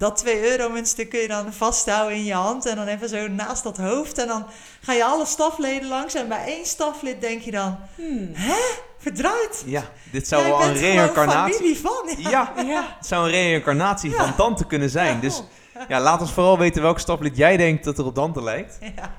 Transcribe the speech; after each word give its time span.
dat 0.00 0.16
2 0.16 0.50
euro 0.50 0.70
muntstuk 0.70 1.08
kun 1.10 1.20
je 1.20 1.28
dan 1.28 1.52
vasthouden 1.52 2.16
in 2.16 2.24
je 2.24 2.32
hand. 2.32 2.66
En 2.66 2.76
dan 2.76 2.86
even 2.86 3.08
zo 3.08 3.28
naast 3.28 3.62
dat 3.62 3.76
hoofd. 3.76 4.18
En 4.18 4.26
dan 4.26 4.46
ga 4.80 4.92
je 4.92 5.04
alle 5.04 5.26
stafleden 5.26 5.88
langs. 5.88 6.14
En 6.14 6.28
bij 6.28 6.44
één 6.46 6.66
staflid 6.66 7.20
denk 7.20 7.42
je 7.42 7.50
dan... 7.50 7.78
Hmm. 7.94 8.30
Hè? 8.34 8.58
Verdraaid? 8.98 9.62
Ja, 9.66 9.82
dit 10.12 10.28
zou 10.28 10.42
Jij 10.42 10.50
wel 10.50 10.62
een 10.62 10.74
reïncarnatie... 10.76 11.54
familie 11.54 11.78
van. 11.80 12.30
Ja. 12.30 12.52
Ja, 12.56 12.62
Ja. 12.74 12.94
het 12.98 13.06
zou 13.06 13.24
een 13.24 13.30
reïncarnatie 13.30 14.10
van 14.14 14.26
Ja. 14.26 14.34
Dante 14.36 14.64
kunnen 14.66 14.90
zijn. 14.90 15.14
Ja. 15.14 15.20
Dus 15.20 15.42
ja, 15.88 16.00
laat 16.00 16.20
ons 16.20 16.32
vooral 16.32 16.58
weten 16.58 16.82
welke 16.82 17.00
staflid 17.00 17.36
jij 17.36 17.56
denkt 17.56 17.84
dat 17.84 17.98
er 17.98 18.04
op 18.04 18.14
Dante 18.14 18.42
lijkt. 18.42 18.78
Ja. 18.96 19.14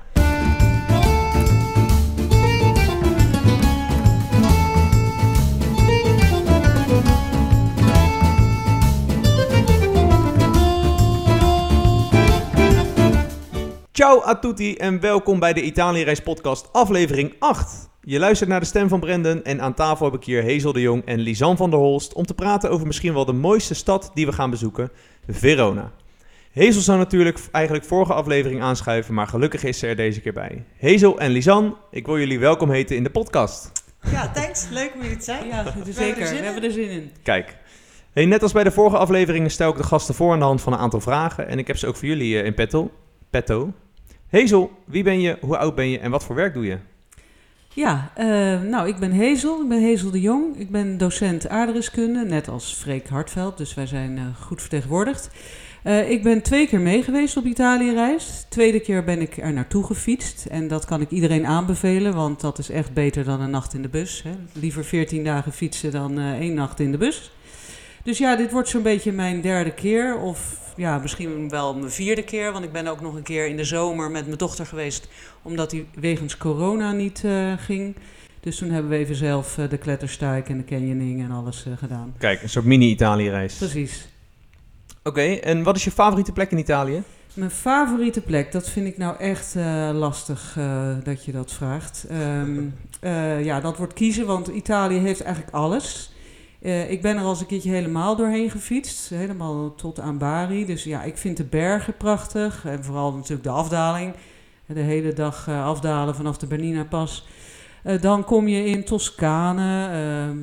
Ciao 13.92 14.22
a 14.26 14.38
tutti 14.38 14.74
en 14.74 15.00
welkom 15.00 15.38
bij 15.38 15.52
de 15.52 15.62
Italië-reis 15.62 16.20
podcast 16.20 16.68
aflevering 16.72 17.34
8. 17.38 17.88
Je 18.02 18.18
luistert 18.18 18.50
naar 18.50 18.60
de 18.60 18.66
stem 18.66 18.88
van 18.88 19.00
Brendan 19.00 19.44
en 19.44 19.60
aan 19.60 19.74
tafel 19.74 20.06
heb 20.06 20.14
ik 20.14 20.24
hier 20.24 20.42
Hazel 20.42 20.72
de 20.72 20.80
Jong 20.80 21.04
en 21.04 21.18
Lisanne 21.18 21.56
van 21.56 21.70
der 21.70 21.78
Holst 21.78 22.12
om 22.12 22.26
te 22.26 22.34
praten 22.34 22.70
over 22.70 22.86
misschien 22.86 23.14
wel 23.14 23.24
de 23.24 23.32
mooiste 23.32 23.74
stad 23.74 24.10
die 24.14 24.26
we 24.26 24.32
gaan 24.32 24.50
bezoeken, 24.50 24.90
Verona. 25.28 25.92
Hazel 26.54 26.80
zou 26.80 26.98
natuurlijk 26.98 27.40
eigenlijk 27.50 27.84
vorige 27.84 28.12
aflevering 28.12 28.62
aanschuiven, 28.62 29.14
maar 29.14 29.26
gelukkig 29.26 29.64
is 29.64 29.78
ze 29.78 29.86
er 29.86 29.96
deze 29.96 30.20
keer 30.20 30.32
bij. 30.32 30.64
Hazel 30.80 31.18
en 31.18 31.30
Lisanne, 31.30 31.74
ik 31.90 32.06
wil 32.06 32.18
jullie 32.18 32.38
welkom 32.38 32.70
heten 32.70 32.96
in 32.96 33.02
de 33.02 33.10
podcast. 33.10 33.72
ja, 34.10 34.28
thanks. 34.28 34.68
Leuk 34.70 34.92
om 34.94 35.00
hier 35.00 35.18
te 35.18 35.24
zijn. 35.24 35.46
Ja, 35.46 35.64
er 35.64 35.92
zeker. 35.92 36.26
zin 36.26 36.36
We 36.36 36.44
hebben 36.44 36.64
er 36.64 36.70
zin 36.70 36.88
in. 36.88 37.10
Kijk, 37.22 37.56
hey, 38.12 38.24
net 38.24 38.42
als 38.42 38.52
bij 38.52 38.64
de 38.64 38.70
vorige 38.70 38.96
afleveringen 38.96 39.50
stel 39.50 39.70
ik 39.70 39.76
de 39.76 39.82
gasten 39.82 40.14
voor 40.14 40.32
aan 40.32 40.38
de 40.38 40.44
hand 40.44 40.60
van 40.60 40.72
een 40.72 40.78
aantal 40.78 41.00
vragen 41.00 41.48
en 41.48 41.58
ik 41.58 41.66
heb 41.66 41.76
ze 41.76 41.86
ook 41.86 41.96
voor 41.96 42.08
jullie 42.08 42.38
eh, 42.38 42.44
in 42.44 42.54
petto. 42.54 42.90
Petto. 43.32 43.72
Hazel, 44.30 44.70
wie 44.84 45.02
ben 45.02 45.20
je, 45.20 45.36
hoe 45.40 45.56
oud 45.56 45.74
ben 45.74 45.88
je 45.88 45.98
en 45.98 46.10
wat 46.10 46.24
voor 46.24 46.34
werk 46.34 46.54
doe 46.54 46.66
je? 46.66 46.78
Ja, 47.74 48.10
eh, 48.14 48.26
nou, 48.62 48.88
ik 48.88 48.96
ben 48.96 49.16
Hazel. 49.16 49.62
Ik 49.62 49.68
ben 49.68 49.88
Hazel 49.88 50.10
de 50.10 50.20
Jong. 50.20 50.56
Ik 50.56 50.70
ben 50.70 50.98
docent 50.98 51.48
aardrijkskunde, 51.48 52.24
net 52.24 52.48
als 52.48 52.74
Freek 52.74 53.08
Hartveld. 53.08 53.58
Dus 53.58 53.74
wij 53.74 53.86
zijn 53.86 54.18
eh, 54.18 54.24
goed 54.40 54.60
vertegenwoordigd. 54.60 55.30
Eh, 55.82 56.10
ik 56.10 56.22
ben 56.22 56.42
twee 56.42 56.66
keer 56.66 56.80
mee 56.80 57.02
geweest 57.02 57.36
op 57.36 57.44
Italië-reis. 57.44 58.46
Tweede 58.48 58.80
keer 58.80 59.04
ben 59.04 59.20
ik 59.20 59.36
er 59.36 59.52
naartoe 59.52 59.84
gefietst. 59.84 60.46
En 60.46 60.68
dat 60.68 60.84
kan 60.84 61.00
ik 61.00 61.10
iedereen 61.10 61.46
aanbevelen, 61.46 62.14
want 62.14 62.40
dat 62.40 62.58
is 62.58 62.70
echt 62.70 62.92
beter 62.92 63.24
dan 63.24 63.40
een 63.40 63.50
nacht 63.50 63.74
in 63.74 63.82
de 63.82 63.88
bus. 63.88 64.22
Hè. 64.22 64.32
Liever 64.52 64.84
14 64.84 65.24
dagen 65.24 65.52
fietsen 65.52 65.90
dan 65.90 66.18
één 66.18 66.54
nacht 66.54 66.80
in 66.80 66.92
de 66.92 66.98
bus. 66.98 67.32
Dus 68.02 68.18
ja, 68.18 68.36
dit 68.36 68.52
wordt 68.52 68.68
zo'n 68.68 68.82
beetje 68.82 69.12
mijn 69.12 69.40
derde 69.40 69.72
keer. 69.72 70.18
Of 70.18 70.60
ja, 70.76 70.98
misschien 70.98 71.48
wel 71.48 71.74
mijn 71.74 71.90
vierde 71.90 72.24
keer. 72.24 72.52
Want 72.52 72.64
ik 72.64 72.72
ben 72.72 72.86
ook 72.86 73.00
nog 73.00 73.14
een 73.14 73.22
keer 73.22 73.46
in 73.46 73.56
de 73.56 73.64
zomer 73.64 74.10
met 74.10 74.26
mijn 74.26 74.38
dochter 74.38 74.66
geweest. 74.66 75.08
Omdat 75.42 75.70
die 75.70 75.86
wegens 75.94 76.36
corona 76.36 76.92
niet 76.92 77.24
eh, 77.24 77.52
ging. 77.58 77.96
Dus 78.40 78.56
toen 78.56 78.70
hebben 78.70 78.90
we 78.90 78.96
even 78.96 79.14
zelf 79.14 79.58
eh, 79.58 79.68
de 79.68 79.78
kletterstijk 79.78 80.48
en 80.48 80.58
de 80.58 80.64
canyoning 80.64 81.22
en 81.22 81.30
alles 81.30 81.66
eh, 81.66 81.72
gedaan. 81.78 82.14
Kijk, 82.18 82.42
een 82.42 82.48
soort 82.48 82.64
mini-Italië-reis. 82.64 83.54
Oké, 83.54 83.70
Precies. 83.70 85.40
en 85.40 85.62
wat 85.62 85.76
is 85.76 85.84
je 85.84 85.90
favoriete 85.90 86.32
plek 86.32 86.50
in 86.50 86.58
Italië? 86.58 87.02
Mijn 87.34 87.50
favoriete 87.50 88.20
plek, 88.20 88.52
dat 88.52 88.68
vind 88.68 88.86
ik 88.86 88.98
nou 88.98 89.16
echt 89.18 89.54
lastig 89.92 90.58
dat 91.04 91.24
je 91.24 91.32
dat 91.32 91.52
vraagt. 91.52 92.06
Ehm, 92.08 92.60
eh, 93.02 93.44
ja, 93.44 93.60
dat 93.60 93.76
wordt 93.76 93.92
kiezen, 93.92 94.26
want 94.26 94.48
Italië 94.48 94.98
heeft 94.98 95.20
eigenlijk 95.20 95.54
alles. 95.54 96.11
Eh, 96.62 96.90
ik 96.90 97.02
ben 97.02 97.16
er 97.16 97.22
al 97.24 97.36
een 97.40 97.46
keertje 97.46 97.70
helemaal 97.70 98.16
doorheen 98.16 98.50
gefietst, 98.50 99.08
helemaal 99.08 99.74
tot 99.74 100.00
aan 100.00 100.18
Bari. 100.18 100.66
Dus 100.66 100.84
ja, 100.84 101.02
ik 101.02 101.16
vind 101.16 101.36
de 101.36 101.44
bergen 101.44 101.96
prachtig 101.96 102.64
en 102.64 102.84
vooral 102.84 103.12
natuurlijk 103.12 103.42
de 103.42 103.50
afdaling. 103.50 104.14
De 104.66 104.80
hele 104.80 105.12
dag 105.12 105.48
eh, 105.48 105.64
afdalen 105.66 106.14
vanaf 106.14 106.38
de 106.38 106.46
Bernina 106.46 106.84
Pas. 106.84 107.26
Eh, 107.82 108.00
dan 108.00 108.24
kom 108.24 108.48
je 108.48 108.64
in 108.64 108.84
Toscane, 108.84 109.88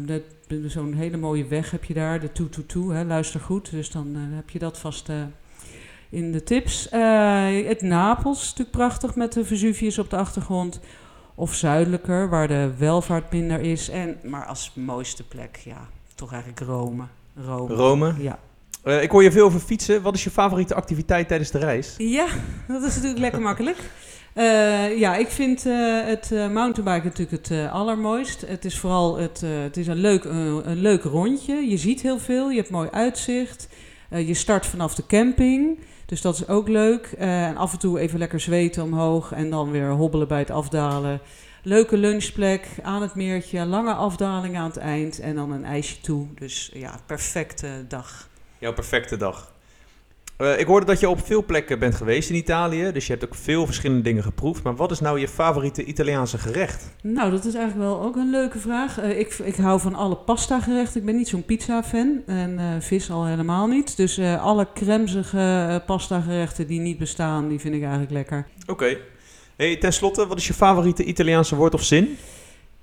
de- 0.05 0.23
zo'n 0.69 0.93
hele 0.93 1.17
mooie 1.17 1.47
weg 1.47 1.71
heb 1.71 1.83
je 1.83 1.93
daar, 1.93 2.19
de 2.19 2.31
222, 2.31 2.91
hè, 2.97 3.03
luister 3.03 3.39
goed. 3.39 3.71
Dus 3.71 3.91
dan 3.91 4.15
heb 4.15 4.49
je 4.49 4.59
dat 4.59 4.77
vast... 4.77 5.09
in 6.09 6.31
de 6.31 6.43
tips. 6.43 6.87
Het 7.65 7.81
Napels, 7.81 8.41
natuurlijk 8.41 8.71
prachtig 8.77 9.15
met 9.15 9.33
de 9.33 9.45
Vesuvius 9.45 9.99
op 9.99 10.09
de 10.09 10.17
achtergrond. 10.17 10.79
Of 11.35 11.53
zuidelijker, 11.53 12.29
waar 12.29 12.47
de 12.47 12.71
welvaart 12.77 13.31
minder 13.31 13.59
is. 13.59 13.89
En, 13.89 14.17
maar 14.23 14.45
als 14.45 14.71
mooiste 14.75 15.23
plek, 15.27 15.55
ja, 15.65 15.87
toch 16.19 16.31
eigenlijk 16.31 16.61
Rome. 16.61 17.03
Rome. 17.35 17.73
Rome. 17.73 18.13
Ja. 18.17 18.39
Eh, 18.83 19.03
ik 19.03 19.11
hoor 19.11 19.23
je 19.23 19.31
veel 19.31 19.45
over 19.45 19.59
fietsen. 19.59 20.01
Wat 20.01 20.15
is 20.15 20.23
je 20.23 20.29
favoriete 20.29 20.75
activiteit 20.75 21.27
tijdens 21.27 21.51
de 21.51 21.57
reis? 21.57 21.95
ja, 21.97 22.27
dat 22.67 22.83
is 22.83 22.95
natuurlijk 22.95 23.19
lekker 23.19 23.41
makkelijk. 23.41 23.77
Eh, 24.33 24.97
ja, 24.97 25.15
ik 25.15 25.27
vind 25.27 25.65
eh, 25.65 26.05
het 26.05 26.29
mountainbiken 26.29 27.03
natuurlijk 27.03 27.47
het 27.47 27.71
allermooist. 27.71 28.41
Het 28.47 28.65
is 28.65 28.79
vooral 28.79 29.17
het, 29.17 29.41
het 29.41 29.77
is 29.77 29.87
een, 29.87 29.97
leuk, 29.97 30.23
een 30.23 30.81
leuk 30.81 31.03
rondje. 31.03 31.55
Je 31.55 31.77
ziet 31.77 32.01
heel 32.01 32.19
veel, 32.19 32.49
je 32.49 32.57
hebt 32.57 32.69
mooi 32.69 32.89
uitzicht. 32.91 33.67
Je 34.09 34.33
start 34.33 34.65
vanaf 34.65 34.95
de 34.95 35.05
camping, 35.05 35.79
dus 36.05 36.21
dat 36.21 36.35
is 36.35 36.47
ook 36.47 36.67
leuk. 36.67 37.11
En 37.17 37.57
af 37.57 37.73
en 37.73 37.79
toe 37.79 37.99
even 37.99 38.19
lekker 38.19 38.39
zweten 38.39 38.83
omhoog 38.83 39.31
en 39.31 39.49
dan 39.49 39.71
weer 39.71 39.89
hobbelen 39.89 40.27
bij 40.27 40.39
het 40.39 40.51
afdalen. 40.51 41.21
Leuke 41.63 41.97
lunchplek 41.97 42.67
aan 42.81 43.01
het 43.01 43.15
meertje, 43.15 43.65
lange 43.65 43.93
afdaling 43.93 44.57
aan 44.57 44.67
het 44.69 44.77
eind 44.77 45.19
en 45.19 45.35
dan 45.35 45.51
een 45.51 45.65
ijsje 45.65 46.01
toe. 46.01 46.27
Dus 46.35 46.69
ja, 46.73 46.99
perfecte 47.05 47.85
dag. 47.87 48.29
Jouw 48.57 48.73
perfecte 48.73 49.17
dag. 49.17 49.53
Eh, 50.37 50.59
ik 50.59 50.65
hoorde 50.65 50.85
dat 50.85 50.99
je 50.99 51.09
op 51.09 51.25
veel 51.25 51.45
plekken 51.45 51.79
bent 51.79 51.95
geweest 51.95 52.29
in 52.29 52.35
Italië. 52.35 52.91
Dus 52.91 53.05
je 53.07 53.11
hebt 53.11 53.25
ook 53.25 53.35
veel 53.35 53.65
verschillende 53.65 54.03
dingen 54.03 54.23
geproefd. 54.23 54.63
Maar 54.63 54.75
wat 54.75 54.91
is 54.91 54.99
nou 54.99 55.19
je 55.19 55.27
favoriete 55.27 55.83
Italiaanse 55.83 56.37
gerecht? 56.37 56.89
Nou, 57.01 57.31
dat 57.31 57.45
is 57.45 57.53
eigenlijk 57.53 57.89
wel 57.89 58.01
ook 58.01 58.15
een 58.15 58.29
leuke 58.29 58.59
vraag. 58.59 58.99
Eh, 58.99 59.19
ik, 59.19 59.33
ik 59.33 59.55
hou 59.55 59.79
van 59.79 59.95
alle 59.95 60.15
pasta 60.15 60.59
gerechten. 60.59 60.99
Ik 60.99 61.05
ben 61.05 61.15
niet 61.15 61.27
zo'n 61.27 61.45
pizza-fan 61.45 62.21
en 62.25 62.59
eh, 62.59 62.65
vis 62.79 63.11
al 63.11 63.25
helemaal 63.25 63.67
niet. 63.67 63.97
Dus 63.97 64.19
alle 64.19 64.67
cremzige 64.73 65.67
eh, 65.69 65.85
pasta 65.85 66.19
gerechten 66.19 66.67
die 66.67 66.79
niet 66.79 66.97
bestaan, 66.97 67.47
die 67.47 67.59
vind 67.59 67.75
ik 67.75 67.81
eigenlijk 67.81 68.11
lekker. 68.11 68.47
Oké. 68.67 68.97
Hey, 69.59 69.77
ten 69.77 69.93
slotte, 69.93 70.27
wat 70.27 70.37
is 70.37 70.47
je 70.47 70.53
favoriete 70.53 71.03
Italiaanse 71.03 71.55
woord 71.55 71.73
of 71.73 71.83
zin? 71.83 72.17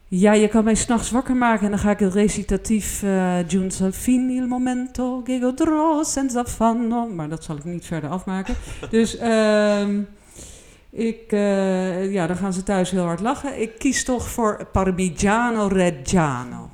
Ja, 0.09 0.33
je 0.33 0.49
kan 0.49 0.65
mij 0.65 0.75
s'nachts 0.75 1.11
wakker 1.11 1.37
maken 1.37 1.65
en 1.65 1.71
dan 1.71 1.79
ga 1.79 1.91
ik 1.91 1.99
het 1.99 2.15
recitatief 2.15 3.03
uh, 3.03 3.39
Giunto 3.47 3.85
al 3.85 3.93
fin 3.93 4.31
il 4.31 4.47
momento 4.47 5.23
godrò 5.41 6.03
senza 6.03 6.41
affanno. 6.41 7.07
Maar 7.07 7.29
dat 7.29 7.45
zal 7.45 7.57
ik 7.57 7.65
niet 7.65 7.87
verder 7.87 8.11
afmaken. 8.11 8.55
dus 8.91 9.17
ehm 9.17 10.01
ik, 10.91 11.33
eh, 11.33 12.13
ja, 12.13 12.27
dan 12.27 12.37
gaan 12.37 12.53
ze 12.53 12.63
thuis 12.63 12.91
heel 12.91 13.05
hard 13.05 13.21
lachen. 13.21 13.61
Ik 13.61 13.79
kies 13.79 14.05
toch 14.05 14.29
voor 14.29 14.67
Parmigiano 14.73 15.67
Reggiano. 15.67 16.71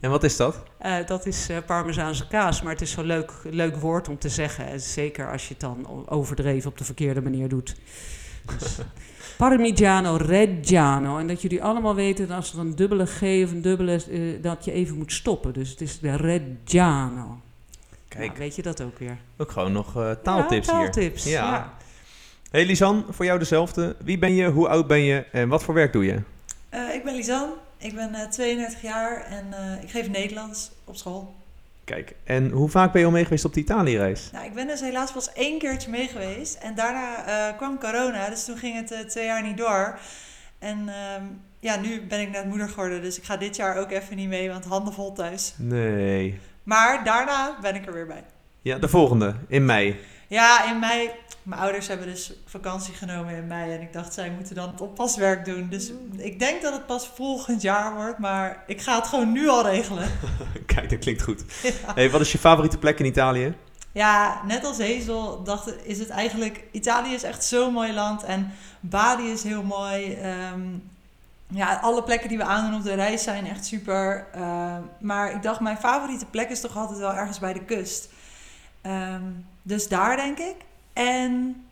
En 0.00 0.10
wat 0.10 0.24
is 0.24 0.36
dat? 0.36 0.62
Eh, 0.78 1.06
dat 1.06 1.26
is 1.26 1.48
eh, 1.48 1.56
Parmezaanse 1.66 2.26
kaas, 2.26 2.62
maar 2.62 2.72
het 2.72 2.82
is 2.82 2.90
zo'n 2.90 3.04
leuk, 3.04 3.32
leuk 3.50 3.76
woord 3.76 4.08
om 4.08 4.18
te 4.18 4.28
zeggen. 4.28 4.66
En 4.66 4.80
Zeker 4.80 5.30
als 5.30 5.42
je 5.42 5.48
het 5.48 5.60
dan 5.60 6.08
overdreven 6.08 6.70
op 6.70 6.78
de 6.78 6.84
verkeerde 6.84 7.22
manier 7.22 7.48
doet. 7.48 7.76
Dus, 8.58 8.78
Parmigiano 9.38 10.16
Reggiano. 10.16 11.18
En 11.18 11.26
dat 11.26 11.42
jullie 11.42 11.62
allemaal 11.62 11.94
weten 11.94 12.28
dat 12.28 12.36
als 12.36 12.52
er 12.52 12.58
een 12.58 12.76
dubbele 12.76 13.06
G 13.06 13.22
of 13.22 13.50
een 13.50 13.62
dubbele... 13.62 14.02
eh, 14.10 14.42
dat 14.42 14.64
je 14.64 14.72
even 14.72 14.96
moet 14.96 15.12
stoppen. 15.12 15.52
Dus 15.52 15.70
het 15.70 15.80
is 15.80 15.98
de 15.98 16.16
Reggiano. 16.16 17.40
Kijk, 18.08 18.26
Nou, 18.26 18.38
weet 18.38 18.56
je 18.56 18.62
dat 18.62 18.82
ook 18.82 18.98
weer? 18.98 19.18
ook 19.36 19.50
gewoon 19.50 19.72
nog 19.72 19.96
eh, 19.96 20.10
taaltips 20.22 20.66
ja, 20.66 20.78
hier. 20.78 20.90
taaltips. 20.90 21.24
Ja. 21.24 21.30
Ja. 21.30 21.72
Hey 22.50 22.66
Lisanne, 22.66 23.04
voor 23.10 23.24
jou 23.24 23.38
dezelfde. 23.38 23.96
Wie 24.04 24.18
ben 24.18 24.34
je, 24.34 24.46
hoe 24.48 24.68
oud 24.68 24.86
ben 24.86 25.00
je 25.00 25.24
en 25.32 25.48
wat 25.48 25.62
voor 25.64 25.74
werk 25.74 25.92
doe 25.92 26.04
je? 26.04 26.20
Eh, 26.68 26.94
ik 26.94 27.04
ben 27.04 27.14
Lisanne. 27.14 27.52
Ik 27.78 27.94
ben 27.94 28.14
eh, 28.14 28.28
32 28.28 28.82
jaar 28.82 29.20
en 29.24 29.46
eh, 29.52 29.82
ik 29.82 29.90
geef 29.90 30.08
Nederlands 30.08 30.70
op 30.84 30.96
school. 30.96 31.34
Kijk, 31.88 32.14
en 32.24 32.50
hoe 32.50 32.68
vaak 32.68 32.92
ben 32.92 33.00
je 33.00 33.06
al 33.06 33.12
mee 33.12 33.24
geweest 33.24 33.44
op 33.44 33.54
de 33.54 33.60
Italië-reis? 33.60 34.30
Nou, 34.32 34.44
ik 34.46 34.54
ben 34.54 34.66
dus 34.66 34.80
helaas 34.80 35.12
pas 35.12 35.32
één 35.32 35.58
keertje 35.58 35.90
mee 35.90 36.08
geweest. 36.08 36.54
En 36.54 36.74
daarna 36.74 37.26
eh, 37.26 37.56
kwam 37.56 37.78
corona, 37.78 38.28
dus 38.28 38.44
toen 38.44 38.56
ging 38.56 38.74
het 38.74 38.92
eh, 38.92 39.00
twee 39.00 39.24
jaar 39.24 39.42
niet 39.42 39.56
door. 39.56 39.98
En 40.58 40.88
ehm, 40.88 41.24
ja, 41.60 41.80
nu 41.80 42.06
ben 42.06 42.20
ik 42.20 42.30
net 42.30 42.44
moeder 42.44 42.68
geworden, 42.68 43.02
dus 43.02 43.18
ik 43.18 43.24
ga 43.24 43.36
dit 43.36 43.56
jaar 43.56 43.76
ook 43.76 43.90
even 43.90 44.16
niet 44.16 44.28
mee, 44.28 44.50
want 44.50 44.64
handen 44.64 44.92
vol 44.92 45.12
thuis. 45.12 45.54
Nee. 45.56 46.40
Maar 46.62 47.04
daarna 47.04 47.58
ben 47.60 47.74
ik 47.74 47.86
er 47.86 47.92
weer 47.92 48.06
bij. 48.06 48.24
Ja, 48.62 48.78
de 48.78 48.88
volgende, 48.88 49.34
in 49.46 49.64
mei. 49.64 50.00
Ja, 50.26 50.70
in 50.70 50.78
mei. 50.78 51.10
Mijn 51.48 51.60
ouders 51.60 51.88
hebben 51.88 52.06
dus 52.06 52.32
vakantie 52.46 52.94
genomen 52.94 53.34
in 53.34 53.46
mei. 53.46 53.72
En 53.72 53.80
ik 53.80 53.92
dacht, 53.92 54.14
zij 54.14 54.30
moeten 54.30 54.54
dan 54.54 54.70
het 54.70 54.80
oppaswerk 54.80 55.44
doen. 55.44 55.68
Dus 55.68 55.92
ik 56.16 56.38
denk 56.38 56.62
dat 56.62 56.72
het 56.72 56.86
pas 56.86 57.10
volgend 57.14 57.62
jaar 57.62 57.94
wordt. 57.94 58.18
Maar 58.18 58.62
ik 58.66 58.80
ga 58.80 58.96
het 58.96 59.06
gewoon 59.06 59.32
nu 59.32 59.48
al 59.48 59.66
regelen. 59.66 60.08
Kijk, 60.66 60.90
dat 60.90 60.98
klinkt 60.98 61.22
goed. 61.22 61.44
Ja. 61.62 61.94
Hey, 61.94 62.10
wat 62.10 62.20
is 62.20 62.32
je 62.32 62.38
favoriete 62.38 62.78
plek 62.78 62.98
in 62.98 63.04
Italië? 63.04 63.54
Ja, 63.92 64.40
net 64.46 64.64
als 64.64 64.78
Hazel 64.78 65.42
dacht, 65.42 65.86
is 65.86 65.98
het 65.98 66.08
eigenlijk... 66.08 66.64
Italië 66.70 67.14
is 67.14 67.22
echt 67.22 67.44
zo'n 67.44 67.72
mooi 67.72 67.92
land. 67.92 68.22
En 68.22 68.52
Bali 68.80 69.30
is 69.30 69.42
heel 69.42 69.62
mooi. 69.62 70.14
Ehm, 70.14 70.62
ja, 71.46 71.78
alle 71.82 72.02
plekken 72.02 72.28
die 72.28 72.38
we 72.38 72.44
aandoen 72.44 72.78
op 72.78 72.84
de 72.84 72.94
reis 72.94 73.22
zijn 73.22 73.46
echt 73.46 73.66
super. 73.66 74.26
Ehm, 74.32 74.82
maar 75.00 75.32
ik 75.32 75.42
dacht, 75.42 75.60
mijn 75.60 75.78
favoriete 75.78 76.26
plek 76.26 76.50
is 76.50 76.60
toch 76.60 76.76
altijd 76.76 76.98
wel 76.98 77.14
ergens 77.14 77.38
bij 77.38 77.52
de 77.52 77.64
kust. 77.64 78.08
Ehm, 78.80 79.22
dus 79.62 79.88
daar 79.88 80.16
denk 80.16 80.38
ik. 80.38 80.66
En 80.98 81.64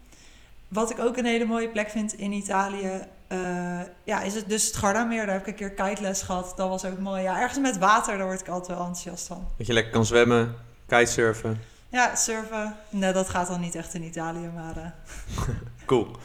wat 0.68 0.90
ik 0.90 0.98
ook 0.98 1.16
een 1.16 1.24
hele 1.24 1.44
mooie 1.44 1.68
plek 1.68 1.90
vind 1.90 2.14
in 2.14 2.32
Italië, 2.32 2.90
eh, 3.26 3.80
ja, 4.04 4.20
is 4.22 4.34
het 4.34 4.48
dus 4.48 4.66
het 4.66 4.76
Gardameer. 4.76 5.26
Daar 5.26 5.34
heb 5.34 5.46
ik 5.46 5.60
een 5.60 5.74
keer 5.74 5.86
kiteles 5.86 6.22
gehad. 6.22 6.52
Dat 6.56 6.68
was 6.68 6.84
ook 6.84 6.98
mooi. 6.98 7.22
Ja, 7.22 7.40
ergens 7.40 7.58
met 7.58 7.78
water, 7.78 8.16
daar 8.16 8.26
word 8.26 8.40
ik 8.40 8.48
altijd 8.48 8.78
wel 8.78 8.86
enthousiast 8.86 9.26
van. 9.26 9.48
Dat 9.56 9.66
je 9.66 9.72
lekker 9.72 9.92
kan 9.92 10.06
zwemmen, 10.06 10.54
kitesurfen. 10.86 11.60
Ja, 11.88 12.14
surfen. 12.14 12.76
Nee, 12.88 13.12
dat 13.12 13.28
gaat 13.28 13.46
dan 13.48 13.60
niet 13.60 13.74
echt 13.74 13.94
in 13.94 14.02
Italië, 14.02 14.50
maar... 14.54 14.76
eh, 14.76 15.48
Cool. 15.86 16.16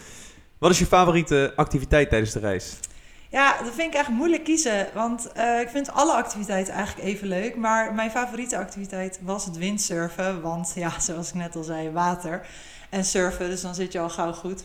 Wat 0.58 0.72
is 0.72 0.80
je 0.80 0.86
favoriete 0.86 1.54
activiteit 1.56 2.10
tijdens 2.10 2.32
de 2.32 2.40
reis? 2.40 2.78
Ja, 3.30 3.58
dat 3.64 3.74
vind 3.74 3.94
ik 3.94 4.00
echt 4.00 4.10
moeilijk 4.10 4.44
kiezen. 4.44 4.88
Want 4.94 5.32
eh, 5.32 5.60
ik 5.60 5.70
vind 5.70 5.92
alle 5.92 6.14
activiteiten 6.14 6.74
eigenlijk 6.74 7.08
even 7.08 7.28
leuk. 7.28 7.56
Maar 7.56 7.94
mijn 7.94 8.12
favoriete 8.12 8.58
activiteit 8.58 9.20
was 9.24 9.46
het 9.46 9.58
windsurfen. 9.58 10.42
Want 10.42 10.72
ja, 10.76 11.00
zoals 11.00 11.28
ik 11.30 11.34
net 11.34 11.56
al 11.56 11.64
zei, 11.64 11.90
water 11.90 12.46
en 12.92 13.06
surfen. 13.06 13.50
Dus 13.50 13.62
dan 13.62 13.76
zit 13.76 13.92
je 13.92 14.00
al 14.00 14.10
gauw 14.10 14.34
goed. 14.34 14.64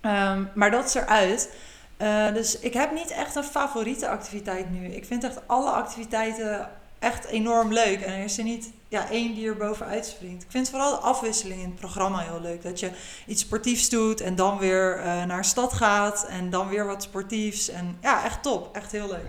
Ehm, 0.00 0.44
maar 0.54 0.70
dat 0.70 0.84
is 0.84 0.94
eruit. 0.94 1.50
Eh, 1.96 2.32
dus 2.32 2.58
ik 2.58 2.72
heb 2.74 2.92
niet 2.92 3.10
echt 3.10 3.34
een 3.34 3.44
favoriete 3.44 4.08
activiteit 4.08 4.70
nu. 4.70 4.86
Ik 4.86 5.04
vind 5.04 5.24
echt 5.24 5.38
alle 5.46 5.70
activiteiten 5.70 6.68
echt 6.98 7.24
enorm 7.24 7.72
leuk. 7.72 8.00
En 8.00 8.12
er 8.12 8.24
is 8.24 8.38
er 8.38 8.44
niet 8.44 8.70
ja, 8.88 9.10
één 9.10 9.34
die 9.34 9.48
er 9.48 9.56
bovenuit 9.56 10.06
springt. 10.06 10.42
Ik 10.42 10.50
vind 10.50 10.70
vooral 10.70 10.90
de 10.90 10.96
afwisseling 10.96 11.60
in 11.62 11.66
het 11.70 11.74
programma 11.80 12.18
heel 12.18 12.40
leuk. 12.40 12.62
Dat 12.62 12.80
je 12.80 12.90
iets 13.26 13.42
sportiefs 13.42 13.88
doet 13.88 14.20
en 14.20 14.34
dan 14.34 14.58
weer 14.58 14.98
eh, 14.98 15.24
naar 15.24 15.44
stad 15.44 15.72
gaat. 15.72 16.26
En 16.28 16.50
dan 16.50 16.68
weer 16.68 16.86
wat 16.86 17.02
sportiefs. 17.02 17.68
En 17.68 17.98
ja, 18.02 18.24
echt 18.24 18.42
top. 18.42 18.76
Echt 18.76 18.92
heel 18.92 19.08
leuk. 19.08 19.26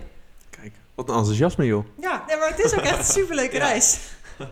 Kijk, 0.50 0.72
wat 0.94 1.08
een 1.08 1.14
enthousiasme 1.14 1.66
joh. 1.66 1.84
Ja, 2.00 2.24
nee, 2.26 2.36
maar 2.36 2.48
het 2.48 2.58
is 2.64 2.74
ook 2.74 2.80
echt 2.84 2.98
een 2.98 3.04
superleuke 3.20 3.56
Ja. 3.56 3.66
reis. 3.66 3.98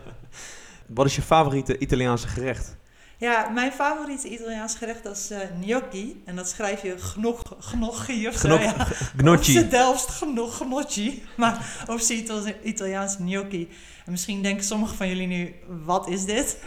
Wat 0.87 1.05
is 1.05 1.15
je 1.15 1.21
favoriete 1.21 1.77
Italiaanse 1.77 2.27
gerecht? 2.27 2.75
Ja, 3.19 3.49
mijn 3.49 3.71
favoriete 3.71 4.27
Italiaans 4.29 4.75
gerecht 4.75 5.03
dat 5.03 5.17
is 5.17 5.29
eh, 5.31 5.39
gnocchi. 5.61 6.21
En 6.25 6.35
dat 6.35 6.49
schrijf 6.49 6.81
je 6.81 6.97
gnog, 6.97 7.41
gnocchi 7.59 8.27
of 8.27 8.35
zo. 8.35 8.47
Ja. 8.59 8.73
Of 8.79 9.11
Gnocchi. 9.17 9.51
ze 9.51 9.67
Delft 9.67 10.07
gnog, 10.07 10.55
gnocchi. 10.55 11.23
Maar 11.37 11.83
of 11.89 12.01
ze 12.01 12.13
Itali- 12.13 12.55
Italiaans 12.63 13.15
gnocchi. 13.15 13.69
En 14.05 14.11
misschien 14.11 14.41
denken 14.41 14.63
sommigen 14.65 14.97
van 14.97 15.07
jullie 15.07 15.27
nu, 15.27 15.55
wat 15.67 16.07
is 16.07 16.25
dit? 16.25 16.57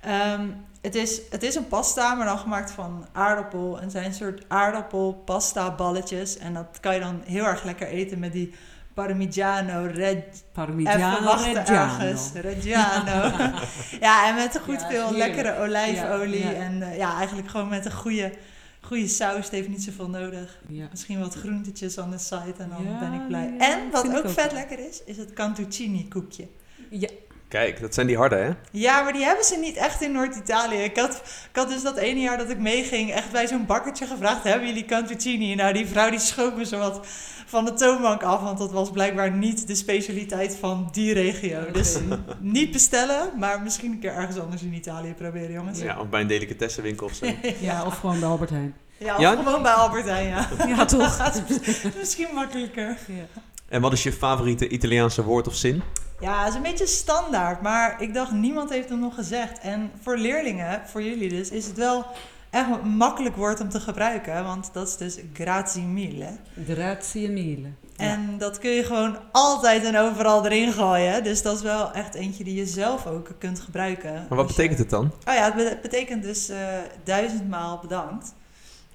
Ehm, 0.00 0.48
het, 0.80 0.94
is, 0.94 1.20
het 1.30 1.42
is 1.42 1.54
een 1.54 1.68
pasta, 1.68 2.14
maar 2.14 2.26
dan 2.26 2.38
gemaakt 2.38 2.70
van 2.70 3.06
aardappel. 3.12 3.80
En 3.80 3.90
zijn 3.90 4.04
een 4.04 4.14
soort 4.14 4.44
aardappelpasta 4.48 5.74
balletjes. 5.74 6.38
En 6.38 6.54
dat 6.54 6.78
kan 6.80 6.94
je 6.94 7.00
dan 7.00 7.22
heel 7.24 7.44
erg 7.44 7.64
lekker 7.64 7.86
eten 7.86 8.18
met 8.18 8.32
die 8.32 8.54
Parmigiano. 8.94 9.86
Even 9.86 10.24
Parmigiano 10.52 11.34
Reggiano. 11.34 12.16
Reggiano. 12.34 13.36
ja, 14.00 14.28
en 14.28 14.34
met 14.34 14.60
goed 14.62 14.80
Ja, 14.80 14.88
veel 14.88 15.08
heerlijk. 15.08 15.34
lekkere 15.34 15.58
olijfolie. 15.58 16.38
Ja, 16.44 16.50
ja. 16.50 16.56
En 16.56 16.82
eh, 16.82 16.96
ja, 16.96 17.16
eigenlijk 17.16 17.48
gewoon 17.48 17.68
met 17.68 17.84
een 17.84 17.92
goede, 17.92 18.32
goede 18.80 19.08
saus. 19.08 19.44
Het 19.44 19.50
heeft 19.50 19.68
niet 19.68 19.82
zoveel 19.82 20.08
nodig. 20.08 20.60
Misschien 20.90 21.20
wat 21.20 21.34
groentetjes 21.34 21.98
aan 21.98 22.10
de 22.10 22.18
site 22.18 22.54
en 22.58 22.68
dan 22.68 22.98
ben 23.00 23.12
ik 23.12 23.26
blij. 23.26 23.54
en 23.58 23.90
wat 23.90 24.06
ook 24.06 24.16
ook 24.16 24.28
vet 24.30 24.52
wel. 24.52 24.60
lekker 24.60 24.78
is, 24.88 25.02
is 25.04 25.16
het 25.16 25.32
cantuccini 25.32 26.08
koekje. 26.08 26.48
Ja, 26.90 27.08
Kijk, 27.54 27.80
dat 27.80 27.94
zijn 27.94 28.06
die 28.06 28.16
harde 28.16 28.36
hè? 28.36 28.50
Ja, 28.70 29.02
maar 29.02 29.12
die 29.12 29.24
hebben 29.24 29.44
ze 29.44 29.56
niet 29.56 29.76
echt 29.76 30.02
in 30.02 30.12
Noord-Italië. 30.12 30.76
Ik 30.76 30.96
had, 30.96 31.22
ik 31.50 31.56
had 31.56 31.68
dus 31.68 31.82
dat 31.82 31.96
ene 31.96 32.20
jaar 32.20 32.38
dat 32.38 32.50
ik 32.50 32.58
meeging 32.58 33.12
echt 33.12 33.30
bij 33.30 33.46
zo'n 33.46 33.66
bakkertje 33.66 34.06
gevraagd... 34.06 34.44
hebben 34.44 34.68
jullie 34.68 34.84
cantuccini? 34.84 35.54
Nou, 35.54 35.72
die 35.72 35.86
vrouw 35.86 36.10
die 36.10 36.18
schoot 36.18 36.56
me 36.56 36.64
zo 36.64 36.78
wat 36.78 37.06
van 37.46 37.64
de 37.64 37.72
toonbank 37.72 38.22
af... 38.22 38.40
want 38.40 38.58
dat 38.58 38.72
was 38.72 38.90
blijkbaar 38.90 39.30
niet 39.30 39.66
de 39.66 39.74
specialiteit 39.74 40.56
van 40.56 40.88
die 40.92 41.12
regio. 41.12 41.70
Dus 41.72 41.98
niet 42.38 42.70
bestellen, 42.70 43.38
maar 43.38 43.62
misschien 43.62 43.92
een 43.92 43.98
keer 43.98 44.12
ergens 44.14 44.38
anders 44.38 44.62
in 44.62 44.72
Italië 44.72 45.14
proberen, 45.14 45.52
jongens. 45.52 45.80
Ja, 45.80 46.00
of 46.00 46.08
bij 46.08 46.20
een 46.20 46.26
delicatessenwinkel 46.26 47.06
of 47.06 47.14
zo. 47.14 47.26
ja, 47.60 47.84
of 47.84 47.98
gewoon 47.98 48.20
bij 48.20 48.28
Albert 48.28 48.50
Heijn. 48.50 48.74
Ja, 48.98 49.14
of 49.14 49.20
Ja? 49.20 49.36
gewoon 49.36 49.62
bij 49.62 49.72
Albert 49.72 50.04
Heijn, 50.04 50.28
ja. 50.28 50.48
Ja, 50.66 50.84
toch? 50.84 51.32
Misschien 51.98 52.28
makkelijker. 52.34 52.98
Ja. 53.06 53.42
En 53.74 53.80
wat 53.80 53.92
is 53.92 54.02
je 54.02 54.12
favoriete 54.12 54.68
Italiaanse 54.68 55.24
woord 55.24 55.46
of 55.46 55.54
zin? 55.54 55.82
Ja, 56.20 56.38
het 56.40 56.48
is 56.48 56.54
een 56.54 56.62
beetje 56.62 56.86
standaard, 56.86 57.62
maar 57.62 58.02
ik 58.02 58.14
dacht, 58.14 58.32
niemand 58.32 58.70
heeft 58.70 58.88
hem 58.88 58.98
nog 58.98 59.14
gezegd. 59.14 59.58
En 59.58 59.90
voor 60.02 60.18
leerlingen, 60.18 60.82
voor 60.86 61.02
jullie 61.02 61.28
dus, 61.28 61.50
is 61.50 61.66
het 61.66 61.76
wel 61.76 62.06
echt 62.50 62.66
een 62.82 62.88
makkelijk 62.88 63.36
woord 63.36 63.60
om 63.60 63.68
te 63.68 63.80
gebruiken. 63.80 64.44
Want 64.44 64.70
dat 64.72 64.88
is 64.88 64.96
dus 64.96 65.18
grazie 65.32 65.82
mille. 65.82 66.28
Grazie 66.68 67.28
mille. 67.30 67.68
Ja. 67.96 68.04
En 68.04 68.38
dat 68.38 68.58
kun 68.58 68.70
je 68.70 68.84
gewoon 68.84 69.16
altijd 69.32 69.84
en 69.84 69.96
overal 69.96 70.44
erin 70.46 70.72
gooien. 70.72 71.24
Dus 71.24 71.42
dat 71.42 71.56
is 71.56 71.62
wel 71.62 71.92
echt 71.92 72.14
eentje 72.14 72.44
die 72.44 72.54
je 72.54 72.66
zelf 72.66 73.06
ook 73.06 73.30
kunt 73.38 73.60
gebruiken. 73.60 74.12
Maar 74.12 74.38
wat 74.38 74.48
je- 74.48 74.54
betekent 74.54 74.78
het 74.78 74.90
dan? 74.90 75.04
Oh 75.04 75.34
ja, 75.34 75.44
het 75.44 75.54
be- 75.54 75.78
betekent 75.82 76.22
dus 76.22 76.48
eh, 76.48 76.58
duizendmaal 77.04 77.78
bedankt. 77.78 78.34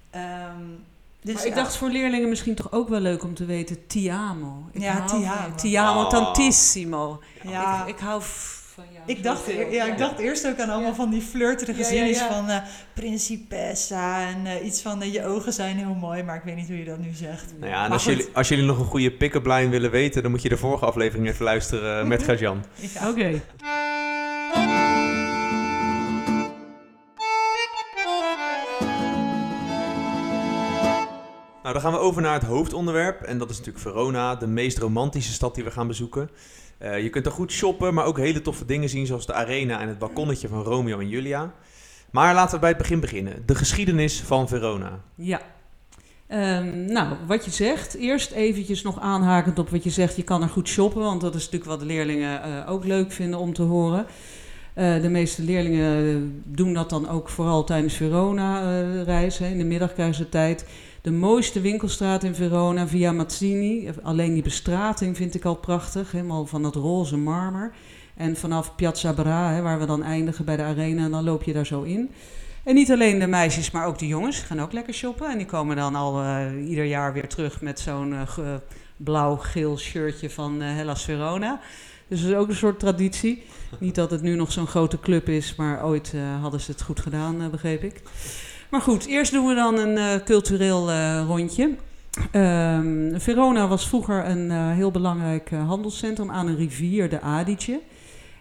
Ehm, 0.10 0.64
dus 1.22 1.34
maar 1.34 1.46
ik 1.46 1.50
ja. 1.50 1.56
dacht 1.56 1.76
voor 1.78 1.90
leerlingen 1.90 2.30
misschien 2.30 2.56
toch 2.56 2.72
ook 2.72 2.90
wel 2.90 3.00
leuk 3.00 3.24
om 3.24 3.34
te 3.34 3.46
weten, 3.46 3.88
ti 3.88 4.08
amo. 4.08 4.70
Ik 4.72 4.82
Ja, 4.82 5.06
ti 5.06 5.16
amo. 5.16 5.56
Ti 5.56 5.76
amo 5.76 6.02
Oh. 6.02 6.10
tantissimo. 6.10 7.20
Ja. 7.44 7.82
Ik, 7.86 7.96
ik 7.96 8.00
hou 8.00 8.22
van 8.76 8.84
jou. 8.94 9.04
Ik 9.06 9.24
dacht, 9.24 9.38
zoveel. 9.46 9.72
ja, 9.72 9.86
ik 9.86 9.98
dacht 9.98 10.20
eerst 10.20 10.48
ook 10.48 10.60
aan 10.60 10.70
allemaal 10.70 10.90
Ja. 10.90 10.96
van 10.96 11.10
die 11.10 11.22
flirterige 11.22 11.80
Ja, 11.80 11.86
ja, 11.86 11.92
zinnetjes 11.94 12.20
ja. 12.20 12.34
van 12.34 12.50
eh 12.50 12.58
principessa 12.94 14.28
en 14.28 14.46
eh, 14.46 14.66
iets 14.66 14.82
van 14.82 15.02
eh, 15.02 15.14
je 15.14 15.26
ogen 15.26 15.54
zijn 15.54 15.78
heel 15.78 15.94
mooi, 15.94 16.24
maar 16.24 16.36
ik 16.36 16.44
weet 16.44 16.56
niet 16.56 16.68
hoe 16.68 16.78
je 16.78 16.86
dat 16.86 16.98
nu 17.00 17.12
zegt. 17.14 17.54
Nou 17.60 17.72
ja, 17.72 17.86
en 17.86 17.92
als 17.92 18.04
jullie, 18.06 18.28
als 18.34 18.48
jullie 18.48 18.66
nog 18.66 18.80
een 18.80 18.86
goede 18.86 19.12
pick-up 19.12 19.46
line 19.46 19.70
willen 19.70 19.92
weten... 19.92 20.22
dan 20.22 20.32
moet 20.32 20.42
je 20.42 20.50
de 20.50 20.58
vorige 20.58 20.86
aflevering 20.86 21.28
even 21.28 21.44
luisteren 21.46 22.08
met. 22.08 22.26
Ja. 22.40 23.10
Oké. 23.10 23.42
Nou, 31.70 31.82
dan 31.82 31.92
gaan 31.92 32.00
we 32.00 32.08
over 32.08 32.22
naar 32.22 32.34
het 32.34 32.44
hoofdonderwerp. 32.44 33.22
En 33.22 33.38
dat 33.38 33.50
is 33.50 33.58
natuurlijk 33.58 33.86
Verona, 33.86 34.36
de 34.36 34.48
meest 34.48 34.78
romantische 34.78 35.34
stad 35.34 35.56
die 35.56 35.64
we 35.64 35.72
gaan 35.72 35.88
bezoeken. 35.88 36.30
Eh, 36.78 37.04
je 37.04 37.10
kunt 37.10 37.26
er 37.26 37.32
goed 37.32 37.52
shoppen, 37.52 37.94
maar 37.94 38.06
ook 38.06 38.18
hele 38.18 38.42
toffe 38.42 38.66
dingen 38.66 38.90
zien... 38.90 39.06
zoals 39.06 39.26
de 39.26 39.34
arena 39.34 39.80
en 39.80 39.88
het 39.88 39.98
balkonnetje 39.98 40.48
van 40.48 40.64
Romeo 40.64 41.00
en 41.00 41.08
Julia. 41.08 41.54
Maar 42.12 42.34
laten 42.34 42.54
we 42.54 42.60
bij 42.60 42.70
het 42.70 42.78
begin 42.78 43.00
beginnen. 43.00 43.44
De 43.46 43.56
geschiedenis 43.56 44.22
van 44.22 44.48
Verona. 44.48 45.00
Ja. 45.16 45.42
Ehm, 46.28 46.86
nou, 46.86 47.16
wat 47.28 47.46
je 47.46 47.52
zegt, 47.52 47.94
eerst 47.94 48.32
eventjes 48.32 48.82
nog 48.82 49.00
aanhakend 49.00 49.60
op 49.60 49.70
wat 49.70 49.84
je 49.84 49.90
zegt, 49.90 50.16
je 50.16 50.24
kan 50.24 50.42
er 50.42 50.50
goed 50.50 50.68
shoppen, 50.68 51.02
want 51.02 51.22
dat 51.22 51.36
is 51.36 51.44
natuurlijk 51.44 51.72
wat 51.72 51.82
leerlingen 51.82 52.44
eh, 52.44 52.72
ook 52.72 52.86
leuk 52.86 53.12
vinden 53.12 53.40
om 53.40 53.54
te 53.54 53.64
horen. 53.64 54.06
Eh, 54.74 55.02
de 55.02 55.10
meeste 55.10 55.44
leerlingen 55.44 56.44
doen 56.46 56.74
dat 56.74 56.90
dan 56.90 57.10
ook 57.10 57.30
vooral 57.30 57.64
tijdens 57.64 57.94
Verona-reis. 57.94 59.40
in 59.40 59.58
de 59.58 59.64
middag 59.64 59.94
krijgen 59.94 60.16
ze 60.16 60.30
tijd. 60.30 60.66
De 61.02 61.12
mooiste 61.12 61.62
winkelstraat 61.62 62.24
in 62.24 62.36
Verona, 62.36 62.88
Via 62.88 63.12
Mazzini. 63.12 63.90
Alleen 64.04 64.34
die 64.34 64.44
bestrating 64.44 65.18
vind 65.18 65.36
ik 65.36 65.46
al 65.46 65.56
prachtig, 65.56 66.12
helemaal 66.12 66.46
van 66.46 66.64
dat 66.64 66.76
roze 66.76 67.18
marmer. 67.18 67.72
En 68.16 68.36
vanaf 68.36 68.76
Piazza 68.76 69.14
Bra, 69.14 69.52
hè, 69.54 69.62
waar 69.62 69.80
we 69.80 69.86
dan 69.86 70.04
eindigen 70.04 70.46
bij 70.46 70.56
de 70.58 70.64
arena, 70.64 71.10
dan 71.10 71.24
loop 71.24 71.44
je 71.44 71.54
daar 71.54 71.66
zo 71.66 71.82
in. 71.82 72.10
En 72.64 72.76
niet 72.76 72.92
alleen 72.92 73.20
de 73.20 73.28
meisjes, 73.28 73.72
maar 73.72 73.86
ook 73.86 74.00
de 74.00 74.08
jongens 74.08 74.40
gaan 74.40 74.62
ook 74.62 74.72
lekker 74.74 74.94
shoppen. 74.94 75.32
En 75.32 75.38
die 75.38 75.46
komen 75.46 75.76
dan 75.76 75.96
al 75.96 76.22
eh, 76.22 76.70
ieder 76.70 76.86
jaar 76.86 77.14
weer 77.14 77.28
terug 77.28 77.62
met 77.62 77.80
zo'n 77.80 78.14
eh, 78.14 78.28
ge- 78.28 78.62
blauw-geel 78.98 79.78
shirtje 79.78 80.30
van 80.30 80.62
eh, 80.62 80.76
Hellas 80.76 81.04
Verona. 81.04 81.60
Dus 82.08 82.22
dat 82.22 82.30
is 82.30 82.36
ook 82.36 82.48
een 82.50 82.56
soort 82.56 82.80
traditie. 82.80 83.44
Niet 83.80 83.96
dat 83.96 84.12
het 84.12 84.22
nu 84.22 84.36
nog 84.36 84.52
zo'n 84.52 84.68
grote 84.68 85.00
club 85.00 85.30
is, 85.30 85.56
maar 85.56 85.86
ooit 85.86 86.14
hadden 86.42 86.60
ze 86.62 86.72
het 86.72 86.82
goed 86.82 87.00
gedaan, 87.00 87.50
begreep 87.52 87.84
ik. 87.84 88.02
Maar 88.70 88.82
goed, 88.82 89.06
eerst 89.06 89.32
doen 89.32 89.48
we 89.48 89.56
dan 89.56 89.78
een 89.78 89.98
eh, 89.98 90.26
cultureel 90.26 90.90
eh, 90.90 91.24
rondje. 91.28 91.76
Ehm, 92.32 93.20
Verona 93.20 93.68
was 93.68 93.88
vroeger 93.88 94.26
een 94.26 94.52
eh, 94.52 94.72
heel 94.72 94.92
belangrijk 94.92 95.50
handelscentrum 95.50 96.32
aan 96.32 96.48
een 96.48 96.56
rivier, 96.56 97.10
de 97.10 97.22
Adige. 97.22 97.80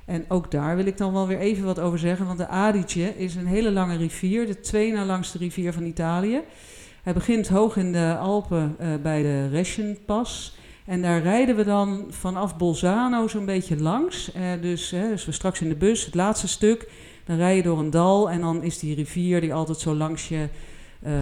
En 0.04 0.24
ook 0.28 0.50
daar 0.50 0.76
wil 0.76 0.86
ik 0.86 0.96
dan 0.96 1.12
wel 1.12 1.26
weer 1.26 1.38
even 1.38 1.64
wat 1.64 1.80
over 1.80 1.98
zeggen, 1.98 2.26
want 2.26 2.38
de 2.38 2.46
Adige 2.46 3.16
is 3.16 3.34
een 3.34 3.46
hele 3.46 3.70
lange 3.70 3.96
rivier, 3.96 4.46
de 4.46 4.60
twee 4.60 4.92
na 4.92 5.04
langste 5.04 5.38
rivier 5.38 5.72
van 5.72 5.84
Italië. 5.84 6.40
Hij 7.02 7.12
begint 7.12 7.48
hoog 7.48 7.76
in 7.76 7.92
de 7.92 8.16
Alpen 8.20 8.76
bij 9.02 9.22
de 9.22 9.48
Reschenpas. 9.48 10.56
En 10.84 11.02
daar 11.02 11.22
rijden 11.22 11.56
we 11.56 11.64
dan 11.64 12.06
vanaf 12.08 12.56
Bolzano 12.56 13.28
zo'n 13.28 13.44
beetje 13.44 13.80
langs. 13.80 14.30
Dus, 14.60 14.88
dus 14.88 15.24
we 15.24 15.32
straks 15.32 15.60
in 15.60 15.68
de 15.68 15.76
bus, 15.76 16.04
het 16.04 16.14
laatste 16.14 16.48
stuk, 16.48 16.88
dan 17.28 17.36
rij 17.36 17.56
je 17.56 17.62
door 17.62 17.78
een 17.78 17.90
dal 17.90 18.30
en 18.30 18.40
dan 18.40 18.62
is 18.62 18.78
die 18.78 18.94
rivier 18.94 19.40
die 19.40 19.54
altijd 19.54 19.78
zo 19.78 19.94
langs 19.94 20.28
je, 20.28 20.48
eh, 21.02 21.12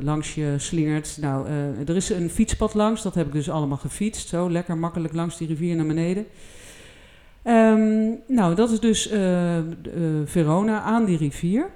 langs 0.00 0.34
je 0.34 0.54
slingert. 0.56 1.18
Nou, 1.20 1.46
eh, 1.46 1.88
er 1.88 1.96
is 1.96 2.10
een 2.10 2.30
fietspad 2.30 2.74
langs, 2.74 3.02
dat 3.02 3.14
heb 3.14 3.26
ik 3.26 3.32
dus 3.32 3.50
allemaal 3.50 3.76
gefietst. 3.76 4.28
Zo 4.28 4.50
lekker 4.50 4.76
makkelijk 4.76 5.14
langs 5.14 5.36
die 5.36 5.48
rivier 5.48 5.76
naar 5.76 5.86
beneden. 5.86 6.26
Ehm, 7.42 8.10
nou, 8.26 8.54
dat 8.54 8.70
is 8.70 8.80
dus 8.80 9.08
eh, 9.08 9.58
Verona 10.24 10.80
aan 10.80 11.04
die 11.04 11.16
rivier. 11.16 11.66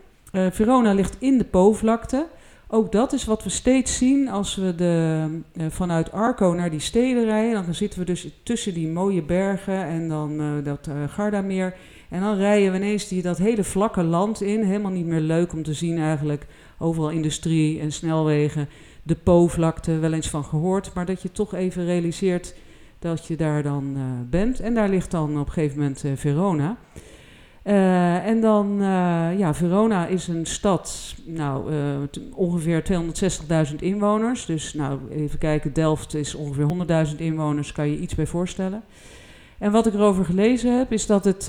Verona 0.51 0.93
ligt 0.93 1.17
in 1.19 1.39
de 1.39 1.45
Po-vlakte. 1.45 2.27
Ook 2.67 2.93
dat 2.93 3.13
is 3.13 3.25
wat 3.25 3.45
we 3.45 3.51
steeds 3.51 3.97
zien 3.97 4.29
als 4.29 4.57
we 4.57 4.75
de, 4.75 5.25
vanuit 5.69 6.13
Arco 6.13 6.53
naar 6.53 6.71
die 6.71 6.81
steden 6.81 7.25
rijden. 7.25 7.65
Dan 7.65 7.75
zitten 7.75 7.99
we 7.99 8.05
dus 8.05 8.29
tussen 8.43 8.75
die 8.75 8.89
mooie 8.89 9.23
bergen 9.23 9.85
en 9.85 10.09
dan 10.09 10.63
dat 10.63 10.89
Gardameer. 11.09 11.75
En 12.09 12.21
dan 12.21 12.37
rijden 12.37 12.73
we 12.73 12.79
ineens 12.79 13.09
die, 13.09 13.23
dat 13.23 13.39
hele 13.39 13.65
vlakke 13.65 14.03
land 14.03 14.43
in. 14.43 14.63
Helemaal 14.63 14.93
niet 14.93 15.07
meer 15.07 15.21
leuk 15.21 15.53
om 15.53 15.63
te 15.63 15.75
zien 15.75 15.99
eigenlijk. 15.99 16.47
Overal 16.79 17.11
industrie 17.11 17.81
en 17.81 17.93
snelwegen. 17.93 18.69
De 19.03 19.15
Po-vlakte, 19.15 19.99
wel 19.99 20.13
eens 20.13 20.29
van 20.29 20.45
gehoord. 20.45 20.95
Maar 20.95 21.07
dat 21.07 21.23
je 21.23 21.33
toch 21.33 21.55
even 21.55 21.85
realiseert 21.85 22.55
dat 22.99 23.27
je 23.27 23.37
daar 23.37 23.63
dan 23.63 23.95
uh, 23.97 24.03
bent. 24.31 24.61
En 24.61 24.75
daar 24.75 24.89
ligt 24.89 25.11
dan 25.11 25.41
op 25.41 25.47
een 25.47 25.53
gegeven 25.53 25.79
moment 25.79 26.05
uh, 26.05 26.13
Verona. 26.15 26.77
Uh, 27.65 28.27
en 28.27 28.41
dan, 28.41 28.77
ja, 29.39 29.55
Verona 29.55 30.07
is 30.07 30.29
een 30.29 30.47
stad, 30.47 31.15
nou, 31.25 31.73
ongeveer 32.35 32.83
260.000 33.71 33.77
inwoners. 33.79 34.47
Dus, 34.47 34.75
nou, 34.75 34.99
even 35.11 35.39
kijken, 35.39 35.73
Delft 35.73 36.15
is 36.15 36.35
ongeveer 36.35 37.07
100.000 37.11 37.17
inwoners, 37.17 37.73
kan 37.73 37.91
je 37.91 37.99
iets 37.99 38.15
bij 38.15 38.27
voorstellen. 38.27 38.83
En 39.59 39.73
wat 39.73 39.87
ik 39.87 39.95
erover 39.95 40.25
gelezen 40.25 40.79
heb, 40.79 40.93
is 40.93 41.07
dat 41.07 41.25
het 41.25 41.45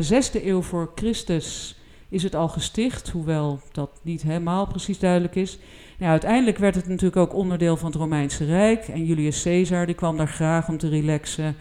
zesde 0.00 0.48
eeuw 0.48 0.62
voor 0.62 0.92
Christus 0.94 1.76
is 2.08 2.22
het 2.22 2.34
al 2.34 2.48
gesticht, 2.48 3.08
hoewel 3.08 3.60
dat 3.72 3.90
niet 4.02 4.22
helemaal 4.22 4.66
precies 4.66 4.98
duidelijk 4.98 5.34
is. 5.34 5.58
Ja, 5.98 6.08
uiteindelijk 6.08 6.58
werd 6.58 6.74
het 6.74 6.88
natuurlijk 6.88 7.16
ook 7.16 7.34
onderdeel 7.34 7.76
van 7.76 7.86
het 7.86 7.96
Romeinse 8.00 8.44
Rijk. 8.44 8.88
En 8.88 9.04
Julius 9.04 9.42
Caesar 9.42 9.86
die 9.86 9.94
kwam 9.94 10.16
daar 10.16 10.28
graag 10.28 10.68
om 10.68 10.78
te 10.78 10.88
relaxen. 10.88 11.56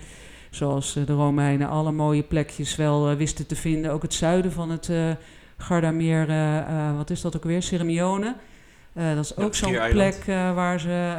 Zoals 0.49 0.95
eh, 0.95 1.05
de 1.05 1.13
Romeinen 1.13 1.69
alle 1.69 1.91
mooie 1.91 2.23
plekjes 2.23 2.75
wel 2.75 3.11
uh, 3.11 3.17
wisten 3.17 3.47
te 3.47 3.55
vinden. 3.55 3.91
Ook 3.91 4.01
het 4.01 4.13
zuiden 4.13 4.51
van 4.51 4.69
het 4.69 4.87
uh, 4.87 5.11
Gardameer, 5.57 6.29
uh, 6.29 6.97
wat 6.97 7.09
is 7.09 7.21
dat 7.21 7.35
ook 7.35 7.43
weer? 7.43 7.63
Sirmione. 8.93 9.15
dat 9.15 9.25
is 9.25 9.37
ook 9.37 9.55
zo'n 9.55 9.89
plek 9.89 10.23
waar 10.55 10.79
ze, 10.79 11.15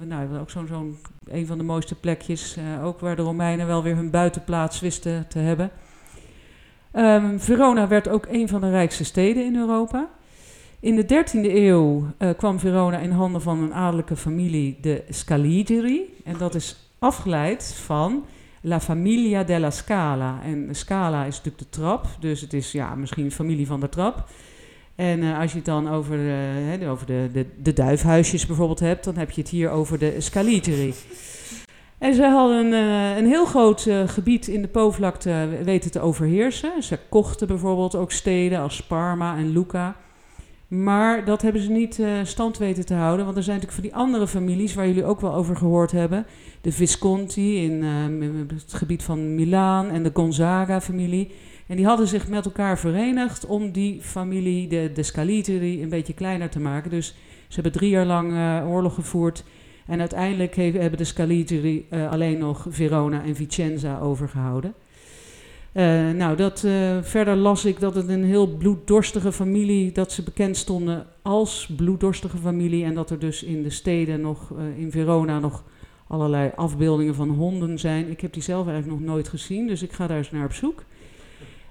nou, 0.00 0.38
ook 0.38 0.50
zo'n, 0.50 0.66
zo'n 0.66 0.98
een 1.26 1.46
van 1.46 1.58
de 1.58 1.64
mooiste 1.64 1.94
plekjes, 1.94 2.56
ook 2.82 3.00
waar 3.00 3.16
de 3.16 3.22
Romeinen 3.22 3.66
wel 3.66 3.82
weer 3.82 3.96
hun 3.96 4.10
buitenplaats 4.10 4.80
wisten 4.80 5.28
te 5.28 5.38
hebben. 5.38 5.70
Um, 6.92 7.40
Verona 7.40 7.88
werd 7.88 8.08
ook 8.08 8.26
een 8.30 8.48
van 8.48 8.60
de 8.60 8.70
rijkste 8.70 9.04
steden 9.04 9.44
in 9.44 9.56
Europa. 9.56 10.08
In 10.80 10.96
de 10.96 11.04
13e 11.04 11.54
eeuw 11.54 12.06
kwam 12.36 12.58
Verona 12.58 12.98
in 12.98 13.10
handen 13.10 13.42
van 13.42 13.62
een 13.62 13.74
adellijke 13.74 14.16
familie, 14.16 14.78
de 14.80 15.04
Scaligeri. 15.08 16.14
En 16.24 16.38
dat 16.38 16.54
is 16.54 16.76
afgeleid 16.98 17.74
van 17.84 18.24
La 18.60 18.80
Familia 18.80 19.44
della 19.44 19.70
Scala. 19.70 20.40
En 20.42 20.68
Scala 20.74 21.24
is 21.24 21.36
natuurlijk 21.36 21.58
de 21.58 21.78
trap, 21.80 22.06
dus 22.20 22.40
het 22.40 22.52
is 22.52 22.72
ja, 22.72 22.94
misschien 22.94 23.32
familie 23.32 23.66
van 23.66 23.80
de 23.80 23.88
trap. 23.88 24.28
En 24.94 25.22
uh, 25.22 25.40
als 25.40 25.50
je 25.50 25.56
het 25.56 25.66
dan 25.66 25.90
over, 25.90 26.16
de, 26.16 26.78
uh, 26.80 26.90
over 26.90 27.06
de, 27.06 27.28
de, 27.32 27.46
de, 27.62 27.72
duifhuisjes 27.72 28.46
bijvoorbeeld 28.46 28.80
hebt, 28.80 29.04
dan 29.04 29.16
heb 29.16 29.30
je 29.30 29.40
het 29.40 29.50
hier 29.50 29.70
over 29.70 29.98
de 29.98 30.20
Scaligeri. 30.20 30.94
En 31.98 32.14
ze 32.14 32.22
hadden 32.22 32.72
een 33.16 33.26
heel 33.26 33.44
groot 33.44 33.90
gebied 34.06 34.48
in 34.48 34.62
de 34.62 34.68
Po-vlakte 34.68 35.48
weten 35.64 35.90
te 35.90 36.00
overheersen. 36.00 36.82
Ze 36.82 36.98
kochten 37.08 37.46
bijvoorbeeld 37.46 37.94
ook 37.94 38.12
steden 38.12 38.58
als 38.58 38.82
Parma 38.82 39.36
en 39.36 39.52
Lucca. 39.52 39.96
Maar 40.68 41.24
dat 41.24 41.42
hebben 41.42 41.62
ze 41.62 41.70
niet 41.70 42.02
stand 42.22 42.58
weten 42.58 42.86
te 42.86 42.94
houden. 42.94 43.24
Want 43.24 43.36
er 43.36 43.42
zijn 43.42 43.56
natuurlijk 43.56 43.82
van 43.82 43.90
die 43.90 44.06
andere 44.06 44.28
families 44.28 44.74
waar 44.74 44.86
jullie 44.86 45.04
ook 45.04 45.20
wel 45.20 45.34
over 45.34 45.56
gehoord 45.56 45.92
hebben. 45.92 46.26
De 46.60 46.72
Visconti 46.72 47.62
in 47.64 47.82
uh, 47.82 48.46
het 48.48 48.74
gebied 48.74 49.02
van 49.02 49.34
Milaan 49.34 49.90
en 49.90 50.02
de 50.02 50.10
Gonzaga-familie. 50.14 51.32
En 51.74 51.80
die 51.80 51.88
hadden 51.88 52.08
zich 52.08 52.28
met 52.28 52.44
elkaar 52.44 52.78
verenigd 52.78 53.46
om 53.46 53.72
die 53.72 54.02
familie, 54.02 54.68
de, 54.68 54.90
de 54.94 55.80
een 55.82 55.88
beetje 55.88 56.14
kleiner 56.14 56.48
te 56.48 56.60
maken. 56.60 56.90
Dus 56.90 57.06
ze 57.48 57.54
hebben 57.54 57.72
drie 57.72 57.90
jaar 57.90 58.06
lang 58.06 58.32
uh, 58.32 58.70
oorlog 58.70 58.94
gevoerd. 58.94 59.44
En 59.86 60.00
uiteindelijk 60.00 60.56
hebben 60.56 60.98
de 60.98 61.04
Scaliteri 61.04 61.86
alleen 62.10 62.38
nog 62.38 62.66
Verona 62.68 63.22
en 63.24 63.36
Vicenza 63.36 63.98
overgehouden. 63.98 64.74
Uh, 65.72 66.10
nou, 66.10 66.36
dat, 66.36 66.60
verder 67.02 67.36
las 67.36 67.64
ik 67.64 67.80
dat 67.80 67.94
het 67.94 68.08
een 68.08 68.24
heel 68.24 68.56
bloeddorstige 68.56 69.32
familie, 69.32 69.92
dat 69.92 70.12
ze 70.12 70.22
bekend 70.22 70.56
stonden 70.56 71.06
als 71.22 71.72
bloeddorstige 71.76 72.38
familie. 72.38 72.84
En 72.84 72.94
dat 72.94 73.10
er 73.10 73.18
dus 73.18 73.42
in 73.42 73.62
de 73.62 73.70
steden 73.70 74.20
nog, 74.20 74.52
in 74.76 74.90
Verona 74.90 75.38
nog 75.38 75.64
allerlei 76.06 76.50
afbeeldingen 76.56 77.14
van 77.14 77.28
honden 77.28 77.78
zijn. 77.78 78.10
Ik 78.10 78.20
heb 78.20 78.32
die 78.32 78.42
zelf 78.42 78.66
eigenlijk 78.66 79.00
nog 79.00 79.08
nooit 79.08 79.28
gezien, 79.28 79.66
dus 79.66 79.82
ik 79.82 79.92
ga 79.92 80.06
daar 80.06 80.18
eens 80.18 80.30
naar 80.30 80.44
op 80.44 80.52
zoek. 80.52 80.84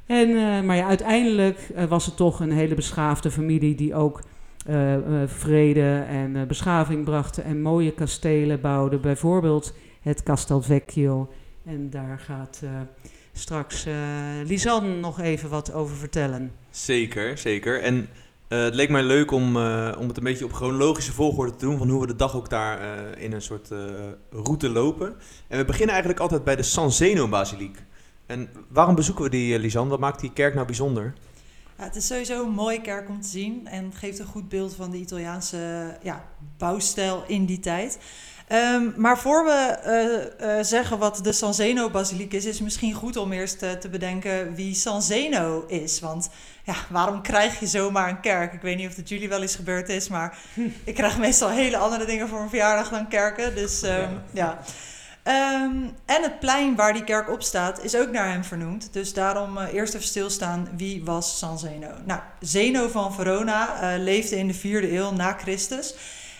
En, 0.05 0.65
maar 0.65 0.75
ja, 0.75 0.87
uiteindelijk 0.87 1.59
was 1.89 2.05
het 2.05 2.15
toch 2.15 2.39
een 2.39 2.51
hele 2.51 2.75
beschaafde 2.75 3.31
familie 3.31 3.75
die 3.75 3.95
ook 3.95 4.21
vrede 5.25 6.03
en 6.07 6.47
beschaving 6.47 7.05
brachten 7.05 7.43
en 7.43 7.61
mooie 7.61 7.93
kastelen 7.93 8.61
bouwde. 8.61 8.97
Bijvoorbeeld 8.97 9.73
het 10.01 10.23
Castelvecchio. 10.23 11.29
En 11.65 11.89
daar 11.89 12.19
gaat 12.19 12.61
straks 13.33 13.85
Lisanne 14.45 14.95
nog 14.95 15.19
even 15.19 15.49
wat 15.49 15.73
over 15.73 15.95
vertellen. 15.95 16.51
Zeker, 16.69 17.37
zeker. 17.37 17.81
En 17.81 18.07
het 18.47 18.75
leek 18.75 18.89
mij 18.89 19.03
leuk 19.03 19.31
om, 19.31 19.55
om 19.97 20.07
het 20.07 20.17
een 20.17 20.23
beetje 20.23 20.45
op 20.45 20.53
chronologische 20.53 21.11
volgorde 21.11 21.55
te 21.55 21.65
doen, 21.65 21.77
van 21.77 21.89
hoe 21.89 22.01
we 22.01 22.07
de 22.07 22.15
dag 22.15 22.35
ook 22.35 22.49
daar 22.49 22.79
in 23.17 23.33
een 23.33 23.41
soort 23.41 23.69
route 24.31 24.69
lopen. 24.69 25.15
En 25.47 25.57
we 25.57 25.65
beginnen 25.65 25.91
eigenlijk 25.91 26.19
altijd 26.19 26.43
bij 26.43 26.55
de 26.55 26.63
San 26.63 26.91
Zeno-basiliek. 26.91 27.77
En 28.33 28.49
waarom 28.69 28.95
bezoeken 28.95 29.23
we 29.23 29.29
die, 29.29 29.59
Lisanne? 29.59 29.89
Wat 29.89 29.99
maakt 29.99 30.19
die 30.19 30.33
kerk 30.33 30.53
nou 30.53 30.65
bijzonder? 30.65 31.13
Ja, 31.77 31.83
het 31.83 31.95
is 31.95 32.07
sowieso 32.07 32.43
een 32.43 32.51
mooie 32.51 32.81
kerk 32.81 33.09
om 33.09 33.21
te 33.21 33.27
zien 33.27 33.67
en 33.67 33.91
geeft 33.93 34.19
een 34.19 34.25
goed 34.25 34.49
beeld 34.49 34.75
van 34.75 34.91
de 34.91 34.97
Italiaanse 34.97 35.57
ja, 36.01 36.25
bouwstijl 36.57 37.23
in 37.27 37.45
die 37.45 37.59
tijd. 37.59 37.99
Um, 38.51 38.93
maar 38.97 39.19
voor 39.19 39.45
we 39.45 39.79
uh, 40.39 40.57
uh, 40.57 40.63
zeggen 40.63 40.97
wat 40.97 41.19
de 41.23 41.31
San 41.31 41.53
Zeno-basiliek 41.53 42.33
is, 42.33 42.45
is 42.45 42.53
het 42.53 42.63
misschien 42.63 42.93
goed 42.93 43.17
om 43.17 43.31
eerst 43.31 43.59
te, 43.59 43.77
te 43.77 43.89
bedenken 43.89 44.55
wie 44.55 44.73
San 44.73 45.01
Zeno 45.01 45.65
is. 45.67 45.99
Want 45.99 46.29
ja, 46.63 46.75
waarom 46.89 47.21
krijg 47.21 47.59
je 47.59 47.67
zomaar 47.67 48.09
een 48.09 48.19
kerk? 48.19 48.53
Ik 48.53 48.61
weet 48.61 48.77
niet 48.77 48.89
of 48.89 48.95
het 48.95 49.09
jullie 49.09 49.29
wel 49.29 49.41
eens 49.41 49.55
gebeurd 49.55 49.89
is, 49.89 50.07
maar 50.07 50.37
ik 50.83 50.93
krijg 50.93 51.17
meestal 51.17 51.49
hele 51.49 51.77
andere 51.77 52.05
dingen 52.05 52.27
voor 52.27 52.39
een 52.39 52.49
verjaardag 52.49 52.89
dan 52.89 53.07
kerken. 53.07 53.55
Dus 53.55 53.83
um, 53.83 53.89
ja. 53.89 54.19
ja. 54.31 54.59
Um, 55.27 55.95
en 56.05 56.23
het 56.23 56.39
plein 56.39 56.75
waar 56.75 56.93
die 56.93 57.03
kerk 57.03 57.29
op 57.29 57.41
staat 57.41 57.83
is 57.83 57.95
ook 57.95 58.11
naar 58.11 58.31
hem 58.31 58.43
vernoemd. 58.43 58.93
Dus 58.93 59.13
daarom 59.13 59.57
uh, 59.57 59.73
eerst 59.73 59.93
even 59.93 60.07
stilstaan, 60.07 60.69
wie 60.77 61.05
was 61.05 61.37
San 61.37 61.59
Zeno? 61.59 61.87
Nou, 62.05 62.19
Zeno 62.39 62.87
van 62.87 63.13
Verona 63.13 63.75
leefde 63.97 64.35
in 64.35 64.47
de 64.47 64.53
vierde 64.53 64.95
eeuw 64.95 65.11
na 65.11 65.33
Christus. 65.33 65.95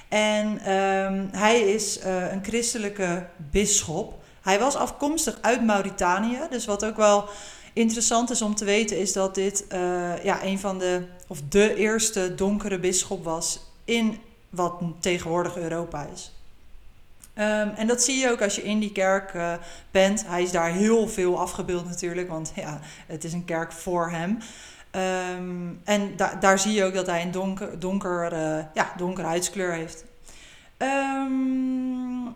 En 0.10 0.72
um, 0.74 1.30
hij 1.32 1.62
is 1.62 2.00
uh, 2.06 2.32
een 2.32 2.44
christelijke 2.44 3.26
bisschop. 3.38 4.24
Hij 4.42 4.60
was 4.60 4.76
afkomstig 4.76 5.38
uit 5.42 5.66
Mauritanië. 5.66 6.40
Dus 6.50 6.66
wat 6.66 6.86
ook 6.86 6.98
wel 6.98 7.30
interessant 7.74 8.30
is 8.30 8.42
om 8.42 8.56
te 8.56 8.66
weten, 8.66 8.98
is 8.98 9.14
dat 9.14 9.36
dit 9.36 9.66
ja, 10.24 10.44
een 10.44 10.60
van 10.60 10.80
de, 10.80 11.06
of 11.28 11.40
de 11.50 11.76
eerste 11.76 12.36
donkere 12.36 12.80
bisschop 12.80 13.24
was 13.24 13.60
in 13.86 14.20
wat 14.50 14.74
tegenwoordig 15.00 15.58
Europa 15.58 16.08
is. 16.14 16.33
Um, 17.38 17.70
en 17.70 17.88
dat 17.88 18.04
zie 18.04 18.18
je 18.18 18.32
ook 18.32 18.42
als 18.42 18.56
je 18.56 18.64
in 18.64 18.80
die 18.80 18.92
kerk 18.92 19.34
uh, 19.34 19.54
bent. 19.92 20.28
Hij 20.28 20.44
is 20.44 20.52
daar 20.52 20.70
heel 20.70 21.08
veel 21.08 21.40
afgebeeld 21.40 21.86
natuurlijk, 21.86 22.30
want 22.30 22.52
ja, 22.56 22.80
het 23.08 23.24
is 23.24 23.34
een 23.34 23.46
kerk 23.46 23.72
voor 23.72 24.10
hem. 24.10 24.38
Um, 25.40 25.82
en 25.84 26.16
da 26.16 26.36
daar 26.36 26.60
zie 26.60 26.74
je 26.74 26.84
ook 26.84 26.94
dat 26.94 27.08
hij 27.08 27.22
een 27.22 27.32
donker, 27.32 27.80
donker, 27.80 28.34
uh, 28.34 28.64
ja, 28.74 28.94
donkere 28.98 29.28
huidskleur 29.28 29.72
heeft. 29.72 30.06
Um, 30.78 32.36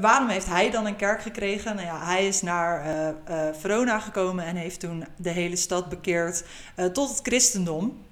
waarom 0.00 0.28
heeft 0.28 0.46
hij 0.46 0.70
dan 0.70 0.86
een 0.86 0.96
kerk 0.96 1.22
gekregen? 1.22 1.76
Nou 1.76 1.86
ja, 1.86 2.04
hij 2.04 2.26
is 2.26 2.42
naar 2.42 2.86
uh, 3.30 3.46
Verona 3.58 3.98
gekomen 3.98 4.44
en 4.44 4.56
heeft 4.56 4.80
toen 4.80 5.04
de 5.16 5.30
hele 5.30 5.56
stad 5.56 5.88
bekeerd 5.88 6.44
tot 6.92 7.08
het 7.08 7.20
christendom. 7.22 8.02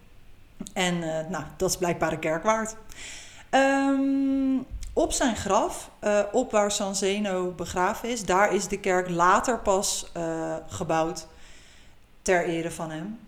En 0.73 0.99
nou, 1.31 1.45
dat 1.57 1.71
is 1.71 1.77
blijkbaar 1.77 2.13
een 2.13 2.19
kerk 2.19 2.43
waard. 2.43 2.77
Um, 3.51 4.67
op 4.93 5.13
zijn 5.13 5.37
graf, 5.37 5.91
op 6.33 6.51
waar 6.51 6.71
San 6.71 6.97
Zeno 6.97 7.51
begraven 7.51 8.09
is, 8.09 8.25
daar 8.25 8.55
is 8.55 8.69
de 8.69 8.81
kerk 8.81 9.09
later 9.09 9.59
pas 9.59 10.13
gebouwd 10.69 11.27
ter 12.23 12.45
ere 12.45 12.71
van 12.71 12.91
hem. 12.91 13.19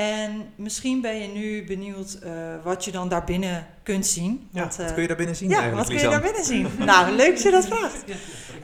En 0.00 0.52
misschien 0.56 1.00
ben 1.00 1.14
je 1.14 1.28
nu 1.28 1.64
benieuwd 1.64 2.18
uh, 2.24 2.32
wat 2.62 2.84
je 2.84 2.90
dan 2.90 3.08
daarbinnen 3.08 3.66
kunt 3.82 4.06
zien. 4.06 4.48
Ja, 4.50 4.62
wat, 4.62 4.72
uh, 4.72 4.84
wat 4.84 4.92
kun 4.92 5.02
je 5.02 5.08
daar 5.08 5.16
binnen 5.16 5.36
zien 5.36 5.48
ja, 5.48 5.70
wat 5.70 5.86
kun 5.86 5.96
je 5.96 6.08
daar 6.08 6.20
binnen 6.20 6.44
zien? 6.44 6.68
nou, 6.78 7.10
leuk 7.10 7.34
dat 7.34 7.42
je 7.42 7.50
dat 7.50 7.66
vraagt. 7.66 8.04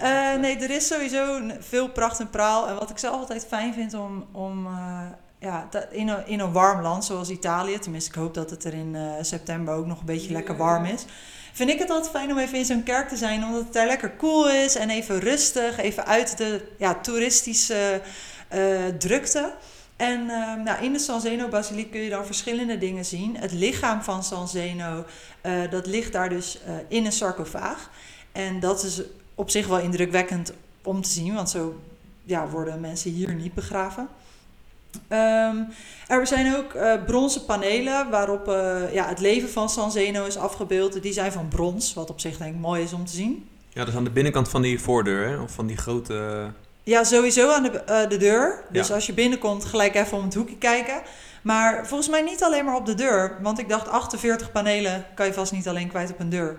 Uh, 0.03 0.35
nee, 0.35 0.57
er 0.57 0.71
is 0.71 0.87
sowieso 0.87 1.41
veel 1.61 1.89
pracht 1.89 2.21
en 2.21 2.31
praal. 2.31 2.69
En 2.69 2.75
wat 2.75 2.91
ik 2.91 2.99
zelf 2.99 3.21
altijd 3.21 3.47
fijn 3.47 3.75
vind 3.75 3.95
om, 3.95 4.27
om 4.33 4.69
ja, 5.39 5.69
in, 5.91 6.09
een, 6.09 6.27
in 6.27 6.41
een 6.41 6.53
warm 6.53 6.83
land 6.83 7.05
zoals 7.05 7.31
Italië... 7.31 7.79
tenminste, 7.79 8.11
ik 8.11 8.17
hoop 8.17 8.35
dat 8.35 8.51
het 8.51 8.65
er 8.65 8.75
in 8.75 8.97
september 9.21 9.75
ook 9.75 9.87
nog 9.87 10.01
een 10.01 10.07
beetje 10.07 10.33
lekker 10.33 10.57
warm 10.57 10.85
is... 10.85 11.05
vind 11.57 11.71
ik 11.71 11.79
het 11.79 11.91
altijd 11.91 12.11
fijn 12.11 12.31
om 12.31 12.39
even 12.39 12.59
in 12.59 12.65
zo'n 12.65 12.83
kerk 12.83 13.09
te 13.09 13.17
zijn... 13.17 13.45
omdat 13.45 13.63
het 13.63 13.73
daar 13.73 13.87
lekker 13.87 14.17
cool 14.17 14.51
is 14.51 14.75
en 14.75 14.91
even 14.91 15.19
rustig... 15.19 15.79
even 15.79 16.07
uit 16.07 16.39
de 16.39 16.69
ja, 16.79 16.95
toeristische 16.95 18.01
drukte... 18.99 19.53
En 19.97 20.21
uh, 20.21 20.55
nou, 20.55 20.85
in 20.85 20.93
de 20.93 20.99
San 20.99 21.21
Zeno-basiliek 21.21 21.91
kun 21.91 22.01
je 22.01 22.11
dan 22.11 22.27
verschillende 22.27 22.79
dingen 22.79 23.05
zien. 23.05 23.37
Het 23.37 23.53
lichaam 23.53 24.03
van 24.03 24.25
San 24.25 24.49
Zeno, 24.49 25.05
uh, 25.47 25.71
dat 25.71 25.87
ligt 25.87 26.13
daar 26.13 26.29
dus 26.29 26.59
uh, 26.69 26.75
in 26.89 27.05
een 27.05 27.13
sarcofaag. 27.13 27.91
En 28.33 28.61
dat 28.61 28.83
is 28.83 29.03
op 29.35 29.51
zich 29.51 29.67
wel 29.67 29.79
indrukwekkend 29.79 30.53
om 30.83 31.03
te 31.03 31.09
zien, 31.09 31.35
want 31.35 31.51
zo 31.51 31.81
ja, 32.25 32.49
worden 32.49 32.81
mensen 32.81 33.11
hier 33.11 33.35
niet 33.35 33.55
begraven. 33.55 34.09
Ehm, 35.09 35.57
er 36.09 36.27
zijn 36.27 36.57
ook 36.57 36.73
eh, 36.75 36.93
bronzen 37.07 37.45
panelen 37.45 38.11
waarop 38.11 38.49
eh, 38.49 38.93
ja, 38.93 39.09
het 39.09 39.21
leven 39.21 39.49
van 39.51 39.69
San 39.71 39.91
Zeno 39.91 40.25
is 40.25 40.37
afgebeeld. 40.37 41.03
Die 41.03 41.13
zijn 41.13 41.33
van 41.33 41.49
brons, 41.49 41.95
wat 41.95 42.11
op 42.11 42.21
zich 42.21 42.37
denk 42.37 42.55
ik 42.55 42.61
mooi 42.61 42.83
is 42.83 42.93
om 42.93 43.05
te 43.07 43.13
zien. 43.13 43.49
Ja, 43.69 43.81
dat 43.81 43.89
is 43.89 43.97
aan 43.99 44.05
de 44.05 44.11
binnenkant 44.11 44.49
van 44.49 44.63
die 44.63 44.81
voordeur, 44.81 45.29
hè? 45.29 45.37
Of 45.37 45.51
van 45.51 45.67
die 45.67 45.77
grote... 45.77 46.47
Ja, 46.83 47.05
sowieso 47.05 47.51
aan 47.51 47.63
de, 47.63 47.71
eh, 47.81 48.09
de 48.09 48.17
deur. 48.17 48.65
Dus 48.71 48.89
Ja. 48.89 48.95
als 48.95 49.07
je 49.07 49.13
binnenkomt, 49.13 49.65
gelijk 49.65 49.95
even 49.95 50.17
om 50.19 50.25
het 50.25 50.35
hoekje 50.35 50.57
kijken. 50.59 51.03
Maar 51.43 51.87
volgens 51.87 52.09
mij 52.09 52.23
niet 52.23 52.43
alleen 52.43 52.65
maar 52.65 52.77
op 52.77 52.87
de 52.87 52.95
deur. 52.95 53.39
Want 53.43 53.59
ik 53.59 53.69
dacht, 53.69 53.89
48 53.89 54.53
panelen 54.53 55.07
kan 55.15 55.27
je 55.27 55.33
vast 55.33 55.53
niet 55.53 55.69
alleen 55.69 55.89
kwijt 55.89 56.11
op 56.11 56.21
een 56.21 56.29
deur. 56.29 56.57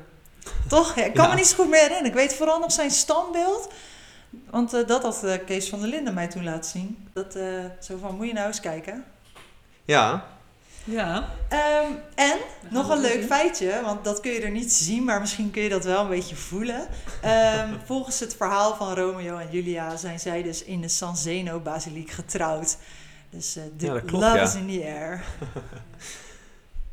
Toch? 0.68 0.96
Ja, 0.96 1.04
ik 1.04 1.14
kan 1.14 1.24
Ja. 1.24 1.30
me 1.30 1.36
niet 1.36 1.48
zo 1.48 1.56
goed 1.56 1.70
meer 1.70 1.80
herinneren. 1.80 2.08
Ik 2.10 2.14
weet 2.14 2.34
vooral 2.36 2.60
nog 2.60 2.72
zijn 2.72 2.92
standbeeld. 2.92 3.70
Want 4.50 4.74
eh, 4.74 4.88
dat 4.88 5.04
had 5.04 5.24
eh, 5.24 5.34
Kees 5.46 5.70
van 5.70 5.80
der 5.80 5.90
Linden 5.90 6.14
mij 6.14 6.28
toen 6.28 6.44
laten 6.44 6.70
zien. 6.70 7.08
Dat, 7.14 7.36
eh, 7.36 7.66
zo 7.80 7.98
van, 7.98 8.16
moet 8.16 8.28
je 8.28 8.34
nou 8.34 8.48
eens 8.48 8.60
kijken. 8.60 9.04
Ja, 9.86 10.26
Ja. 10.84 11.30
Ehm, 11.50 11.92
en 12.16 12.38
nog 12.70 12.90
een 12.90 13.02
leuk 13.02 13.12
zien. 13.12 13.24
feitje, 13.24 13.82
want 13.84 14.04
dat 14.04 14.20
kun 14.20 14.32
je 14.32 14.42
er 14.42 14.52
niet 14.52 14.74
zien, 14.74 15.04
maar 15.04 15.20
misschien 15.20 15.52
kun 15.52 15.62
je 15.62 15.70
dat 15.70 15.84
wel 15.84 16.02
een 16.02 16.10
beetje 16.10 16.36
voelen. 16.36 16.88
Ehm, 17.22 17.74
volgens 17.86 18.20
het 18.20 18.36
verhaal 18.36 18.76
van 18.76 18.94
Romeo 18.94 19.38
en 19.38 19.48
Julia 19.52 19.98
zijn 19.98 20.20
zij 20.20 20.44
dus 20.44 20.64
in 20.64 20.82
de 20.82 20.88
San 20.88 21.18
Zeno 21.18 21.60
basiliek 21.60 22.10
getrouwd. 22.10 22.78
Dus 23.30 23.56
eh 23.56 23.64
the 23.78 23.86
Ja, 23.86 24.00
klopt, 24.00 24.12
love 24.12 24.36
ja. 24.36 24.42
is 24.42 24.56
in 24.56 24.68
the 24.68 24.84
air. 24.84 25.24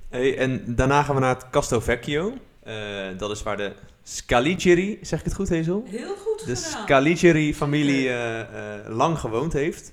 Hey, 0.08 0.38
en 0.38 0.74
daarna 0.74 1.02
gaan 1.02 1.14
we 1.14 1.20
naar 1.20 1.34
het 1.34 1.50
Casto 1.50 1.80
Vecchio. 1.80 2.32
Eh, 2.64 2.74
dat 3.18 3.30
is 3.30 3.42
waar 3.42 3.56
de 3.56 3.72
Scaligeri, 4.02 4.98
zeg 5.02 5.18
ik 5.18 5.24
het 5.24 5.34
goed, 5.34 5.48
Hazel? 5.48 5.84
Heel 5.86 6.14
goed 6.16 6.46
De 6.46 6.56
gedaan. 6.56 6.82
Scaligeri-familie 6.82 8.08
eh, 8.08 8.40
eh, 8.40 8.46
lang 8.88 9.18
gewoond 9.18 9.52
heeft. 9.52 9.92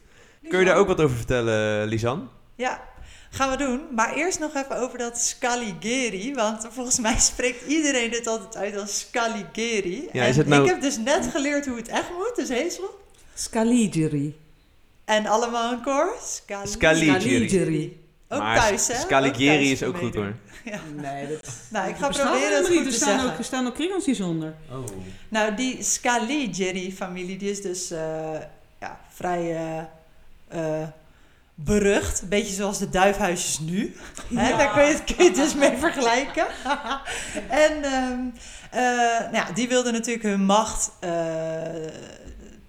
Kun 0.49 0.59
je 0.59 0.65
daar 0.65 0.75
ook 0.75 0.87
wat 0.87 1.01
over 1.01 1.15
vertellen, 1.17 1.87
Lisan? 1.87 2.29
Ja, 2.55 2.81
gaan 3.31 3.49
we 3.49 3.57
doen. 3.57 3.81
Maar 3.95 4.13
eerst 4.15 4.39
nog 4.39 4.55
even 4.55 4.77
over 4.77 4.97
dat 4.97 5.17
Scaligeri, 5.17 6.33
want 6.33 6.67
volgens 6.71 6.99
mij 6.99 7.19
spreekt 7.19 7.67
iedereen 7.67 8.11
dit 8.11 8.27
altijd 8.27 8.55
uit 8.57 8.77
als 8.77 8.99
Scaligeri. 8.99 10.09
Ja, 10.13 10.23
en 10.23 10.29
is 10.29 10.37
het 10.37 10.47
nou- 10.47 10.63
ik 10.63 10.69
heb 10.69 10.81
dus 10.81 10.97
net 10.97 11.27
geleerd 11.31 11.65
hoe 11.65 11.77
het 11.77 11.87
echt 11.87 12.09
moet, 12.17 12.31
dus 12.35 12.49
Hazel. 12.49 12.99
Scaligeri. 13.33 14.35
En 15.05 15.25
allemaal 15.25 15.71
een 15.71 15.81
koor. 15.81 16.15
Scali- 16.23 16.67
Scaligeri. 16.67 17.99
Ook 18.31 18.39
maar 18.39 18.57
thuis, 18.57 18.88
hè? 18.88 18.95
Scaligeri 18.95 19.71
is 19.71 19.83
ook 19.83 19.97
goed, 19.97 20.15
hoor. 20.15 20.33
Nee, 20.95 21.27
dat 21.27 21.53
Nou, 21.69 21.89
ik 21.89 21.95
ga 21.95 22.07
proberen 22.07 22.57
het 22.57 22.67
goed 22.67 22.77
te 22.77 22.85
Er 22.85 22.91
staan 22.93 23.09
zeggen. 23.09 23.31
ook, 23.31 23.38
er 23.38 23.43
staan 23.43 23.67
ook 23.67 23.73
kringeltjes 23.73 24.19
onder. 24.19 24.53
Oh. 24.71 24.77
Nou, 25.29 25.55
die 25.55 25.83
Scaligeri-familie, 25.83 27.38
die 27.38 27.50
is 27.50 27.61
dus 27.61 27.91
eh, 27.91 28.00
ja, 28.79 29.00
vrij 29.13 29.55
eh, 29.55 30.79
eh, 30.81 30.88
berucht. 31.55 32.21
Een 32.21 32.27
beetje 32.29 32.53
zoals 32.53 32.79
de 32.79 32.89
duifhuisjes 32.89 33.59
nu. 33.59 33.95
Hè? 34.33 34.50
Ja. 34.50 34.57
Daar 34.57 34.73
kun 34.73 34.83
je, 34.83 34.93
het, 34.93 35.03
kun 35.03 35.15
je 35.17 35.23
het 35.23 35.35
dus 35.35 35.55
mee 35.55 35.77
vergelijken. 35.77 36.45
en 37.65 37.83
ehm, 37.83 38.19
eh, 38.71 38.81
nou 39.19 39.35
ja, 39.35 39.51
die 39.53 39.67
wilden 39.67 39.93
natuurlijk 39.93 40.25
hun 40.25 40.45
macht 40.45 40.91
eh, 41.00 41.11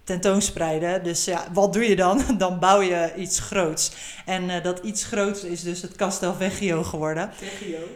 tentoonspreiden. 0.05 1.05
Dus 1.05 1.25
ja, 1.25 1.47
wat 1.53 1.73
doe 1.73 1.89
je 1.89 1.97
dan? 1.97 2.25
Dan 2.39 2.59
bouw 2.59 2.81
je 2.81 3.13
iets 3.17 3.41
groots. 3.41 3.93
En 4.27 4.51
eh, 4.51 4.63
dat 4.63 4.79
iets 4.79 5.05
groots 5.05 5.45
is 5.45 5.63
dus 5.63 5.83
het 5.83 5.97
Castel 5.97 6.35
Vecchio 6.35 6.83
geworden. 6.83 7.31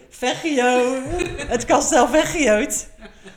Vecchio. 0.08 1.02
het 1.46 1.64
Castel 1.64 2.08
Vecchio't. 2.08 2.88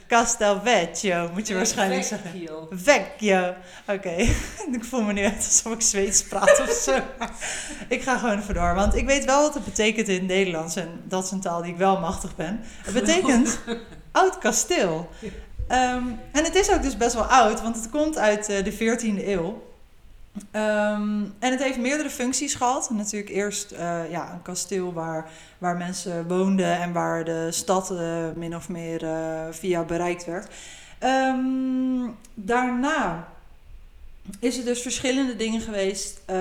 Castel 0.07 0.61
Vecchio, 0.63 1.29
moet 1.33 1.47
je 1.47 1.53
waarschijnlijk 1.53 2.03
zeggen. 2.03 2.31
Vecchio. 2.69 3.53
Oké, 3.87 4.15
ik 4.77 4.83
voel 4.83 5.01
me 5.01 5.13
nu 5.13 5.21
echt 5.21 5.45
alsof 5.45 5.73
ik 5.73 5.81
Zweeds 5.81 6.23
praat 6.23 6.59
of 6.59 6.71
zo. 6.71 6.99
ik 7.87 8.01
ga 8.01 8.17
gewoon 8.17 8.39
even 8.39 8.53
door, 8.53 8.75
want 8.75 8.95
ik 8.95 9.05
weet 9.05 9.25
wel 9.25 9.41
wat 9.41 9.53
het 9.53 9.65
betekent 9.65 10.07
in 10.07 10.15
het 10.15 10.27
Nederlands. 10.27 10.75
En 10.75 11.01
dat 11.03 11.23
is 11.23 11.31
een 11.31 11.41
taal 11.41 11.61
die 11.61 11.71
ik 11.71 11.77
wel 11.77 11.99
machtig 11.99 12.35
ben. 12.35 12.59
Het 12.83 12.93
betekent 12.93 13.59
oud 14.11 14.37
kasteel. 14.37 15.09
Ehm, 15.69 16.03
en 16.31 16.43
het 16.43 16.55
is 16.55 16.71
ook 16.71 16.81
dus 16.81 16.97
best 16.97 17.13
wel 17.13 17.23
oud, 17.23 17.61
want 17.61 17.75
het 17.75 17.89
komt 17.89 18.17
uit 18.17 18.49
eh, 18.49 18.63
de 18.63 18.73
14e 18.73 19.27
eeuw. 19.27 19.67
Ehm, 20.51 21.23
en 21.39 21.51
het 21.51 21.63
heeft 21.63 21.77
meerdere 21.77 22.09
functies 22.09 22.55
gehad. 22.55 22.89
Natuurlijk 22.89 23.31
eerst 23.31 23.71
eh, 23.71 24.11
ja, 24.11 24.33
een 24.33 24.41
kasteel 24.41 24.93
waar, 24.93 25.29
waar 25.57 25.77
mensen 25.77 26.27
woonden 26.27 26.79
en 26.79 26.93
waar 26.93 27.23
de 27.23 27.47
stad 27.51 27.91
eh, 27.91 27.97
min 28.35 28.55
of 28.55 28.69
meer 28.69 29.07
via 29.51 29.83
bereikt 29.83 30.25
werd. 30.25 30.47
Ehm, 30.99 32.09
daarna 32.33 33.27
is 34.39 34.57
er 34.57 34.65
dus 34.65 34.81
verschillende 34.81 35.35
dingen 35.35 35.61
geweest. 35.61 36.21
eh, 36.25 36.35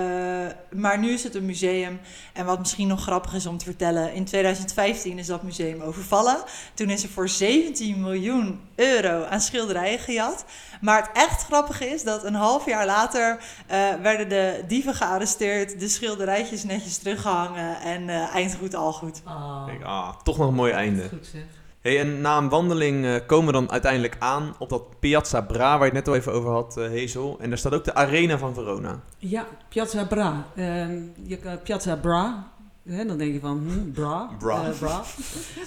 maar 0.70 0.98
nu 0.98 1.10
is 1.12 1.22
het 1.24 1.34
een 1.34 1.46
museum. 1.46 2.00
En 2.32 2.44
wat 2.46 2.58
misschien 2.58 2.88
nog 2.88 3.02
grappig 3.02 3.34
is 3.34 3.46
om 3.46 3.58
te 3.58 3.64
vertellen. 3.64 4.14
In 4.14 4.24
2015 4.24 5.18
is 5.18 5.26
dat 5.26 5.42
museum 5.42 5.80
overvallen. 5.80 6.36
Toen 6.74 6.90
is 6.90 7.02
er 7.02 7.08
voor 7.08 7.28
17 7.28 8.00
miljoen 8.00 8.60
euro 8.74 9.24
aan 9.24 9.40
schilderijen 9.40 9.98
gejat. 9.98 10.44
Maar 10.80 11.02
het 11.02 11.10
echt 11.12 11.42
grappige 11.44 11.86
is 11.86 12.02
dat 12.04 12.24
een 12.24 12.34
half 12.34 12.66
jaar 12.66 12.86
later 12.86 13.38
eh, 13.66 13.94
werden 14.02 14.28
de 14.28 14.64
dieven 14.68 14.94
gearresteerd. 14.94 15.80
De 15.80 15.88
schilderijtjes 15.88 16.64
netjes 16.64 16.98
teruggehangen. 16.98 17.80
En 17.80 18.08
eh 18.08 18.34
eind 18.34 18.54
goed 18.60 18.74
al 18.74 18.92
goed. 18.92 19.20
Oh, 19.26 19.66
Kijk, 19.66 19.82
ah, 19.82 20.16
toch 20.22 20.38
nog 20.38 20.48
een 20.48 20.54
mooi 20.54 20.72
einde. 20.72 21.08
goed 21.08 21.26
zeg. 21.32 21.42
Hey, 21.88 22.00
en 22.00 22.20
na 22.20 22.36
een 22.38 22.48
wandeling 22.48 23.04
eh, 23.04 23.14
komen 23.26 23.46
we 23.46 23.52
dan 23.52 23.70
uiteindelijk 23.70 24.16
aan 24.18 24.54
op 24.58 24.68
dat 24.68 25.00
Piazza 25.00 25.40
Bra, 25.40 25.70
waar 25.78 25.78
je 25.78 25.84
het 25.84 25.92
net 25.92 26.08
al 26.08 26.14
even 26.14 26.32
over 26.32 26.50
had, 26.50 26.76
eh 26.76 26.84
Hazel. 27.00 27.36
En 27.40 27.48
daar 27.48 27.58
staat 27.58 27.74
ook 27.74 27.84
de 27.84 27.94
Arena 27.94 28.38
van 28.38 28.54
Verona. 28.54 29.00
Ja, 29.18 29.46
Piazza 29.68 30.04
Bra. 30.04 30.46
Ehm, 30.56 30.98
je, 31.22 31.36
kan- 31.36 31.62
Piazza 31.62 31.96
Bra. 31.96 32.46
Hè, 32.88 33.04
dan 33.06 33.18
denk 33.18 33.32
je 33.32 33.40
van, 33.40 33.62
hm, 33.68 33.90
bra. 33.92 34.28
Bra. 34.38 34.64
Eh, 34.64 34.78
bra. 34.78 35.02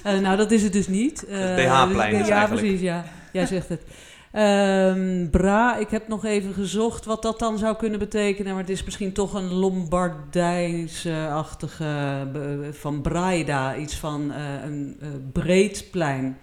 Eh, 0.04 0.20
nou, 0.20 0.38
dat 0.38 0.52
is 0.52 0.64
het 0.64 0.74
dus 0.74 0.88
niet. 0.88 1.26
Eh, 1.26 1.40
Het 1.40 1.56
BH-plein 1.56 2.12
dus- 2.12 2.22
is 2.22 2.28
Ja, 2.28 2.34
eigenlijk. 2.36 2.62
precies, 2.68 2.82
ja. 2.82 3.04
Jij 3.34 3.46
zegt 3.46 3.70
het. 3.70 3.82
Ehm, 4.32 5.30
bra, 5.30 5.78
ik 5.78 5.90
heb 5.90 6.08
nog 6.08 6.26
even 6.26 6.54
gezocht 6.54 7.06
wat 7.06 7.22
dat 7.22 7.40
dan 7.40 7.58
zou 7.58 7.76
kunnen 7.76 8.00
betekenen. 8.00 8.52
Maar 8.54 8.62
het 8.62 8.72
is 8.72 8.84
misschien 8.84 9.14
toch 9.14 9.34
een 9.34 9.54
Lombardijse-achtige... 9.54 12.28
be- 12.34 12.70
van 12.72 13.02
Braida, 13.02 13.76
iets 13.76 13.96
van 13.96 14.32
eh, 14.32 14.44
een 14.64 14.98
eh, 15.02 15.08
breed 15.32 15.88
plein. 15.92 16.38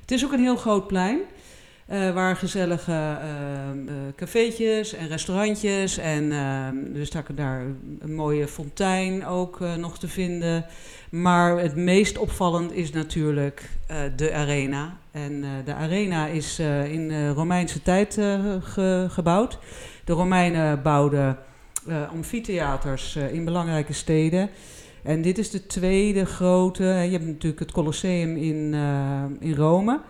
Het 0.00 0.10
is 0.10 0.24
ook 0.24 0.32
een 0.32 0.40
heel 0.40 0.56
groot 0.56 0.86
plein. 0.86 1.18
eh, 1.86 2.12
waar 2.14 2.36
gezellige 2.36 2.92
ehm, 2.92 3.88
eh, 3.88 3.94
cafeetjes 4.16 4.94
en 4.94 5.08
restaurantjes. 5.08 5.98
En 5.98 6.32
ehm 6.32 6.76
er 6.96 7.06
staat 7.06 7.36
daar 7.36 7.62
een 7.98 8.14
mooie 8.14 8.48
fontein 8.48 9.26
ook 9.26 9.60
eh, 9.60 9.74
nog 9.74 9.98
te 9.98 10.08
vinden. 10.08 10.64
Maar 11.10 11.58
het 11.58 11.76
meest 11.76 12.18
opvallend 12.18 12.72
is 12.72 12.92
natuurlijk 12.92 13.70
eh, 13.86 13.96
de 14.16 14.32
arena. 14.32 14.96
En 15.10 15.44
eh, 15.44 15.50
de 15.64 15.74
arena 15.74 16.26
is 16.26 16.58
eh, 16.58 16.92
in 16.92 17.08
de 17.08 17.28
Romeinse 17.28 17.82
tijd 17.82 18.14
ge- 18.60 19.06
gebouwd. 19.08 19.58
De 20.04 20.12
Romeinen 20.12 20.82
bouwden 20.82 21.38
amfitheaters 22.12 23.16
in 23.16 23.44
belangrijke 23.44 23.92
steden. 23.92 24.50
En 25.02 25.22
dit 25.22 25.38
is 25.38 25.50
de 25.50 25.66
tweede 25.66 26.26
grote. 26.26 26.84
Je 26.84 27.10
hebt 27.10 27.26
natuurlijk 27.26 27.58
het 27.58 27.72
Colosseum 27.72 28.36
in, 28.36 28.74
in 29.40 29.54
Rome. 29.54 30.00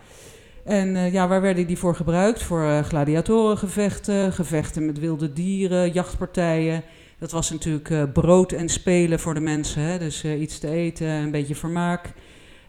En 0.64 1.12
ja, 1.12 1.28
waar 1.28 1.40
werden 1.40 1.66
die 1.66 1.78
voor 1.78 1.94
gebruikt? 1.94 2.42
Voor 2.42 2.82
gladiatorengevechten, 2.84 4.32
gevechten 4.32 4.86
met 4.86 4.98
wilde 4.98 5.32
dieren, 5.32 5.92
jachtpartijen. 5.92 6.82
Dat 7.18 7.30
was 7.30 7.50
natuurlijk 7.50 7.90
eh, 7.90 8.02
brood 8.12 8.52
en 8.52 8.68
spelen 8.68 9.20
voor 9.20 9.34
de 9.34 9.40
mensen. 9.40 9.82
Hè? 9.82 9.98
Dus 9.98 10.24
eh, 10.24 10.40
iets 10.40 10.58
te 10.58 10.68
eten, 10.68 11.06
een 11.06 11.30
beetje 11.30 11.54
vermaak. 11.54 12.12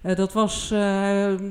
Eh, 0.02 0.16
dat 0.16 0.34
was, 0.34 0.74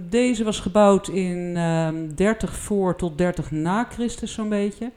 deze 0.09 0.45
was 0.45 0.61
gebouwd 0.61 1.09
in 1.09 1.57
ehm 1.57 2.15
30 2.15 2.57
voor 2.57 2.97
tot 2.97 3.19
30 3.19 3.51
na 3.51 3.87
Christus 3.91 4.33
zo'n 4.33 4.49
beetje. 4.49 4.91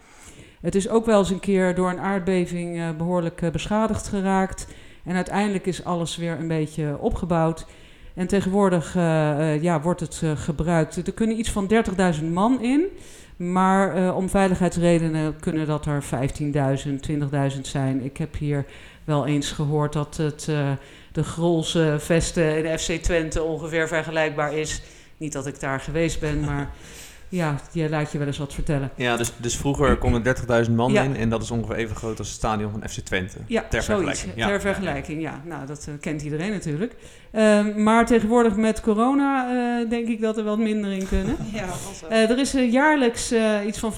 Het 0.61 0.75
is 0.75 0.89
ook 0.89 1.05
wel 1.05 1.19
eens 1.19 1.29
een 1.29 1.39
keer 1.39 1.75
door 1.75 1.89
een 1.89 1.99
aardbeving 1.99 2.79
eh, 2.79 2.89
behoorlijk 2.97 3.41
eh, 3.41 3.49
beschadigd 3.49 4.07
geraakt. 4.07 4.67
En 5.03 5.15
uiteindelijk 5.15 5.65
is 5.65 5.83
alles 5.83 6.17
weer 6.17 6.39
een 6.39 6.47
beetje 6.47 6.97
opgebouwd. 6.99 7.65
En 8.13 8.27
tegenwoordig 8.27 8.93
ja, 9.61 9.81
wordt 9.81 9.99
het 9.99 10.21
gebruikt. 10.35 11.07
Er 11.07 11.13
kunnen 11.13 11.39
iets 11.39 11.49
van 11.49 11.71
30.000 12.19 12.25
man 12.31 12.61
in. 12.61 12.85
Maar 13.41 13.95
eh, 13.95 14.15
om 14.15 14.29
veiligheidsredenen 14.29 15.39
kunnen 15.39 15.67
dat 15.67 15.85
er 15.85 16.03
15.000, 16.03 16.09
20.000 17.55 17.61
zijn. 17.61 18.03
Ik 18.03 18.17
heb 18.17 18.37
hier 18.37 18.65
wel 19.03 19.25
eens 19.25 19.51
gehoord 19.51 19.93
dat 19.93 20.17
het, 20.17 20.47
eh, 20.49 20.71
de 21.11 21.23
Grolse 21.23 21.95
vesten 21.99 22.65
in 22.65 22.79
FC 22.79 22.91
Twente 22.91 23.43
ongeveer 23.43 23.87
vergelijkbaar 23.87 24.53
is. 24.53 24.81
Niet 25.17 25.33
dat 25.33 25.47
ik 25.47 25.59
daar 25.59 25.79
geweest 25.79 26.19
ben, 26.19 26.39
maar 26.39 26.69
Ja, 27.31 27.55
je 27.71 27.89
laat 27.89 28.11
je 28.11 28.17
wel 28.17 28.27
eens 28.27 28.37
wat 28.37 28.53
vertellen. 28.53 28.91
Ja, 28.95 29.17
dus, 29.17 29.31
dus 29.37 29.55
vroeger 29.57 29.97
kon 29.97 30.25
er 30.25 30.35
30.000 30.65 30.71
man 30.71 30.91
Ja. 30.91 31.03
in 31.03 31.15
en 31.15 31.29
dat 31.29 31.41
is 31.43 31.51
ongeveer 31.51 31.75
even 31.75 31.95
groot 31.95 32.17
als 32.19 32.27
het 32.27 32.37
stadion 32.37 32.71
van 32.71 32.89
FC 32.89 32.99
Twente. 32.99 33.37
Ja, 33.47 33.65
Ter 33.69 33.81
zoiets. 33.83 34.19
vergelijking, 34.19 34.33
ja. 34.35 34.47
Ter 34.47 34.61
vergelijking, 34.61 35.21
ja. 35.21 35.41
Nou, 35.45 35.65
dat 35.65 35.85
eh, 35.87 35.93
kent 35.99 36.21
iedereen 36.21 36.51
natuurlijk. 36.51 36.95
Ehm, 37.31 37.83
maar 37.83 38.05
tegenwoordig 38.05 38.55
met 38.55 38.81
corona 38.81 39.49
eh, 39.81 39.89
denk 39.89 40.07
ik 40.07 40.21
dat 40.21 40.37
er 40.37 40.43
wat 40.43 40.57
minder 40.57 40.91
in 40.91 41.07
kunnen. 41.07 41.35
Ja. 41.53 41.65
Eh, 42.09 42.29
er 42.29 42.39
is 42.39 42.51
jaarlijks 42.51 43.31
eh, 43.31 43.65
iets 43.67 43.79
van 43.79 43.93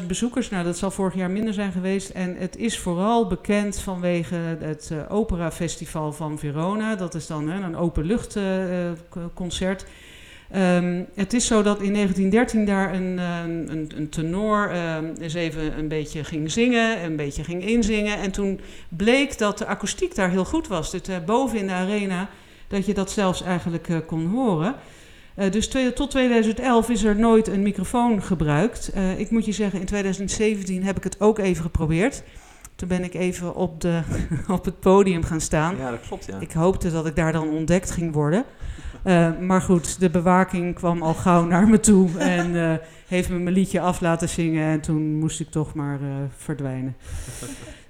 500.000 0.00 0.06
bezoekers. 0.06 0.50
Nou, 0.50 0.64
dat 0.64 0.78
zal 0.78 0.90
vorig 0.90 1.14
jaar 1.14 1.30
minder 1.30 1.54
zijn 1.54 1.72
geweest. 1.72 2.10
En 2.10 2.36
het 2.38 2.56
is 2.56 2.78
vooral 2.78 3.26
bekend 3.26 3.80
vanwege 3.80 4.34
het 4.60 4.90
eh 4.92 4.98
Opera 5.16 5.50
Festival 5.52 6.12
van 6.12 6.38
Verona. 6.38 6.94
Dat 6.96 7.14
is 7.14 7.26
dan 7.26 7.48
hè, 7.48 7.62
een 7.62 7.76
openluchtconcert. 7.76 9.86
Ehm 10.50 11.02
het 11.14 11.32
is 11.32 11.46
zo 11.46 11.62
dat 11.62 11.80
in 11.80 11.92
1913 11.92 12.64
daar 12.64 12.94
een, 12.94 13.18
eh, 13.18 13.38
een, 13.44 13.90
een 13.96 14.08
tenor 14.08 14.70
ehm, 14.70 15.04
eens 15.20 15.34
even 15.34 15.78
een 15.78 15.88
beetje 15.88 16.24
ging 16.24 16.50
zingen, 16.50 17.04
een 17.04 17.16
beetje 17.16 17.44
ging 17.44 17.66
inzingen. 17.66 18.18
En 18.18 18.30
toen 18.30 18.60
bleek 18.88 19.38
dat 19.38 19.58
de 19.58 19.66
akoestiek 19.66 20.14
daar 20.14 20.30
heel 20.30 20.44
goed 20.44 20.68
was. 20.68 20.90
Dus 20.90 21.00
eh, 21.02 21.16
boven 21.26 21.58
in 21.58 21.66
de 21.66 21.72
arena, 21.72 22.28
dat 22.68 22.86
je 22.86 22.94
dat 22.94 23.10
zelfs 23.10 23.42
eigenlijk 23.42 23.88
eh, 23.88 23.96
kon 24.06 24.26
horen. 24.26 24.74
Dus 25.50 25.68
twee- 25.68 25.92
tot 25.92 26.10
2011 26.10 26.88
is 26.90 27.04
er 27.04 27.16
nooit 27.16 27.48
een 27.48 27.62
microfoon 27.62 28.22
gebruikt. 28.22 28.92
Ik 29.16 29.30
moet 29.30 29.44
je 29.44 29.52
zeggen, 29.52 29.80
in 29.80 29.86
2017 29.86 30.84
heb 30.84 30.96
ik 30.96 31.04
het 31.04 31.20
ook 31.20 31.38
even 31.38 31.62
geprobeerd. 31.62 32.22
Toen 32.74 32.88
ben 32.88 33.04
ik 33.04 33.14
even 33.14 33.54
op, 33.54 33.80
de, 33.80 34.00
op 34.48 34.64
het 34.64 34.80
podium 34.80 35.22
gaan 35.22 35.40
staan. 35.40 35.76
Ja, 35.76 35.90
dat 35.90 36.00
klopt, 36.08 36.26
ja. 36.26 36.40
Ik 36.40 36.52
hoopte 36.52 36.90
dat 36.90 37.06
ik 37.06 37.16
daar 37.16 37.32
dan 37.32 37.48
ontdekt 37.48 37.90
ging 37.90 38.12
worden. 38.12 38.44
Eh, 39.02 39.38
maar 39.40 39.62
goed, 39.62 40.00
de 40.00 40.10
bewaking 40.10 40.74
kwam 40.74 41.02
al 41.02 41.14
gauw 41.14 41.44
naar 41.44 41.68
me 41.68 41.80
toe 41.80 42.18
en 42.18 42.70
eh, 42.70 42.78
heeft 43.06 43.28
me 43.28 43.38
mijn 43.38 43.54
liedje 43.54 43.80
af 43.80 44.00
laten 44.00 44.28
zingen. 44.28 44.66
En 44.66 44.80
toen 44.80 45.18
moest 45.18 45.40
ik 45.40 45.50
toch 45.50 45.74
maar 45.74 46.00
eh, 46.00 46.08
verdwijnen. 46.36 46.96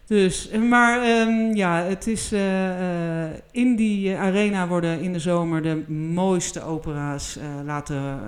Dus, 0.06 0.50
maar 0.68 1.02
ehm, 1.02 1.54
ja, 1.54 1.82
het 1.82 2.06
is 2.06 2.32
in 3.50 3.76
die 3.76 4.16
arena 4.16 4.68
worden 4.68 5.00
in 5.00 5.12
de 5.12 5.18
zomer 5.18 5.62
de 5.62 5.92
mooiste 5.92 6.64
opera's 6.64 7.38
laten 7.64 8.20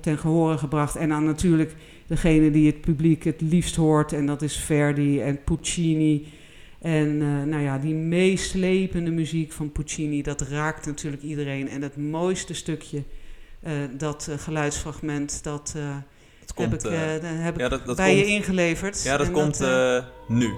ten 0.00 0.18
gehore 0.18 0.58
gebracht. 0.58 0.96
En 0.96 1.08
dan 1.08 1.24
natuurlijk 1.24 1.74
degene 2.06 2.50
die 2.50 2.66
het 2.66 2.80
publiek 2.80 3.24
het 3.24 3.40
liefst 3.40 3.76
hoort. 3.76 4.12
En 4.12 4.26
dat 4.26 4.42
is 4.42 4.56
Verdi 4.56 5.20
en 5.20 5.42
Puccini. 5.44 6.26
En 6.80 7.22
eh, 7.22 7.42
nou 7.50 7.62
ja, 7.62 7.78
die 7.78 7.94
meeslepende 7.94 9.10
muziek 9.10 9.52
van 9.52 9.72
Puccini, 9.72 10.22
dat 10.22 10.40
raakt 10.40 10.86
natuurlijk 10.86 11.22
iedereen. 11.22 11.68
En 11.68 11.82
het 11.82 11.96
mooiste 11.96 12.54
stukje, 12.54 13.02
eh, 13.60 13.72
dat 13.96 14.28
eh, 14.30 14.38
geluidsfragment, 14.38 15.42
dat 15.42 15.74
Dat 16.40 16.54
komt, 16.54 16.82
heb 16.82 16.84
ik, 16.84 17.22
dat 17.22 17.30
heb 17.34 17.54
ik 17.54 17.60
ja, 17.60 17.68
dat, 17.68 17.86
dat 17.86 17.96
bij 17.96 18.14
komt, 18.14 18.26
je 18.26 18.32
ingeleverd. 18.34 19.02
ja, 19.02 19.16
dat 19.16 19.26
En 19.26 19.32
komt 19.32 19.60
nu. 20.28 20.52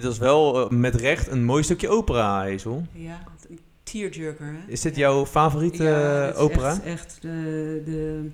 Dit 0.00 0.12
is 0.12 0.18
wel 0.18 0.64
eh, 0.64 0.70
met 0.70 0.94
recht 0.94 1.30
een 1.30 1.44
mooi 1.44 1.62
stukje 1.62 1.88
opera, 1.88 2.50
Hazel. 2.50 2.86
Ja, 2.92 3.22
een 3.48 3.58
tearjerker. 3.82 4.46
Hè? 4.46 4.72
Is 4.72 4.80
dit 4.80 4.96
jouw 4.96 5.26
favoriete 5.26 5.82
Ja, 5.82 6.28
eh, 6.28 6.40
opera? 6.40 6.70
Echt, 6.70 6.84
echt 6.84 7.18
de, 7.20 7.82
de, 7.84 8.30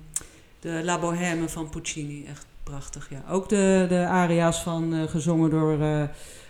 de 0.59 0.81
La 0.83 0.99
Bohème 0.99 1.49
van 1.49 1.69
Puccini. 1.69 2.25
Echt 2.25 2.45
prachtig, 2.63 3.09
ja. 3.09 3.23
Ook 3.29 3.49
de, 3.49 3.85
de 3.89 4.05
aria's 4.05 4.63
van, 4.63 4.93
eh, 4.93 5.03
gezongen 5.03 5.49
door 5.49 5.77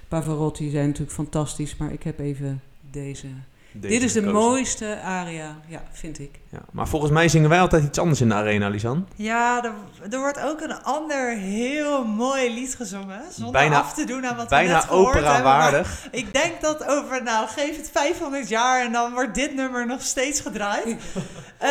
Pavarotti 0.08 0.70
zijn 0.70 0.86
natuurlijk 0.86 1.14
fantastisch. 1.14 1.78
Maar 1.78 1.92
ik 1.92 2.04
heb 2.04 2.20
even 2.20 2.62
deze. 2.92 3.28
Deze 3.76 3.94
Dit 3.94 4.04
is 4.04 4.14
de 4.14 4.20
gekozen. 4.24 4.42
mooiste 4.50 5.00
aria, 5.02 5.56
ja, 5.68 5.84
vind 5.92 6.20
ik. 6.20 6.40
Ja, 6.52 6.60
maar 6.72 6.88
volgens 6.88 7.12
mij 7.12 7.28
zingen 7.30 7.50
wij 7.50 7.60
altijd 7.62 7.84
iets 7.84 7.98
anders 8.00 8.22
in 8.22 8.28
de 8.30 8.34
arena, 8.36 8.68
Lisan. 8.70 9.08
Ja, 9.16 9.64
er, 9.64 9.72
er 10.12 10.20
wordt 10.20 10.40
ook 10.40 10.62
een 10.62 10.84
ander 10.84 11.30
heel 11.38 12.06
mooi 12.06 12.54
lied 12.54 12.76
gezongen. 12.76 13.22
Zonder 13.32 13.52
Bijna- 13.52 13.80
af 13.80 13.94
te 13.94 14.06
doen 14.06 14.26
aan 14.26 14.36
wat 14.36 14.44
we 14.44 14.50
Bijna 14.50 14.74
net 14.74 14.84
gehoord 14.84 15.14
hebben. 15.14 15.32
maar 15.32 15.40
opera-waardig. 15.40 16.08
Ik 16.12 16.34
denk 16.34 16.62
dat 16.62 16.88
over, 16.88 17.24
nou, 17.24 17.48
geef 17.48 17.78
het 17.78 17.90
500 17.94 18.50
jaar 18.50 18.86
en 18.86 18.92
dan 18.92 19.14
wordt 19.14 19.36
dit 19.36 19.56
nummer 19.56 19.86
nog 19.88 20.02
steeds 20.02 20.40
gedraaid. 20.42 20.86
Eh, 21.58 21.70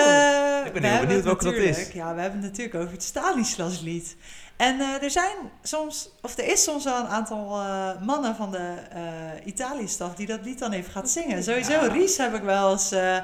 Ik 0.66 0.72
ben 0.72 0.82
we 0.82 0.88
heel 0.88 0.96
hebben 0.96 1.08
benieuwd 1.08 1.10
het 1.10 1.24
welke 1.24 1.44
dat 1.44 1.52
natuurlijk- 1.54 1.76
is. 1.88 1.92
Ja, 1.94 2.14
we 2.14 2.20
hebben 2.20 2.40
het 2.40 2.48
natuurlijk 2.50 2.76
over 2.76 2.92
het 2.92 3.02
Stanislaslied. 3.02 4.16
En 4.56 4.80
eh, 4.80 5.02
er 5.02 5.10
zijn 5.10 5.36
soms, 5.62 6.10
of 6.22 6.38
er 6.38 6.44
is 6.44 6.62
soms 6.62 6.84
wel 6.84 6.98
een 6.98 7.06
aantal 7.06 7.60
eh, 7.60 7.88
mannen 8.00 8.36
van 8.36 8.50
de 8.50 8.74
eh 8.92 9.00
Italië-staf 9.46 10.14
die 10.14 10.26
dat 10.26 10.38
lied 10.44 10.58
dan 10.58 10.72
even 10.72 10.92
gaat 10.92 11.10
zingen. 11.10 11.42
Sowieso, 11.42 11.72
Ja. 11.72 11.86
Ries 11.86 12.16
heb 12.16 12.34
ik 12.34 12.42
wel 12.42 12.70
eens, 12.72 12.92
eh, 12.92 13.16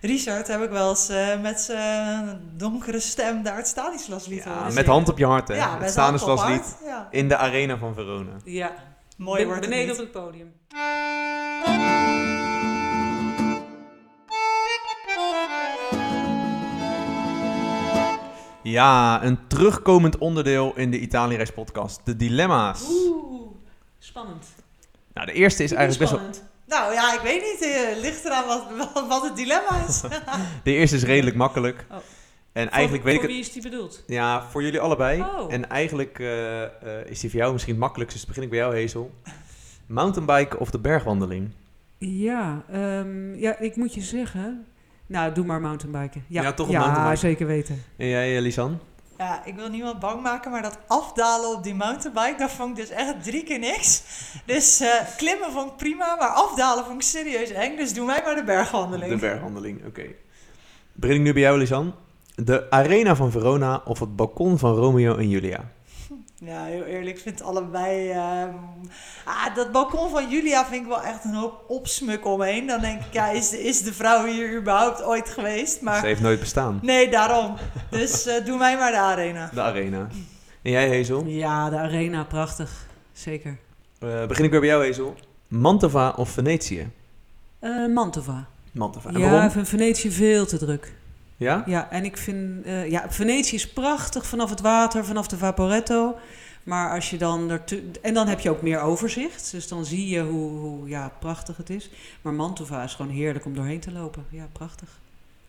Richard 0.00 0.46
heb 0.48 0.62
ik 0.62 0.70
wel 0.70 0.88
eens 0.88 1.08
eh, 1.08 1.40
met 1.40 1.60
zijn 1.60 2.40
donkere 2.56 3.00
stem 3.00 3.42
daar 3.42 3.56
het 3.56 3.66
Stanislaslied 3.66 4.44
Ja, 4.44 4.50
horen 4.50 4.64
met 4.64 4.72
zingen. 4.72 4.90
hand 4.90 5.08
op 5.08 5.18
je 5.18 5.26
hart, 5.26 5.48
hè. 5.48 5.54
Ja, 5.54 5.70
het 5.70 5.80
met 5.80 5.96
hand 5.96 6.12
op 6.12 6.18
Stanislaslied 6.28 6.76
Ja. 6.84 7.08
in 7.10 7.28
de 7.28 7.36
arena 7.36 7.76
van 7.76 7.94
Verona. 7.94 8.32
Ja, 8.44 8.72
Mooi 9.16 9.44
wordt 9.46 9.60
het 9.60 9.70
beneden 9.70 9.92
op 9.94 10.00
het 10.00 10.12
podium. 10.12 10.52
Ja, 18.70 19.24
een 19.24 19.38
terugkomend 19.46 20.18
onderdeel 20.18 20.72
in 20.76 20.90
de 20.90 20.98
Italië-reis 20.98 21.50
podcast. 21.50 22.00
De 22.04 22.16
dilemma's. 22.16 22.82
Oeh, 22.88 23.50
spannend. 23.98 24.46
Nou, 25.14 25.26
de 25.26 25.32
eerste 25.32 25.62
is 25.62 25.72
eigenlijk 25.72 26.10
best 26.10 26.10
wel... 26.10 26.32
spannend. 26.32 26.56
Nou 26.66 26.92
ja, 26.92 27.14
ik 27.14 27.20
weet 27.20 27.42
niet. 27.42 27.74
Het 27.74 28.00
ligt 28.00 28.24
eraan 28.24 28.46
wat, 28.46 28.66
wat, 28.76 29.08
wat 29.08 29.22
het 29.22 29.36
dilemma 29.36 29.84
is. 29.88 30.00
De 30.64 30.72
eerste 30.72 30.96
is 30.96 31.02
redelijk 31.02 31.36
makkelijk. 31.36 31.86
Oh. 31.90 31.96
En 32.52 32.70
eigenlijk 32.70 33.04
weet 33.04 33.14
ik 33.14 33.20
voor 33.20 33.28
wie 33.28 33.38
is 33.38 33.52
die 33.52 33.62
bedoeld? 33.62 34.02
Ja, 34.06 34.42
voor 34.50 34.62
jullie 34.62 34.80
allebei. 34.80 35.20
Oh. 35.20 35.52
En 35.52 35.68
eigenlijk 35.68 36.18
eh, 36.18 36.62
eh, 36.62 36.70
is 37.06 37.20
die 37.20 37.30
voor 37.30 37.38
jou 37.38 37.52
misschien 37.52 37.72
het 37.72 37.82
makkelijkste. 37.82 38.18
Dus 38.18 38.28
begin 38.28 38.42
ik 38.42 38.50
bij 38.50 38.58
jou, 38.58 38.80
Hazel. 38.80 39.10
Mountainbiken 39.86 40.58
of 40.58 40.70
de 40.70 40.78
bergwandeling? 40.78 41.50
Ja, 41.98 42.64
ehm, 42.70 43.34
ja, 43.34 43.58
ik 43.58 43.76
moet 43.76 43.94
je 43.94 44.00
zeggen. 44.00 44.66
Nou, 45.08 45.32
doe 45.32 45.44
maar 45.44 45.60
mountainbiken. 45.60 46.24
Ja, 46.26 46.42
Ja, 46.42 46.52
toch 46.52 46.66
op 46.66 46.72
ja 46.72 46.78
mountainbiken. 46.78 47.18
zeker 47.18 47.46
weten. 47.46 47.82
En 47.96 48.06
jij, 48.06 48.36
eh, 48.36 48.42
Lisan? 48.42 48.78
Ja, 49.18 49.44
ik 49.44 49.54
wil 49.54 49.68
niemand 49.68 49.98
bang 49.98 50.22
maken, 50.22 50.50
maar 50.50 50.62
dat 50.62 50.78
afdalen 50.86 51.56
op 51.56 51.62
die 51.62 51.74
mountainbike, 51.74 52.34
dat 52.38 52.50
vond 52.50 52.70
ik 52.78 52.86
dus 52.86 52.94
echt 52.96 53.22
drie 53.24 53.42
keer 53.44 53.58
niks. 53.58 54.02
Dus 54.46 54.80
eh, 54.80 54.88
klimmen 55.16 55.52
vond 55.52 55.70
ik 55.70 55.76
prima, 55.76 56.16
maar 56.16 56.28
afdalen 56.28 56.84
vond 56.84 56.96
ik 56.96 57.02
serieus 57.08 57.50
eng. 57.50 57.76
Dus 57.76 57.94
doe 57.94 58.06
mij 58.06 58.22
maar 58.24 58.34
de 58.34 58.44
bergwandeling. 58.44 59.10
De 59.12 59.18
bergwandeling, 59.18 59.86
oké. 59.86 60.04
Begin 60.92 61.16
ik 61.16 61.22
nu 61.22 61.32
bij 61.32 61.42
jou, 61.42 61.58
Lisan. 61.58 61.94
De 62.34 62.70
arena 62.70 63.16
van 63.16 63.30
Verona 63.30 63.82
of 63.84 64.00
het 64.00 64.16
balkon 64.16 64.58
van 64.58 64.74
Romeo 64.74 65.16
en 65.16 65.28
Julia? 65.28 65.70
Ja, 66.40 66.64
heel 66.64 66.84
eerlijk, 66.84 67.16
ik 67.16 67.22
vind 67.22 67.38
het 67.38 67.48
allebei... 67.48 68.10
ehm, 68.10 68.48
ah, 69.24 69.54
dat 69.54 69.72
balkon 69.72 70.10
van 70.10 70.30
Julia 70.30 70.66
vind 70.66 70.82
ik 70.82 70.88
wel 70.88 71.02
echt 71.02 71.24
een 71.24 71.34
hoop 71.34 71.64
opsmuk 71.68 72.26
omheen. 72.26 72.66
Dan 72.66 72.80
denk 72.80 73.00
ik, 73.00 73.12
ja, 73.12 73.28
is 73.28 73.50
de, 73.50 73.62
is 73.62 73.82
de 73.82 73.92
vrouw 73.92 74.26
hier 74.26 74.56
überhaupt 74.56 75.02
ooit 75.02 75.28
geweest? 75.28 75.80
Maar 75.80 76.00
Ze 76.00 76.06
heeft 76.06 76.20
nooit 76.20 76.40
bestaan. 76.40 76.78
nee, 76.82 77.10
daarom. 77.10 77.56
Dus 77.90 78.26
eh, 78.26 78.44
doe 78.44 78.58
mij 78.58 78.76
maar 78.76 78.90
de 78.90 78.98
arena. 78.98 79.50
De 79.54 79.60
arena. 79.62 80.08
En 80.62 80.70
jij, 80.70 80.96
Hazel? 80.96 81.24
Ja, 81.26 81.70
de 81.70 81.76
arena, 81.76 82.24
prachtig. 82.24 82.86
Zeker. 83.12 83.56
Eh, 83.98 84.26
begin 84.26 84.44
ik 84.44 84.50
weer 84.50 84.60
bij 84.60 84.68
jou, 84.68 84.86
Hazel. 84.86 85.14
Mantova 85.48 86.10
of 86.16 86.28
Venetië? 86.30 86.90
Eh, 87.58 87.86
Mantova. 87.94 88.46
Mantova. 88.72 89.08
En 89.08 89.18
ja, 89.20 89.30
waarom? 89.30 89.46
ik 89.46 89.52
vind 89.52 89.68
Venetië 89.68 90.10
veel 90.10 90.46
te 90.46 90.58
druk. 90.58 90.92
Ja? 91.38 91.62
Ja, 91.66 91.90
en 91.90 92.04
ik 92.04 92.16
vind... 92.16 92.64
eh, 92.64 92.90
ja, 92.90 93.10
Venetië 93.10 93.54
is 93.54 93.68
prachtig 93.72 94.26
vanaf 94.26 94.50
het 94.50 94.60
water, 94.60 95.04
vanaf 95.04 95.28
de 95.28 95.36
Vaporetto. 95.36 96.18
Maar 96.62 96.90
als 96.94 97.10
je 97.10 97.16
dan... 97.18 97.50
ertu- 97.50 97.90
en 98.02 98.14
dan 98.14 98.28
heb 98.28 98.40
je 98.40 98.50
ook 98.50 98.62
meer 98.62 98.80
overzicht. 98.80 99.50
Dus 99.50 99.68
dan 99.68 99.84
zie 99.84 100.08
je 100.08 100.22
hoe, 100.22 100.50
hoe 100.50 100.88
ja, 100.88 101.12
prachtig 101.20 101.56
het 101.56 101.70
is. 101.70 101.90
Maar 102.22 102.32
Mantova 102.32 102.82
is 102.82 102.94
gewoon 102.94 103.12
heerlijk 103.12 103.44
om 103.44 103.54
doorheen 103.54 103.80
te 103.80 103.92
lopen. 103.92 104.24
Ja, 104.30 104.48
prachtig. 104.52 104.88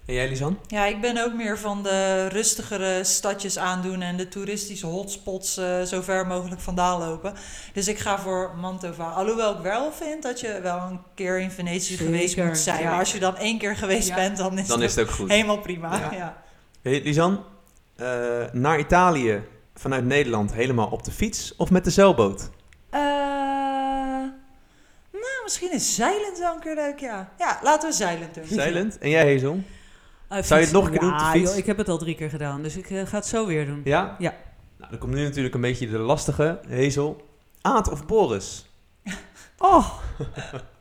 En 0.10 0.16
jij, 0.16 0.30
Lisan? 0.30 0.60
Ja, 0.68 0.86
ik 0.86 1.02
ben 1.02 1.24
ook 1.26 1.34
meer 1.34 1.58
van 1.60 1.84
de 1.84 2.28
rustigere 2.28 3.04
stadjes 3.04 3.58
aandoen 3.58 4.02
en 4.02 4.18
de 4.18 4.28
toeristische 4.28 4.86
hotspots 4.86 5.58
eh, 5.58 5.82
zo 5.82 6.02
ver 6.02 6.28
mogelijk 6.28 6.62
vandaan 6.62 7.00
lopen. 7.00 7.34
Dus 7.74 7.88
ik 7.88 7.98
ga 8.00 8.20
voor 8.20 8.52
Mantova. 8.60 9.10
Alhoewel 9.10 9.56
ik 9.56 9.62
wel 9.62 9.92
vind 9.92 10.24
dat 10.24 10.40
je 10.40 10.60
wel 10.62 10.78
een 10.80 11.00
keer 11.16 11.40
in 11.40 11.52
Venetië 11.52 11.80
Zeker, 11.96 12.06
geweest 12.06 12.38
moet 12.38 12.58
zijn. 12.58 12.82
ja. 12.82 12.90
Maar 12.90 13.00
als 13.00 13.12
je 13.12 13.20
dan 13.20 13.36
één 13.38 13.58
keer 13.58 13.76
geweest 13.76 14.08
Ja. 14.08 14.16
bent, 14.16 14.38
dan 14.38 14.58
is, 14.58 14.68
Dan 14.68 14.82
het, 14.82 14.90
is 14.90 14.96
het 14.96 15.08
ook 15.08 15.12
goed. 15.14 15.30
helemaal 15.30 15.60
prima. 15.60 15.96
Ja. 15.98 16.12
Ja. 16.14 16.42
Hey, 16.82 17.02
Lisan, 17.04 17.44
eh, 17.96 18.06
naar 18.52 18.80
Italië 18.80 19.42
vanuit 19.76 20.06
Nederland 20.06 20.54
helemaal 20.54 20.88
op 20.88 21.04
de 21.04 21.12
fiets 21.12 21.54
of 21.58 21.70
met 21.70 21.84
de 21.84 21.90
zeilboot? 21.92 22.50
Eh, 22.90 23.00
nou, 25.12 25.44
misschien 25.44 25.72
is 25.74 25.96
zeilend 25.96 26.38
wel 26.40 26.54
een 26.54 26.60
keer 26.60 26.76
leuk, 26.76 27.00
ja. 27.00 27.30
Ja, 27.38 27.60
laten 27.64 27.90
we 27.90 27.96
zeilend 27.96 28.34
doen. 28.36 28.46
Zeilend. 28.48 28.98
En 28.98 29.10
jij, 29.10 29.34
Hazel? 29.34 29.60
Zou 30.30 30.60
je 30.60 30.66
het 30.66 30.72
nog 30.72 30.86
een 30.86 30.92
keer 30.92 31.02
ja, 31.02 31.08
doen 31.08 31.18
op 31.18 31.34
de 31.34 31.40
fiets? 31.40 31.50
joh, 31.50 31.58
ik 31.58 31.66
heb 31.66 31.78
het 31.78 31.90
al 31.90 31.98
drie 31.98 32.16
keer 32.16 32.30
gedaan, 32.30 32.62
dus 32.64 32.78
ik 32.78 32.90
eh, 32.90 33.06
ga 33.06 33.16
het 33.18 33.26
zo 33.26 33.46
weer 33.46 33.66
doen. 33.66 33.82
Ja? 33.84 34.16
Ja. 34.20 34.34
Nou, 34.78 34.92
dan 34.92 35.00
komt 35.00 35.14
nu 35.14 35.24
natuurlijk 35.24 35.56
een 35.56 35.62
beetje 35.62 35.90
de 35.90 35.98
lastige. 35.98 36.60
Hazel, 36.70 37.28
Aad 37.62 37.92
of 37.92 38.06
Boris? 38.06 38.66
Oh, 39.62 39.90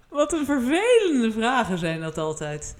wat 0.08 0.32
een 0.32 0.44
vervelende 0.44 1.32
vragen 1.32 1.78
zijn 1.78 2.00
dat 2.00 2.18
altijd. 2.18 2.76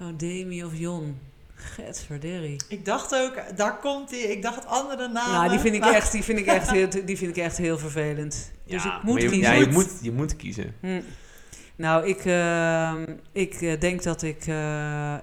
Oh, 0.00 0.06
Demi 0.16 0.64
of 0.64 0.78
Jon? 0.78 1.18
Getverderrie. 1.54 2.60
Ik 2.68 2.84
dacht 2.84 3.14
ook, 3.14 3.56
daar 3.56 3.78
komt 3.78 4.10
hij. 4.10 4.20
Ik 4.20 4.42
dacht 4.42 4.66
andere 4.66 5.08
namen. 5.08 5.32
Nou, 5.32 5.48
die 5.50 5.58
vind 5.58 5.74
ik 5.74 5.80
maar- 5.80 5.94
echt, 5.94 6.12
die 6.12 6.22
vind 6.22 6.38
ik 6.38 6.46
echt, 6.46 6.70
heel, 6.76 6.88
die 7.04 7.16
vind 7.16 7.36
ik 7.36 7.42
echt 7.42 7.56
heel 7.56 7.78
vervelend. 7.78 8.50
Dus 8.66 8.84
ik 8.84 9.02
moet 9.02 9.22
je, 9.22 9.28
kiezen. 9.28 9.52
Ja, 9.54 9.60
je 9.60 9.68
moet, 9.68 9.90
je 10.02 10.12
moet 10.12 10.36
kiezen. 10.36 10.74
Hm. 10.80 11.00
Nou, 11.80 12.06
ik, 12.06 12.24
eh, 12.24 12.92
ik 13.32 13.54
eh, 13.54 13.80
denk 13.80 14.02
dat 14.02 14.22
ik 14.22 14.46
eh, 14.46 15.14
eh, 15.14 15.22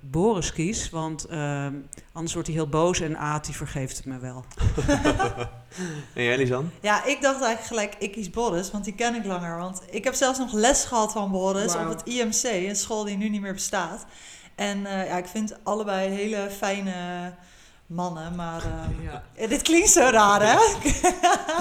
Boris 0.00 0.52
kies, 0.52 0.90
want 0.90 1.24
eh, 1.24 1.66
anders 2.12 2.34
wordt 2.34 2.48
hij 2.48 2.56
heel 2.56 2.68
boos 2.68 3.00
en 3.00 3.18
Aad 3.18 3.44
die 3.44 3.54
vergeeft 3.54 3.96
het 3.96 4.06
me 4.06 4.18
wel. 4.18 4.44
En 6.14 6.22
jij, 6.22 6.36
Lisan? 6.36 6.70
Ja, 6.80 7.04
ik 7.04 7.22
dacht 7.22 7.42
eigenlijk 7.42 7.66
gelijk, 7.66 7.94
ik 7.98 8.12
kies 8.12 8.30
Boris, 8.30 8.70
want 8.70 8.84
die 8.84 8.94
ken 8.94 9.14
ik 9.14 9.24
langer. 9.24 9.58
Want 9.58 9.82
ik 9.90 10.04
heb 10.04 10.14
zelfs 10.14 10.38
nog 10.38 10.52
les 10.52 10.84
gehad 10.84 11.12
van 11.12 11.30
Boris 11.30 11.74
op 11.74 11.88
het 11.88 12.02
IMC, 12.04 12.42
een 12.42 12.76
school 12.76 13.04
die 13.04 13.16
nu 13.16 13.28
niet 13.28 13.40
meer 13.40 13.52
bestaat. 13.52 14.06
En 14.54 14.86
eh, 14.86 15.06
ja, 15.06 15.16
ik 15.16 15.26
vind 15.26 15.56
allebei 15.62 16.08
hele 16.08 16.50
fijne 16.50 16.92
mannen, 17.88 18.34
maar... 18.36 18.62
eh, 18.62 19.04
Ja. 19.12 19.22
eh, 19.34 19.48
dit 19.48 19.62
klinkt 19.62 19.90
zo 19.90 20.00
raar, 20.10 20.40
hè? 20.42 20.56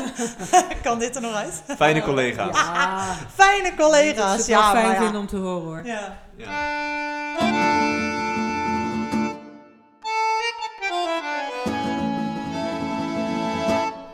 kan 0.83 0.99
dit 0.99 1.15
er 1.15 1.21
nog 1.21 1.33
uit? 1.33 1.63
Fijne 1.77 2.01
collega's. 2.01 2.55
Ja, 2.57 3.15
Fijne 3.33 3.75
collega's, 3.77 4.45
ja, 4.45 4.71
fijn 4.71 4.95
vinden 5.01 5.21
om 5.21 5.27
te 5.27 5.37
horen 5.37 5.63
hoor. 5.65 5.81
ja. 5.85 6.17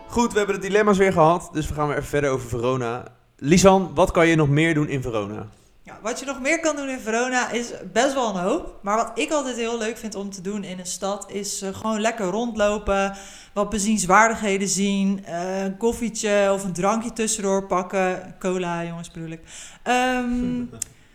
Goed, 0.08 0.32
we 0.32 0.38
hebben 0.38 0.56
de 0.62 0.68
dilemma's 0.68 0.98
weer 0.98 1.12
gehad, 1.12 1.50
dus 1.52 1.68
we 1.68 1.74
gaan 1.74 1.88
weer 1.88 1.98
even 1.98 2.10
verder 2.10 2.30
over 2.30 2.50
Verona. 2.50 3.04
Lisan, 3.38 3.92
wat 3.94 4.12
kan 4.12 4.28
je 4.28 4.36
nog 4.36 4.50
meer 4.50 4.74
doen 4.74 4.88
in 4.88 5.02
Verona? 5.02 5.48
Ja, 5.94 6.00
wat 6.02 6.20
je 6.20 6.26
nog 6.26 6.42
meer 6.42 6.60
kan 6.60 6.76
doen 6.76 6.90
in 6.90 7.00
Verona 7.00 7.50
is 7.50 7.72
best 7.92 8.14
wel 8.14 8.30
een 8.30 8.42
hoop. 8.42 8.80
Maar 8.82 8.96
wat 8.96 9.12
ik 9.16 9.32
altijd 9.32 9.58
heel 9.58 9.78
leuk 9.78 9.98
vind 9.98 10.16
om 10.16 10.30
te 10.30 10.42
doen 10.42 10.64
in 10.64 10.80
een 10.80 10.86
stad 10.86 11.32
is 11.32 11.62
eh, 11.62 11.76
gewoon 11.76 12.00
lekker 12.02 12.26
rondlopen. 12.26 13.16
Wat 13.54 13.70
bezienswaardigheden 13.70 14.68
zien. 14.68 15.26
eh, 15.26 15.64
een 15.64 15.78
koffietje 15.78 16.50
of 16.54 16.64
een 16.64 16.74
drankje 16.74 17.14
tussendoor 17.14 17.68
pakken. 17.68 18.36
Cola, 18.40 18.84
jongens, 18.84 19.12
bedoel 19.12 19.30
ik. 19.30 19.42
Ehm, 19.84 20.64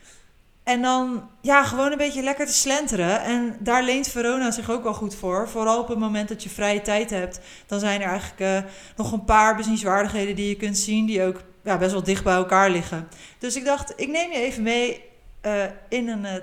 en 0.73 0.83
dan 0.83 1.29
ja, 1.41 1.65
gewoon 1.65 1.93
een 1.93 1.99
beetje 1.99 2.23
lekker 2.23 2.47
te 2.47 2.53
slenteren. 2.53 3.23
En 3.23 3.57
daar 3.61 3.83
leent 3.83 4.09
Verona 4.09 4.51
zich 4.51 4.71
ook 4.71 4.83
wel 4.83 4.95
goed 4.95 5.15
voor. 5.15 5.49
Vooral 5.49 5.81
op 5.81 5.89
het 5.89 5.99
moment 5.99 6.29
dat 6.29 6.43
je 6.43 6.49
vrije 6.49 6.83
tijd 6.83 7.11
hebt. 7.11 7.41
Dan 7.67 7.81
zijn 7.81 8.01
er 8.01 8.09
eigenlijk 8.09 8.41
eh, 8.41 8.71
nog 8.97 9.13
een 9.13 9.25
paar 9.25 9.57
bezienswaardigheden 9.57 10.37
die 10.37 10.49
je 10.49 10.57
kunt 10.57 10.79
zien. 10.79 11.07
Die 11.07 11.23
ook 11.23 11.41
ja, 11.69 11.79
best 11.79 11.93
wel 11.93 12.03
dicht 12.03 12.25
bij 12.25 12.35
elkaar 12.35 12.71
liggen. 12.71 13.09
Dus 13.39 13.57
ik 13.57 13.65
dacht, 13.65 13.93
ik 13.97 14.09
neem 14.09 14.31
je 14.33 14.39
even 14.39 14.63
mee 14.63 15.05
eh, 15.41 15.53
in 15.89 16.09
een 16.09 16.25
eh, 16.25 16.35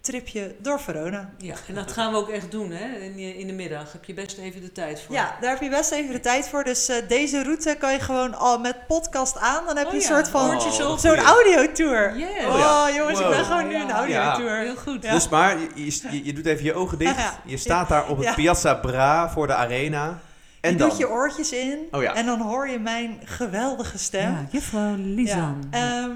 tripje 0.00 0.54
door 0.58 0.80
Verona. 0.80 1.30
Ja, 1.38 1.54
en 1.68 1.74
dat 1.74 1.92
gaan 1.92 2.12
we 2.12 2.18
ook 2.18 2.28
echt 2.28 2.50
doen 2.50 2.70
hè, 2.70 2.96
in, 2.98 3.18
in 3.36 3.46
de 3.46 3.52
middag. 3.52 3.92
Heb 3.92 4.04
je 4.04 4.14
best 4.14 4.38
even 4.38 4.60
de 4.60 4.72
tijd 4.72 5.00
voor. 5.00 5.14
Ja, 5.14 5.36
daar 5.40 5.50
heb 5.50 5.60
je 5.62 5.68
best 5.68 5.90
even 5.92 6.12
de 6.12 6.20
tijd 6.20 6.48
voor. 6.48 6.64
Dus 6.64 6.88
eh, 6.88 6.96
deze 7.08 7.42
route 7.42 7.76
kan 7.78 7.92
je 7.92 8.00
gewoon 8.00 8.34
al 8.34 8.58
met 8.58 8.86
podcast 8.86 9.38
aan. 9.38 9.66
Dan 9.66 9.76
heb 9.76 9.86
Oh 9.86 9.92
je 9.92 9.98
een 9.98 10.02
ja, 10.04 10.08
soort 10.14 10.28
van 10.28 10.50
Oh, 10.56 10.96
zo'n 10.98 11.16
audiotour. 11.18 12.16
Yes. 12.18 12.28
Oh, 12.46 12.52
Oh 12.54 12.58
ja. 12.58 12.90
jongens, 12.96 13.18
Wow. 13.20 13.30
ik 13.30 13.36
ben 13.36 13.44
gewoon 13.44 13.68
nu 13.68 13.74
een 13.74 13.86
Ja. 13.86 13.94
audiotour. 13.94 14.56
Heel 14.58 14.76
goed. 14.76 15.02
Ja. 15.02 15.12
Dus 15.12 15.28
maar, 15.28 15.56
je, 15.58 15.84
je, 16.10 16.24
je 16.24 16.32
doet 16.32 16.46
even 16.46 16.64
je 16.64 16.74
ogen 16.74 16.98
dicht. 16.98 17.16
Ja. 17.16 17.40
Je 17.44 17.56
staat 17.56 17.88
daar 17.88 18.08
op 18.08 18.16
het 18.16 18.26
Ja. 18.26 18.34
Piazza 18.34 18.74
Bra 18.74 19.30
voor 19.30 19.46
de 19.46 19.54
arena. 19.54 20.18
En 20.62 20.72
je 20.72 20.76
dan? 20.76 20.88
doet 20.88 20.98
je 20.98 21.08
oortjes 21.10 21.52
in 21.52 21.78
Oh 21.90 22.02
ja. 22.02 22.14
en 22.14 22.26
dan 22.26 22.40
hoor 22.40 22.68
je 22.68 22.78
mijn 22.78 23.18
geweldige 23.24 23.98
stem. 23.98 24.30
Ja, 24.30 24.46
juffrouw 24.50 24.94
Lisan. 24.96 25.62
Ja, 25.70 26.02
ehm, 26.02 26.10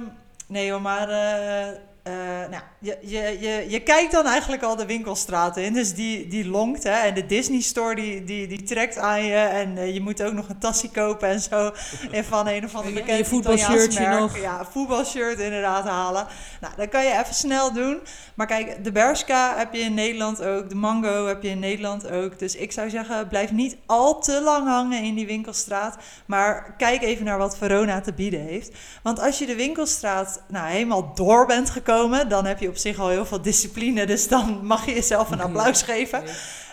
nee 0.47 0.67
joh, 0.67 0.83
maar 0.83 1.09
eh, 1.09 1.79
eh, 2.07 2.13
nou, 2.51 2.63
je, 2.79 2.99
je, 3.03 3.37
je, 3.41 3.65
je 3.69 3.81
kijkt 3.81 4.13
dan 4.13 4.27
eigenlijk 4.27 4.63
al 4.63 4.77
de 4.77 4.87
winkelstraten 4.87 5.65
in. 5.65 5.73
Dus 5.73 5.95
die, 5.95 6.29
die 6.29 6.49
longt. 6.49 6.83
Hè, 6.83 6.91
en 6.91 7.15
de 7.15 7.27
Disney 7.27 7.61
Store 7.61 7.95
die, 7.95 8.25
die, 8.25 8.47
die 8.47 8.63
trekt 8.63 8.99
aan 8.99 9.25
je. 9.25 9.35
En 9.35 9.79
eh, 9.79 9.95
je 9.95 10.01
moet 10.01 10.23
ook 10.23 10.33
nog 10.33 10.49
een 10.49 10.59
tasje 10.59 10.91
kopen 10.91 11.29
en 11.29 11.41
zo. 11.41 11.73
En 12.11 12.25
van 12.25 12.49
een 12.49 12.65
of 12.65 12.75
andere 12.75 12.95
bekende 12.95 13.17
je 13.17 13.25
voetbalshirtje 13.25 14.09
nog. 14.09 14.39
Ja, 14.39 14.65
voetbalshirt 14.71 15.39
inderdaad 15.39 15.85
halen. 15.85 16.27
Nou, 16.61 16.75
dat 16.77 16.89
kan 16.89 17.05
je 17.05 17.19
even 17.19 17.35
snel 17.35 17.73
doen. 17.73 18.01
Maar 18.35 18.47
kijk, 18.47 18.85
de 18.85 18.93
Bershka 18.93 19.57
heb 19.57 19.75
je 19.75 19.81
in 19.81 19.95
Nederland 19.95 20.43
ook. 20.43 20.69
De 20.69 20.75
Mango 20.75 21.27
heb 21.27 21.43
je 21.43 21.49
in 21.49 21.59
Nederland 21.59 22.11
ook. 22.11 22.39
Dus 22.39 22.57
ik 22.57 22.73
zou 22.73 22.91
zeggen, 22.91 23.29
blijf 23.29 23.53
niet 23.53 23.77
al 23.87 24.21
te 24.21 24.41
lang 24.43 24.67
hangen 24.67 25.03
in 25.03 25.15
die 25.15 25.27
winkelstraat. 25.27 25.97
Maar 26.27 26.75
kijk 26.77 27.03
even 27.03 27.25
naar 27.25 27.39
wat 27.39 27.59
Verona 27.59 28.01
te 28.01 28.13
bieden 28.13 28.41
heeft. 28.41 28.71
Want 29.03 29.21
als 29.21 29.39
je 29.39 29.47
de 29.47 29.57
winkelstraat 29.57 30.43
nou, 30.49 30.69
helemaal 30.69 31.15
door 31.15 31.47
bent 31.47 31.71
gekomen, 31.71 31.95
dan 32.29 32.45
heb 32.47 32.59
je 32.61 32.69
op 32.69 32.77
zich 32.77 32.99
al 32.99 33.09
heel 33.09 33.27
veel 33.27 33.43
discipline. 33.43 34.07
Dus 34.07 34.29
dan 34.29 34.61
mag 34.67 34.87
je 34.87 34.95
jezelf 34.95 35.31
een 35.31 35.41
applaus 35.49 35.83
geven. 35.83 36.23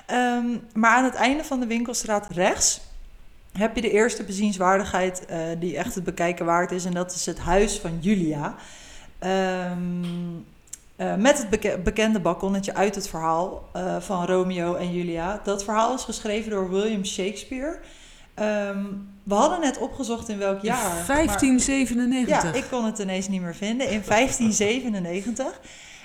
Ehm, 0.05 0.45
maar 0.73 0.95
aan 0.95 1.03
het 1.03 1.13
einde 1.15 1.43
van 1.43 1.59
de 1.59 1.65
winkelstraat 1.67 2.27
rechts 2.31 2.81
heb 3.57 3.75
je 3.75 3.81
de 3.81 3.91
eerste 3.91 4.23
bezienswaardigheid 4.23 5.25
eh, 5.25 5.37
die 5.59 5.77
echt 5.77 5.95
het 5.95 6.03
bekijken 6.03 6.45
waard 6.45 6.71
is. 6.71 6.85
En 6.85 6.93
dat 6.93 7.13
is 7.13 7.25
het 7.25 7.39
huis 7.39 7.79
van 7.79 7.97
Julia. 7.99 8.55
Ehm, 9.19 9.79
eh, 10.95 11.15
met 11.15 11.37
het 11.37 11.49
beke- 11.49 11.79
bekende 11.83 12.19
balkonnetje 12.19 12.73
uit 12.73 12.95
het 12.95 13.07
verhaal 13.09 13.69
eh, 13.73 13.95
van 13.99 14.25
Romeo 14.25 14.75
en 14.75 14.93
Julia. 14.93 15.41
Dat 15.43 15.63
verhaal 15.63 15.93
is 15.93 16.03
geschreven 16.03 16.51
door 16.51 16.69
William 16.69 17.05
Shakespeare. 17.05 17.79
Ehm, 18.35 18.83
we 19.23 19.33
hadden 19.33 19.59
net 19.59 19.77
opgezocht 19.77 20.29
in 20.29 20.37
welk 20.37 20.61
jaar. 20.61 20.93
maar- 20.93 21.05
1597. 21.05 22.43
ja, 22.53 22.53
ik 22.53 22.65
kon 22.71 22.85
het 22.85 22.99
ineens 22.99 23.27
niet 23.27 23.41
meer 23.41 23.55
vinden. 23.55 23.89
In 23.89 24.03
1597. 24.03 25.59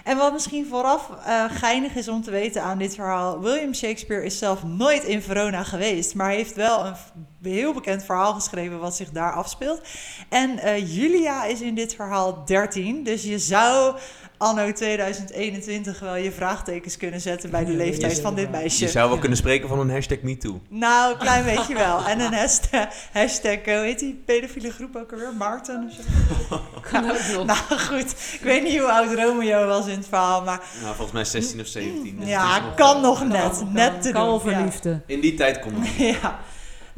En 0.05 0.17
wat 0.17 0.33
misschien 0.33 0.67
vooraf 0.67 1.11
eh, 1.27 1.45
geinig 1.49 1.95
is 1.95 2.09
om 2.09 2.23
te 2.23 2.31
weten 2.31 2.63
aan 2.63 2.79
dit 2.79 2.95
verhaal. 2.95 3.41
William 3.41 3.75
Shakespeare 3.75 4.25
is 4.25 4.39
zelf 4.39 4.65
nooit 4.65 5.05
in 5.05 5.23
Verona 5.23 5.63
geweest. 5.65 6.15
Maar 6.15 6.31
heeft 6.31 6.55
wel 6.55 6.87
een 6.87 6.95
heel 7.43 7.73
bekend 7.75 8.05
verhaal 8.05 8.35
geschreven 8.35 8.79
wat 8.79 8.97
zich 8.97 9.11
daar 9.11 9.33
afspeelt. 9.33 9.81
En 10.29 10.59
eh, 10.59 10.97
Julia 10.97 11.45
is 11.45 11.61
in 11.61 11.75
dit 11.75 11.95
verhaal 11.95 12.45
13. 12.45 13.03
Dus 13.03 13.23
je 13.23 13.39
zou 13.39 13.97
anno 14.39 14.73
2021 14.73 16.01
wel 16.01 16.17
je 16.17 16.33
vraagtekens 16.33 16.97
kunnen 16.97 17.21
zetten 17.21 17.51
bij 17.51 17.65
de 17.65 17.73
leeftijd 17.73 18.21
van 18.21 18.35
dit 18.35 18.51
meisje. 18.51 18.85
Je 18.85 18.91
zou 18.91 19.09
wel 19.09 19.19
kunnen 19.19 19.39
spreken 19.39 19.69
van 19.69 19.81
een 19.81 19.91
hashtag 19.91 20.19
MeToo. 20.23 20.61
Nou, 20.69 21.13
een 21.13 21.19
klein 21.19 21.45
beetje 21.45 21.75
wel. 21.87 22.07
En 22.07 22.21
een 22.21 22.33
hashtag, 22.35 22.87
hashtag 23.13 23.55
eh, 23.57 23.77
hoe 23.77 23.85
heet 23.85 23.99
die 23.99 24.23
pedofiele 24.25 24.71
groep 24.71 24.97
ook 24.97 25.13
alweer? 25.13 25.35
Maarten 25.35 25.85
of 25.87 25.93
zo? 25.93 26.61
Kan 26.91 27.11
ook 27.11 27.27
nog. 27.33 27.47
Nou 27.47 27.81
goed, 27.81 28.11
ik 28.33 28.41
weet 28.43 28.63
niet 28.63 28.79
hoe 28.79 28.93
oud 28.93 29.15
Romeo 29.15 29.67
was 29.67 29.87
in 29.87 29.97
het 29.97 30.07
verhaal, 30.09 30.43
maar 30.43 30.61
Nou, 30.83 30.95
volgens 30.95 31.13
mij 31.13 31.25
16 31.25 31.61
of 31.61 31.67
17. 31.67 32.17
dus 32.19 32.29
ja, 32.29 32.59
nog, 32.61 32.75
kan 32.75 33.01
nog 33.01 33.25
net, 33.25 33.65
net 33.73 34.03
te 34.03 34.13
doen. 34.13 34.13
Kalverliefde. 34.13 35.03
In 35.07 35.21
die 35.21 35.35
tijd 35.35 35.61
kon 35.61 35.75
het. 35.75 35.97
Ja. 36.23 36.39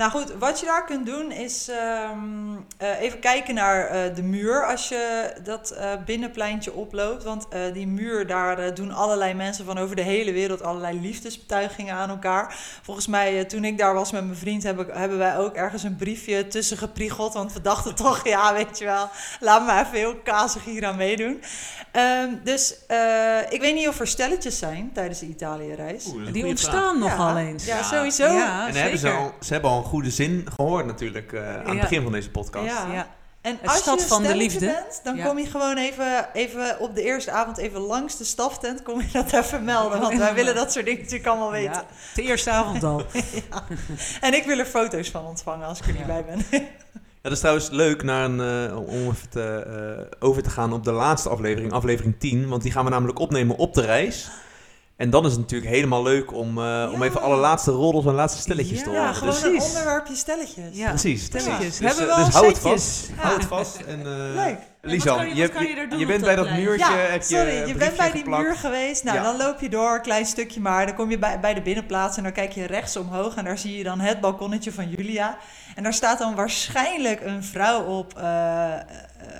Nou 0.00 0.12
goed, 0.12 0.32
wat 0.38 0.60
je 0.60 0.66
daar 0.66 0.84
kunt 0.84 1.06
doen 1.06 1.32
is 1.32 1.68
ehm, 1.68 2.18
eh, 2.76 3.00
even 3.00 3.18
kijken 3.18 3.54
naar 3.54 3.86
eh, 3.86 4.14
de 4.14 4.22
muur 4.22 4.66
als 4.66 4.88
je 4.88 5.32
dat 5.44 5.70
eh, 5.70 5.90
binnenpleintje 6.04 6.72
oploopt. 6.72 7.22
Want 7.24 7.48
eh, 7.48 7.60
die 7.72 7.86
muur, 7.86 8.26
daar 8.26 8.74
doen 8.74 8.92
allerlei 8.92 9.34
mensen 9.34 9.64
van 9.64 9.78
over 9.78 9.96
de 9.96 10.02
hele 10.02 10.32
wereld 10.32 10.62
allerlei 10.62 11.00
liefdesbetuigingen 11.00 11.94
aan 11.94 12.10
elkaar. 12.10 12.56
Volgens 12.82 13.06
mij, 13.06 13.38
eh, 13.38 13.44
toen 13.44 13.64
ik 13.64 13.78
daar 13.78 13.94
was 13.94 14.12
met 14.12 14.24
mijn 14.24 14.36
vriend, 14.36 14.62
heb 14.62 14.80
ik, 14.80 14.88
hebben 14.92 15.18
wij 15.18 15.38
ook 15.38 15.54
ergens 15.54 15.82
een 15.82 15.96
briefje 15.96 16.46
tussen 16.46 16.76
gepriegeld. 16.76 17.34
Want 17.34 17.52
we 17.52 17.60
dachten 17.60 17.94
toch, 17.94 18.28
ja, 18.34 18.54
weet 18.54 18.78
je 18.78 18.84
wel, 18.84 19.08
laat 19.40 19.66
me 19.66 19.72
even 19.72 19.98
heel 19.98 20.16
kazig 20.16 20.64
hier 20.64 20.86
aan 20.86 20.96
meedoen. 20.96 21.42
Ehm, 21.92 22.28
dus 22.44 22.86
eh, 22.86 23.38
ik 23.48 23.60
weet 23.60 23.74
niet 23.74 23.88
of 23.88 24.00
er 24.00 24.06
stelletjes 24.06 24.58
zijn 24.58 24.90
tijdens 24.92 25.18
de 25.18 25.26
Italië-reis. 25.26 26.04
Die 26.32 26.46
ontstaan 26.46 26.98
nogal 26.98 27.36
ja, 27.38 27.44
eens. 27.44 27.64
Ja, 27.64 27.76
Ja. 27.76 27.82
sowieso. 27.82 28.24
Ja, 28.24 28.68
En 28.68 28.74
hebben 28.74 28.98
ze, 28.98 29.10
al, 29.10 29.34
ze 29.40 29.52
hebben 29.52 29.70
al 29.70 29.78
een 29.78 29.84
goede 29.90 30.10
zin 30.10 30.46
gehoord 30.56 30.86
natuurlijk 30.86 31.32
eh, 31.32 31.56
aan 31.56 31.70
het 31.70 31.80
begin 31.80 32.02
van 32.02 32.12
deze 32.12 32.30
podcast. 32.30 32.66
Ja. 32.66 32.92
Ja. 32.92 33.08
En 33.40 33.58
Het 33.60 33.70
als 33.70 33.78
stad 33.78 34.00
je 34.00 34.06
van 34.06 34.22
de 34.22 34.36
liefde. 34.36 34.66
bent, 34.66 35.00
dan 35.04 35.16
Ja. 35.16 35.26
kom 35.26 35.38
je 35.38 35.46
gewoon 35.46 35.76
even, 35.76 36.28
even 36.32 36.78
op 36.80 36.94
de 36.94 37.02
eerste 37.02 37.30
avond 37.30 37.56
even 37.58 37.80
langs 37.80 38.16
de 38.16 38.24
staftent. 38.24 38.82
Kom 38.82 39.00
je 39.00 39.06
dat 39.12 39.32
even 39.32 39.64
melden, 39.64 40.00
want 40.00 40.18
wij 40.18 40.34
willen 40.34 40.54
dat 40.54 40.72
soort 40.72 40.84
dingen 40.84 41.00
natuurlijk 41.00 41.26
allemaal 41.28 41.50
weten. 41.50 41.72
Ja, 41.72 41.84
de 42.14 42.22
eerste 42.22 42.50
avond 42.50 42.84
al. 42.84 43.02
En 44.20 44.34
ik 44.34 44.44
wil 44.44 44.58
er 44.58 44.64
foto's 44.66 45.08
van 45.10 45.24
ontvangen 45.26 45.66
als 45.66 45.78
ik 45.80 45.86
er 45.86 45.92
niet 45.92 46.06
bij 46.06 46.24
ben. 46.24 46.44
Ja, 46.50 47.28
dat 47.28 47.32
is 47.32 47.38
trouwens 47.38 47.70
leuk 47.70 48.02
naar 48.02 48.24
een, 48.24 48.40
eh, 48.70 48.76
om 48.76 49.10
even 49.10 49.28
te, 49.30 49.42
eh, 50.10 50.16
over 50.28 50.42
te 50.42 50.50
gaan 50.50 50.72
op 50.72 50.84
de 50.84 50.92
laatste 50.92 51.28
aflevering, 51.28 51.72
aflevering 51.72 52.14
10. 52.18 52.48
Want 52.48 52.62
die 52.62 52.72
gaan 52.72 52.84
we 52.84 52.90
namelijk 52.90 53.18
opnemen 53.18 53.56
op 53.56 53.74
de 53.74 53.80
reis. 53.84 54.30
En 55.00 55.10
dan 55.10 55.24
is 55.26 55.30
het 55.32 55.40
natuurlijk 55.40 55.70
helemaal 55.70 56.02
leuk 56.02 56.32
om, 56.32 56.48
eh, 56.58 56.90
om 56.92 57.00
Ja. 57.00 57.06
even 57.08 57.20
alle 57.22 57.36
laatste 57.36 57.70
roddels 57.70 58.06
en 58.06 58.14
laatste 58.14 58.40
stelletjes 58.40 58.78
Ja, 58.78 58.84
te 58.84 58.90
Ja, 58.90 58.98
horen. 58.98 59.14
gewoon 59.14 59.32
Dus, 59.34 59.42
een 59.42 59.60
onderwerpje 59.60 60.14
stelletjes. 60.14 60.64
Ja. 60.72 60.88
precies, 60.88 61.24
stelletjes. 61.24 61.56
precies. 61.56 61.78
Hebben 61.78 61.96
dus, 61.96 62.06
we 62.06 62.10
eh, 62.12 62.18
al 62.18 62.24
dus 62.24 62.34
hou 62.34 62.46
het 62.46 62.58
vast. 62.58 63.08
Ja. 63.16 63.22
Hou 63.22 63.36
het 63.36 63.44
vast. 63.46 63.76
En, 63.76 63.98
eh, 64.00 64.34
Leuk. 64.44 64.58
Lisan, 64.82 65.16
kan 65.16 65.28
je- 65.28 65.34
je, 65.34 65.42
wat 65.42 65.50
kan 65.52 65.66
je 65.66 65.74
daar 65.74 65.88
doen 65.88 65.98
je 65.98 66.04
op 66.04 66.10
bent 66.10 66.24
bij 66.24 66.34
dat 66.36 66.44
plein? 66.44 66.60
muurtje, 66.62 66.92
Ja, 66.92 66.96
heb 66.98 67.22
je 67.22 67.36
sorry, 67.36 67.66
je 67.68 67.74
bent 67.74 67.96
bij 67.96 68.10
die 68.10 68.20
geplakt. 68.20 68.42
muur 68.42 68.56
geweest. 68.56 69.04
Nou, 69.04 69.16
Ja. 69.16 69.22
dan 69.22 69.36
loop 69.36 69.60
je 69.60 69.68
door, 69.68 69.94
een 69.94 70.00
klein 70.02 70.26
stukje 70.26 70.60
maar. 70.60 70.86
Dan 70.86 70.94
kom 70.94 71.10
je 71.10 71.18
bij, 71.18 71.40
bij 71.40 71.54
de 71.54 71.60
binnenplaats 71.62 72.16
en 72.16 72.22
dan 72.22 72.32
kijk 72.32 72.52
je 72.52 72.64
rechts 72.66 72.96
omhoog. 72.96 73.34
En 73.36 73.44
daar 73.44 73.58
zie 73.58 73.76
je 73.78 73.84
dan 73.84 74.00
het 74.00 74.20
balkonnetje 74.20 74.72
van 74.72 74.88
Julia. 74.90 75.36
En 75.74 75.82
daar 75.82 75.92
staat 75.94 76.18
dan 76.18 76.34
waarschijnlijk 76.34 77.20
een 77.20 77.44
vrouw 77.44 77.82
op 77.84 78.18
eh, 78.18 78.74
eh, 78.74 78.80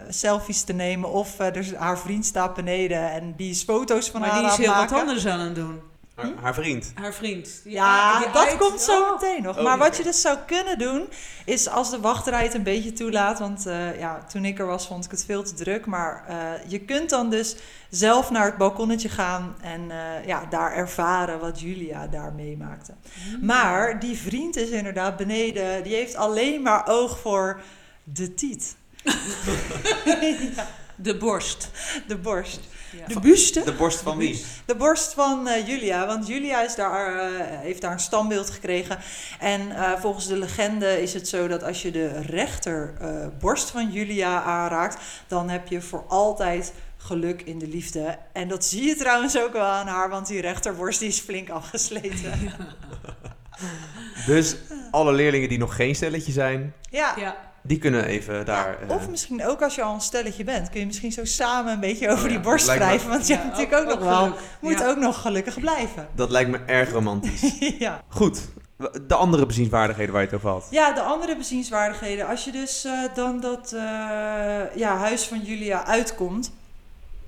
selfies 0.08 0.62
te 0.62 0.72
nemen. 0.72 1.10
Of 1.12 1.38
er, 1.38 1.56
is- 1.56 1.74
haar 1.74 1.98
vriend 1.98 2.26
staat 2.26 2.54
beneden 2.54 3.10
en 3.12 3.34
die 3.36 3.50
is 3.50 3.62
foto's 3.62 4.10
van 4.10 4.20
Maar 4.20 4.30
haar 4.30 4.40
die 4.40 4.50
is 4.50 4.56
heel 4.56 4.74
wat 4.74 4.92
anders 4.92 5.26
aan 5.26 5.40
het 5.40 5.54
doen. 5.54 5.80
Haar, 6.20 6.32
haar 6.42 6.54
vriend. 6.54 6.92
Haar 6.94 7.14
vriend. 7.14 7.60
Ja, 7.64 8.18
die 8.18 8.30
dat 8.32 8.46
uit- 8.48 8.56
komt 8.58 8.80
zo 8.80 9.00
Oh. 9.00 9.10
meteen 9.20 9.42
nog. 9.42 9.56
Oh, 9.58 9.62
maar 9.64 9.78
wat 9.78 9.96
je 9.96 10.02
dus 10.02 10.20
zou 10.20 10.38
kunnen 10.46 10.78
doen, 10.78 11.08
is 11.44 11.68
als 11.68 11.90
de 11.90 12.00
wachtrij 12.00 12.42
het 12.42 12.54
een 12.54 12.62
beetje 12.62 12.92
toelaat. 12.92 13.38
Want 13.38 13.66
eh, 13.66 13.98
ja, 13.98 14.24
toen 14.24 14.44
ik 14.44 14.58
er 14.58 14.66
was, 14.66 14.86
vond 14.86 15.04
ik 15.04 15.10
het 15.10 15.24
veel 15.24 15.42
te 15.42 15.54
druk. 15.54 15.86
Maar 15.86 16.24
eh, 16.28 16.36
je 16.66 16.78
kunt 16.80 17.10
dan 17.10 17.30
dus 17.30 17.56
zelf 17.90 18.30
naar 18.30 18.44
het 18.44 18.56
balkonnetje 18.56 19.08
gaan 19.08 19.56
en 19.62 19.90
eh, 19.90 20.26
ja, 20.26 20.44
daar 20.50 20.72
ervaren 20.72 21.38
wat 21.40 21.60
Julia 21.60 22.06
daar 22.06 22.32
meemaakte. 22.32 22.92
Hmm. 23.28 23.44
Maar 23.46 24.00
die 24.00 24.16
vriend 24.18 24.56
is 24.56 24.68
inderdaad 24.68 25.16
beneden. 25.16 25.82
Die 25.82 25.94
heeft 25.94 26.14
alleen 26.14 26.62
maar 26.62 26.82
oog 26.88 27.18
voor 27.18 27.60
de 28.04 28.34
tiet. 28.34 28.76
Ja, 30.56 30.66
De 30.96 31.16
borst. 31.16 31.70
de 32.06 32.16
borst. 32.16 32.60
De 33.06 33.20
buste. 33.20 33.64
De 33.64 33.72
borst 33.72 34.00
van 34.00 34.18
wie? 34.18 34.44
De 34.64 34.76
borst 34.76 35.14
van 35.14 35.48
eh, 35.48 35.66
Julia, 35.66 36.06
want 36.06 36.26
Julia 36.26 36.62
is 36.62 36.74
daar, 36.74 37.18
eh, 37.18 37.46
heeft 37.60 37.80
daar 37.80 37.92
een 37.92 38.00
standbeeld 38.00 38.50
gekregen. 38.50 38.98
En 39.38 39.70
eh, 39.70 40.00
volgens 40.00 40.26
de 40.26 40.36
legende 40.38 41.02
is 41.02 41.14
het 41.14 41.28
zo 41.28 41.48
dat 41.48 41.62
als 41.62 41.82
je 41.82 41.90
de 41.90 42.20
rechter 42.20 42.94
eh, 43.00 43.26
borst 43.38 43.70
van 43.70 43.90
Julia 43.90 44.42
aanraakt, 44.42 44.96
dan 45.26 45.48
heb 45.48 45.68
je 45.68 45.80
voor 45.80 46.04
altijd 46.08 46.72
geluk 46.96 47.42
in 47.42 47.58
de 47.58 47.68
liefde. 47.68 48.18
En 48.32 48.48
dat 48.48 48.64
zie 48.64 48.82
je 48.82 48.96
trouwens 48.96 49.38
ook 49.38 49.52
wel 49.52 49.62
aan 49.62 49.86
haar, 49.86 50.10
want 50.10 50.26
die 50.26 50.40
rechterborst 50.40 50.98
die 50.98 51.08
is 51.08 51.20
flink 51.20 51.50
afgesleten. 51.50 52.32
Dus 54.26 54.56
alle 54.90 55.12
leerlingen 55.12 55.48
die 55.48 55.58
nog 55.58 55.76
geen 55.76 55.94
stelletje 55.94 56.32
zijn, 56.32 56.74
Ja. 56.90 57.14
Ja. 57.16 57.49
Die 57.62 57.78
kunnen 57.78 58.04
even 58.04 58.44
daar... 58.44 58.78
Ja, 58.80 58.86
eh, 58.88 58.96
of 58.96 59.08
misschien 59.08 59.46
ook 59.46 59.62
als 59.62 59.74
je 59.74 59.82
al 59.82 59.94
een 59.94 60.00
stelletje 60.00 60.44
bent, 60.44 60.70
kun 60.70 60.80
je 60.80 60.86
misschien 60.86 61.12
zo 61.12 61.24
samen 61.24 61.72
een 61.72 61.80
beetje 61.80 62.08
over 62.08 62.24
Oh 62.24 62.30
ja, 62.30 62.36
die 62.36 62.40
borst 62.40 62.66
wrijven. 62.66 63.08
Want 63.08 63.26
je 63.26 63.34
hebt 63.34 63.44
natuurlijk 63.44 63.76
ook, 63.76 63.88
nog 63.88 63.98
wel, 63.98 64.34
moet 64.60 64.78
Ja. 64.78 64.88
ook 64.88 64.96
nog 64.96 65.20
gelukkig 65.20 65.60
blijven. 65.60 66.08
Dat 66.14 66.30
lijkt 66.30 66.50
me 66.50 66.58
erg 66.66 66.92
romantisch. 66.92 67.58
ja. 67.78 68.02
Goed, 68.08 68.48
de 69.06 69.14
andere 69.14 69.46
bezienswaardigheden 69.46 70.12
waar 70.12 70.22
je 70.22 70.28
het 70.28 70.36
over 70.36 70.50
had. 70.50 70.66
Ja, 70.70 70.92
de 70.92 71.00
andere 71.00 71.36
bezienswaardigheden. 71.36 72.26
Als 72.26 72.44
je 72.44 72.52
dus 72.52 72.84
eh, 72.84 72.92
dan 73.14 73.40
dat 73.40 73.72
eh, 73.72 73.80
ja, 74.74 74.96
huis 74.96 75.24
van 75.24 75.40
Julia 75.40 75.86
uitkomt, 75.86 76.52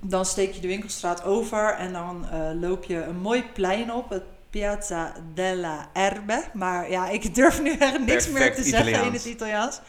dan 0.01 0.25
steek 0.25 0.53
je 0.53 0.61
de 0.61 0.67
winkelstraat 0.67 1.25
over 1.25 1.75
en 1.75 1.93
dan 1.93 2.27
eh, 2.31 2.39
loop 2.61 2.85
je 2.85 3.03
een 3.03 3.19
mooi 3.21 3.45
plein 3.53 3.93
op, 3.93 4.11
het 4.11 4.23
Piazza 4.51 5.13
della 5.35 5.89
Erbe. 5.93 6.45
Maar 6.53 6.91
ja, 6.91 7.09
ik 7.09 7.35
durf 7.35 7.63
nu 7.63 7.77
echt 7.79 7.99
niks 7.99 8.29
meer 8.29 8.55
te 8.55 8.63
zeggen 8.63 9.05
in 9.05 9.13
het 9.13 9.25
Italiaans. 9.25 9.81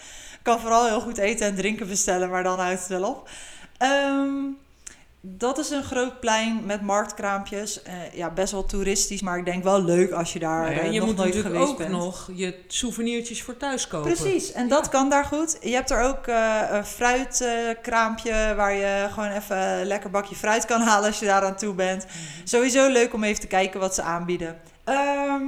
Ik 0.43 0.51
kan 0.51 0.59
vooral 0.59 0.85
heel 0.87 1.01
goed 1.01 1.17
eten 1.17 1.47
en 1.47 1.55
drinken 1.55 1.87
bestellen, 1.87 2.29
maar 2.29 2.43
dan 2.43 2.59
houdt 2.59 2.79
het 2.79 2.87
wel 2.87 3.09
op. 3.09 3.29
Ehm, 3.77 4.33
dat 5.21 5.57
is 5.57 5.69
een 5.69 5.83
groot 5.83 6.19
plein 6.19 6.65
met 6.65 6.81
marktkraampjes. 6.81 7.81
Eh, 7.81 7.93
ja, 8.13 8.29
best 8.29 8.51
wel 8.51 8.65
toeristisch, 8.65 9.21
maar 9.21 9.37
ik 9.37 9.45
denk 9.45 9.63
wel 9.63 9.83
leuk 9.83 10.11
als 10.11 10.33
je 10.33 10.39
daar 10.39 10.61
Nou 10.61 10.75
ja, 10.75 10.83
je 10.83 10.99
nog 10.99 11.07
moet 11.07 11.17
nooit 11.17 11.35
natuurlijk 11.35 11.55
geweest 11.55 11.71
ook 11.71 11.77
bent. 11.77 11.89
nog 11.91 12.29
je 12.33 12.59
souvenirtjes 12.67 13.43
voor 13.43 13.57
thuis 13.57 13.87
kopen. 13.87 14.13
Precies, 14.13 14.51
en 14.51 14.67
dat 14.67 14.89
kan 14.89 15.09
daar 15.09 15.25
goed. 15.25 15.57
Je 15.61 15.73
hebt 15.73 15.89
er 15.89 16.01
ook 16.01 16.27
eh, 16.27 16.61
een 16.69 16.85
fruitkraampje 16.85 18.53
waar 18.55 18.73
je 18.73 19.07
gewoon 19.11 19.29
even 19.31 19.57
een 19.57 19.85
lekker 19.85 20.09
bakje 20.09 20.35
fruit 20.35 20.65
kan 20.65 20.81
halen 20.81 21.07
als 21.07 21.19
je 21.19 21.25
daar 21.25 21.43
aan 21.43 21.57
toe 21.57 21.73
bent. 21.73 22.05
Sowieso 22.43 22.87
leuk 22.91 23.13
om 23.13 23.23
even 23.23 23.41
te 23.41 23.47
kijken 23.47 23.79
wat 23.79 23.95
ze 23.95 24.01
aanbieden. 24.01 24.59
Ehm, 24.83 25.43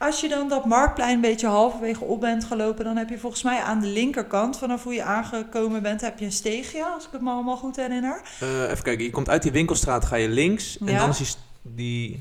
als 0.00 0.20
je 0.20 0.28
dan 0.28 0.48
dat 0.48 0.64
marktplein 0.64 1.14
een 1.14 1.20
beetje 1.20 1.46
halverwege 1.46 2.04
op 2.04 2.20
bent 2.20 2.44
gelopen, 2.44 2.84
dan 2.84 2.96
heb 2.96 3.08
je 3.08 3.18
volgens 3.18 3.42
mij 3.42 3.60
aan 3.60 3.80
de 3.80 3.86
linkerkant, 3.86 4.58
vanaf 4.58 4.82
hoe 4.82 4.94
je 4.94 5.02
aangekomen 5.02 5.82
bent, 5.82 6.00
heb 6.00 6.18
je 6.18 6.24
een 6.24 6.32
steegje, 6.32 6.84
als 6.84 7.04
ik 7.04 7.12
het 7.12 7.20
me 7.20 7.30
allemaal 7.30 7.56
goed 7.56 7.76
herinner. 7.76 8.22
Eh, 8.40 8.62
even 8.62 8.82
kijken, 8.82 9.04
je 9.04 9.10
komt 9.10 9.28
uit 9.28 9.42
die 9.42 9.52
winkelstraat, 9.52 10.04
ga 10.04 10.16
je 10.16 10.28
links. 10.28 10.78
En 10.78 10.96
dan 10.96 11.08
is 11.08 11.38
die, 11.62 12.20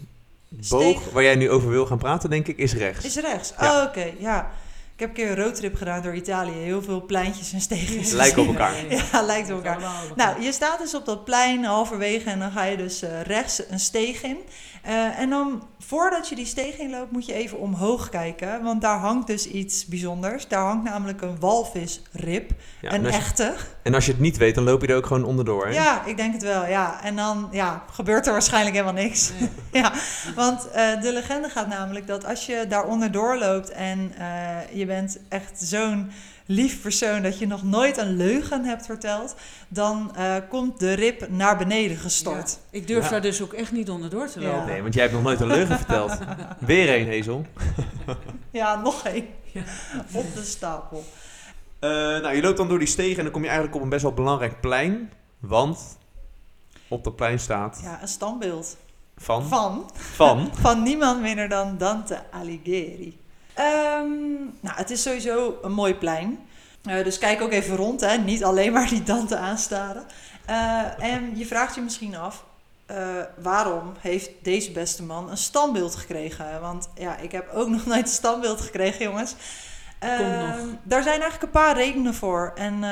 die 0.49 0.69
boog 0.69 0.81
Steeg. 0.81 1.11
waar 1.11 1.23
jij 1.23 1.35
nu 1.35 1.49
over 1.49 1.69
wil 1.69 1.85
gaan 1.85 1.97
praten, 1.97 2.29
denk 2.29 2.47
ik, 2.47 2.57
is 2.57 2.73
rechts. 2.73 3.05
Is 3.05 3.15
rechts. 3.15 3.53
Ja. 3.59 3.81
Oh, 3.81 3.87
oké, 3.87 4.11
ja. 4.17 4.51
Ik 4.99 5.05
heb 5.05 5.17
een 5.17 5.23
keer 5.23 5.37
een 5.37 5.43
roadtrip 5.43 5.75
gedaan 5.75 6.01
door 6.01 6.15
Italië. 6.15 6.51
Heel 6.51 6.81
veel 6.81 7.05
pleintjes 7.05 7.53
en 7.53 7.61
steegjes. 7.61 8.11
Lijken 8.11 8.41
op 8.41 8.47
elkaar. 8.47 8.73
Ja, 9.11 9.21
lijkt 9.21 9.51
op 9.51 9.55
elkaar. 9.55 9.79
Nou, 10.15 10.41
je 10.41 10.51
staat 10.51 10.79
dus 10.79 10.95
op 10.95 11.05
dat 11.05 11.23
plein 11.23 11.63
halverwege 11.63 12.29
en 12.29 12.39
dan 12.39 12.51
ga 12.51 12.63
je 12.63 12.77
dus 12.77 13.01
eh, 13.01 13.21
rechts 13.21 13.61
een 13.69 13.79
steeg 13.79 14.21
in. 14.23 14.37
Eh, 14.81 15.19
en 15.19 15.29
dan, 15.29 15.67
voordat 15.79 16.29
je 16.29 16.35
die 16.35 16.45
steeg 16.45 16.77
inloopt, 16.77 17.11
moet 17.11 17.25
je 17.25 17.33
even 17.33 17.59
omhoog 17.59 18.09
kijken. 18.09 18.63
Want 18.63 18.81
daar 18.81 18.97
hangt 18.97 19.27
dus 19.27 19.47
iets 19.47 19.85
bijzonders. 19.85 20.47
Daar 20.47 20.63
hangt 20.63 20.83
namelijk 20.83 21.21
een 21.21 21.39
walvisrib. 21.39 22.51
Ja, 22.81 22.93
een 22.93 23.05
en, 23.05 23.11
je, 23.11 23.17
echte. 23.17 23.53
en 23.83 23.93
als 23.93 24.05
je 24.05 24.11
het 24.11 24.21
niet 24.21 24.37
weet, 24.37 24.55
dan 24.55 24.63
loop 24.63 24.81
je 24.81 24.87
er 24.87 24.95
ook 24.95 25.05
gewoon 25.05 25.23
onderdoor. 25.23 25.67
Hè? 25.67 25.73
Ja, 25.73 26.05
ik 26.05 26.17
denk 26.17 26.33
het 26.33 26.43
wel, 26.43 26.65
ja. 26.65 27.03
En 27.03 27.15
dan 27.15 27.47
ja, 27.51 27.83
gebeurt 27.91 28.25
er 28.25 28.31
waarschijnlijk 28.31 28.75
helemaal 28.75 29.03
niks. 29.03 29.31
ja, 29.71 29.93
want 30.35 30.69
eh, 30.69 31.01
de 31.01 31.13
legende 31.13 31.49
gaat 31.49 31.67
namelijk 31.67 32.07
dat 32.07 32.25
als 32.25 32.45
je 32.45 32.65
daar 32.69 32.85
onderdoor 32.85 33.37
loopt 33.37 33.69
en 33.69 34.13
eh, 34.17 34.77
je 34.77 34.85
bent 34.85 35.19
echt 35.29 35.61
zo'n 35.61 36.11
lief 36.51 36.81
persoon 36.81 37.21
dat 37.21 37.39
je 37.39 37.47
nog 37.47 37.63
nooit 37.63 37.97
een 37.97 38.15
leugen 38.17 38.65
hebt 38.65 38.85
verteld, 38.85 39.35
dan 39.67 40.15
eh, 40.15 40.35
komt 40.49 40.79
de 40.79 40.93
rib 40.93 41.27
naar 41.29 41.57
beneden 41.57 41.97
gestort. 41.97 42.59
Ik 42.69 42.87
durf 42.87 43.03
Ja. 43.03 43.09
daar 43.09 43.21
dus 43.21 43.41
ook 43.41 43.53
echt 43.53 43.71
niet 43.71 43.89
onderdoor 43.89 44.27
te 44.27 44.39
Ja. 44.39 44.47
lopen. 44.51 44.65
Nee, 44.67 44.81
want 44.81 44.93
jij 44.93 45.03
hebt 45.03 45.15
nog 45.15 45.23
nooit 45.23 45.39
een 45.41 45.47
leugen 45.47 45.77
verteld. 45.83 46.17
Weer 46.59 46.89
één, 46.89 47.07
Hazel. 47.17 47.45
Ja, 48.51 48.81
nog 48.81 49.03
één. 49.05 49.25
Ja. 49.53 49.63
Op 50.13 50.35
de 50.35 50.43
stapel. 50.43 51.03
Eh, 51.79 51.89
nou, 51.89 52.35
je 52.35 52.41
loopt 52.41 52.57
dan 52.57 52.67
door 52.67 52.79
die 52.79 52.87
stegen 52.87 53.17
en 53.17 53.23
dan 53.23 53.31
kom 53.31 53.41
je 53.41 53.47
eigenlijk 53.47 53.77
op 53.77 53.83
een 53.83 53.89
best 53.89 54.01
wel 54.03 54.13
belangrijk 54.13 54.61
plein. 54.61 55.11
Want 55.39 55.97
op 56.87 57.03
dat 57.03 57.15
plein 57.15 57.39
staat 57.39 57.79
Ja, 57.83 58.01
een 58.01 58.07
standbeeld. 58.07 58.77
van... 59.17 59.47
Van? 59.47 59.89
Van? 59.95 60.49
Van 60.61 60.83
niemand 60.83 61.21
minder 61.21 61.49
dan 61.49 61.77
Dante 61.77 62.21
Alighieri. 62.31 63.17
Ehm, 63.59 64.33
nou, 64.59 64.75
het 64.75 64.89
is 64.89 65.01
sowieso 65.01 65.57
een 65.61 65.71
mooi 65.71 65.95
plein. 65.95 66.39
Eh, 66.83 67.03
dus 67.03 67.17
kijk 67.17 67.41
ook 67.41 67.51
even 67.51 67.75
rond, 67.75 68.01
hè. 68.01 68.17
Niet 68.17 68.43
alleen 68.43 68.73
maar 68.73 68.89
die 68.89 69.03
Dante 69.03 69.37
aanstaren. 69.37 70.03
Eh, 70.45 71.03
en 71.03 71.37
je 71.37 71.45
vraagt 71.45 71.75
je 71.75 71.81
misschien 71.81 72.15
af... 72.15 72.45
eh, 72.85 72.97
waarom 73.41 73.93
heeft 73.99 74.29
deze 74.41 74.71
beste 74.71 75.03
man 75.03 75.29
een 75.29 75.37
standbeeld 75.37 75.95
gekregen? 75.95 76.61
Want 76.61 76.89
ja, 76.95 77.17
ik 77.17 77.31
heb 77.31 77.49
ook 77.53 77.69
nog 77.75 77.85
nooit 77.85 78.01
een 78.01 78.07
standbeeld 78.07 78.61
gekregen, 78.61 79.05
jongens. 79.05 79.35
Nog. 80.01 80.59
Daar 80.83 81.03
zijn 81.03 81.21
eigenlijk 81.21 81.43
een 81.43 81.61
paar 81.61 81.75
redenen 81.75 82.13
voor. 82.13 82.51
En 82.55 82.83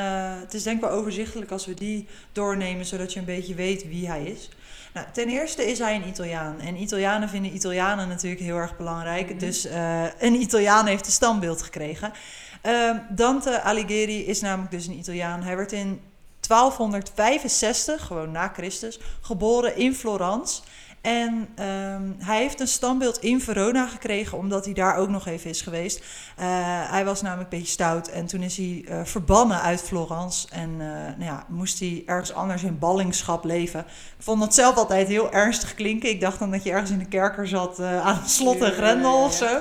het 0.41 0.53
is 0.53 0.63
denk 0.63 0.75
ik 0.75 0.83
wel 0.89 0.91
overzichtelijk 0.91 1.51
als 1.51 1.65
we 1.65 1.73
die 1.73 2.07
doornemen, 2.31 2.85
zodat 2.85 3.13
je 3.13 3.19
een 3.19 3.25
beetje 3.25 3.55
weet 3.55 3.87
wie 3.87 4.07
hij 4.07 4.23
is. 4.23 4.49
Nou, 4.93 5.07
ten 5.13 5.27
eerste 5.27 5.69
is 5.69 5.79
hij 5.79 5.95
een 5.95 6.07
Italiaan. 6.07 6.59
En 6.59 6.81
Italianen 6.81 7.29
vinden 7.29 7.55
Italianen 7.55 8.07
natuurlijk 8.07 8.41
heel 8.41 8.55
erg 8.55 8.77
belangrijk. 8.77 9.29
Mhm. 9.29 9.39
Dus 9.39 9.65
eh, 9.65 10.03
een 10.19 10.41
Italiaan 10.41 10.85
heeft 10.85 11.05
een 11.05 11.11
standbeeld 11.11 11.61
gekregen. 11.61 12.11
Ehm, 12.61 12.97
Dante 13.09 13.61
Alighieri 13.61 14.25
is 14.25 14.41
namelijk 14.41 14.71
dus 14.71 14.87
een 14.87 14.97
Italiaan. 14.97 15.43
Hij 15.43 15.55
werd 15.55 15.71
in 15.71 16.01
1265, 16.39 18.05
gewoon 18.05 18.31
na 18.31 18.47
Christus, 18.47 18.99
geboren 19.21 19.77
in 19.77 19.95
Florence. 19.95 20.61
En 21.01 21.47
ehm, 21.55 22.03
hij 22.17 22.41
heeft 22.41 22.59
een 22.59 22.67
standbeeld 22.67 23.17
in 23.17 23.41
Verona 23.41 23.87
gekregen, 23.87 24.37
omdat 24.37 24.65
hij 24.65 24.73
daar 24.73 24.95
ook 24.95 25.09
nog 25.09 25.27
even 25.27 25.49
is 25.49 25.61
geweest. 25.61 26.03
Eh, 26.35 26.45
hij 26.89 27.05
was 27.05 27.21
namelijk 27.21 27.51
een 27.51 27.57
beetje 27.57 27.73
stout 27.73 28.07
en 28.07 28.25
toen 28.25 28.41
is 28.41 28.57
hij 28.57 28.85
eh, 28.87 28.99
verbannen 29.03 29.61
uit 29.61 29.81
Florence. 29.81 30.47
En 30.51 30.69
eh, 30.69 30.87
nou 30.87 31.23
ja, 31.23 31.45
moest 31.47 31.79
hij 31.79 32.03
ergens 32.05 32.33
anders 32.33 32.63
in 32.63 32.79
ballingschap 32.79 33.43
leven. 33.43 33.79
Ik 34.17 34.23
vond 34.23 34.39
dat 34.39 34.53
zelf 34.53 34.75
altijd 34.75 35.07
heel 35.07 35.31
ernstig 35.31 35.73
klinken. 35.73 36.09
Ik 36.09 36.21
dacht 36.21 36.39
dan 36.39 36.51
dat 36.51 36.63
je 36.63 36.71
ergens 36.71 36.91
in 36.91 36.99
de 36.99 37.07
kerker 37.07 37.47
zat 37.47 37.79
aan 37.79 38.21
slot 38.25 38.61
en 38.61 38.71
grendel 38.71 39.23
of 39.23 39.33
zo. 39.33 39.59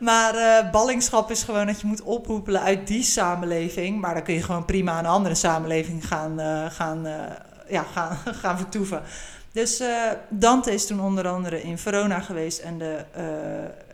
Maar 0.00 0.68
ballingschap 0.70 1.30
is 1.30 1.42
gewoon 1.42 1.66
dat 1.66 1.80
je 1.80 1.86
moet 1.86 2.02
ophoepelen 2.02 2.60
uit 2.60 2.86
die 2.86 3.02
samenleving. 3.02 4.00
Maar 4.00 4.14
dan 4.14 4.22
kun 4.22 4.34
je 4.34 4.42
gewoon 4.42 4.64
prima 4.64 4.92
aan 4.92 5.04
een 5.04 5.10
andere 5.10 5.34
samenleving 5.34 6.06
gaan, 6.06 6.38
gaan, 6.70 7.06
ja, 7.68 7.84
gaan, 7.92 8.18
gaan 8.42 8.56
vertoeven. 8.56 9.02
Dus 9.52 9.80
uh, 9.80 10.10
Dante 10.28 10.72
is 10.72 10.86
toen 10.86 11.00
onder 11.00 11.28
andere 11.28 11.62
in 11.62 11.78
Verona 11.78 12.20
geweest 12.20 12.58
en 12.58 12.78
de 12.78 13.04
uh, 13.16 13.24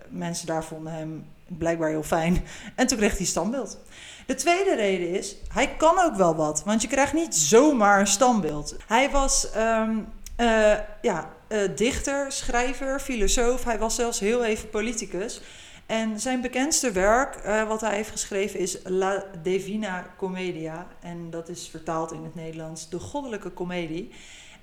mensen 0.09 0.46
daar 0.46 0.64
vonden 0.64 0.92
hem 0.92 1.26
blijkbaar 1.46 1.88
heel 1.88 2.02
fijn. 2.02 2.44
En 2.74 2.86
toen 2.86 2.98
kreeg 2.98 3.16
hij 3.16 3.26
standbeeld. 3.26 3.78
De 4.26 4.34
tweede 4.34 4.74
reden 4.74 5.09
is, 5.09 5.36
hij 5.52 5.76
kan 5.76 5.98
ook 6.00 6.14
wel 6.14 6.34
wat, 6.34 6.62
want 6.64 6.82
je 6.82 6.88
krijgt 6.88 7.12
niet 7.12 7.34
zomaar 7.36 8.00
een 8.00 8.06
standbeeld. 8.06 8.76
Hij 8.86 9.11
was 9.11 9.48
um, 9.56 10.06
uh, 10.40 10.72
ja, 11.02 11.30
dichter, 11.74 12.32
schrijver, 12.32 13.00
filosoof, 13.00 13.64
hij 13.64 13.78
was 13.78 13.94
zelfs 13.94 14.20
heel 14.20 14.44
even 14.44 14.70
politicus. 14.70 15.40
En 15.86 16.20
zijn 16.20 16.40
bekendste 16.40 16.92
werk, 16.92 17.64
wat 17.68 17.80
hij 17.80 17.94
heeft 17.94 18.11
geschreven, 18.11 18.61
is 18.61 18.78
La 18.84 19.24
Divina 19.42 20.06
Commedia. 20.16 20.86
En 21.00 21.30
dat 21.30 21.48
is 21.48 21.68
vertaald 21.68 22.12
in 22.12 22.22
het 22.22 22.34
Nederlands 22.34 22.88
de 22.88 22.98
Goddelijke 22.98 23.54
Comedie. 23.54 24.11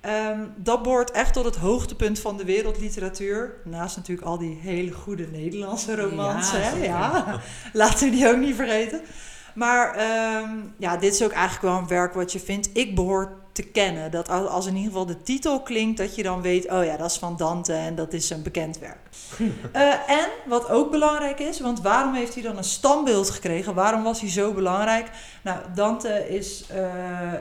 Um, 0.08 0.53
dat 0.56 0.84
behoort 0.84 1.12
echt 1.12 1.34
tot 1.34 1.45
het 1.45 1.56
hoogtepunt 1.56 2.20
van 2.20 2.38
de 2.38 2.45
wereldliteratuur. 2.45 3.53
Naast 3.64 3.95
natuurlijk 3.95 4.28
al 4.28 4.38
die 4.38 4.60
hele 4.62 4.91
goede 4.91 5.28
Nederlandse 5.28 5.95
romans. 5.95 6.51
Ja, 6.51 6.58
hè? 6.58 6.84
ja. 6.84 7.39
laten 7.74 8.10
we 8.10 8.16
die 8.16 8.30
ook 8.30 8.38
niet 8.38 8.56
vergeten. 8.56 9.01
Maar 9.53 9.95
um, 10.41 10.74
ja, 10.78 10.97
dit 10.97 11.14
is 11.14 11.24
ook 11.24 11.32
eigenlijk 11.32 11.62
wel 11.62 11.78
een 11.78 11.88
werk 11.88 12.14
wat 12.14 12.32
je 12.32 12.39
vindt. 12.39 12.70
Ik 12.74 12.95
behoor 12.95 13.38
te 13.51 13.64
kennen. 13.64 14.12
Dat 14.12 14.30
als 14.30 14.66
in 14.66 14.76
ieder 14.76 14.91
geval 14.91 15.06
de 15.06 15.22
titel 15.22 15.62
klinkt, 15.62 15.97
dat 15.97 16.16
je 16.16 16.24
dan 16.24 16.41
weet: 16.41 16.72
oh 16.72 16.86
ja, 16.86 16.97
dat 16.97 17.12
is 17.12 17.18
van 17.18 17.38
Dante 17.38 17.74
en 17.74 17.95
dat 17.95 18.14
is 18.14 18.30
een 18.30 18.43
bekend 18.43 18.80
werk. 18.80 18.99
uh, 19.39 20.10
en 20.20 20.28
wat 20.45 20.70
ook 20.70 20.91
belangrijk 20.91 21.39
is, 21.39 21.60
want 21.60 21.82
waarom 21.82 22.14
heeft 22.14 22.34
hij 22.34 22.43
dan 22.43 22.58
een 22.58 22.64
standbeeld 22.64 23.30
gekregen? 23.30 23.74
Waarom 23.74 24.03
was 24.03 24.20
hij 24.20 24.30
zo 24.30 24.53
belangrijk? 24.53 25.10
Nou, 25.41 25.60
Dante 25.74 26.30
is. 26.30 26.66
Uh, 26.76 27.34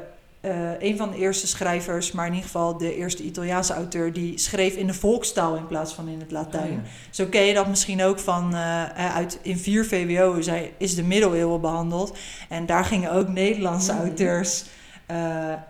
uh, 0.44 0.70
een 0.78 0.96
van 0.96 1.10
de 1.10 1.16
eerste 1.16 1.46
schrijvers, 1.46 2.12
maar 2.12 2.26
in 2.26 2.32
ieder 2.32 2.46
geval 2.46 2.78
de 2.78 2.96
eerste 2.96 3.22
Italiaanse 3.22 3.74
auteur, 3.74 4.12
die 4.12 4.38
schreef 4.38 4.74
in 4.74 4.86
de 4.86 4.94
volkstaal 4.94 5.54
in 5.54 5.66
plaats 5.66 5.92
van 5.92 6.08
in 6.08 6.20
het 6.20 6.30
Latijn. 6.30 6.72
Oh, 6.72 6.88
Zo 7.10 7.26
ken 7.26 7.42
je 7.42 7.54
dat 7.54 7.68
misschien 7.68 8.02
ook 8.02 8.18
van 8.18 8.54
uh, 8.54 8.84
uit 9.14 9.38
in 9.42 9.58
4 9.58 9.84
VWO 9.84 10.38
is 10.78 10.94
de 10.94 11.02
middeleeuwen 11.02 11.60
behandeld. 11.60 12.16
En 12.48 12.66
daar 12.66 12.84
gingen 12.84 13.12
ook 13.12 13.28
Nederlandse 13.28 13.92
mm. 13.92 13.98
auteurs 13.98 14.64
uh, 15.10 15.16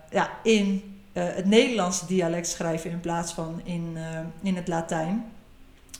ja, 0.09 0.29
in 0.43 0.93
het 1.13 1.45
Nederlandse 1.45 2.05
dialect 2.05 2.47
schrijven 2.47 2.91
in 2.91 2.99
plaats 2.99 3.33
van 3.33 3.61
in, 3.63 3.97
in 4.41 4.55
het 4.55 4.67
Latijn. 4.67 5.25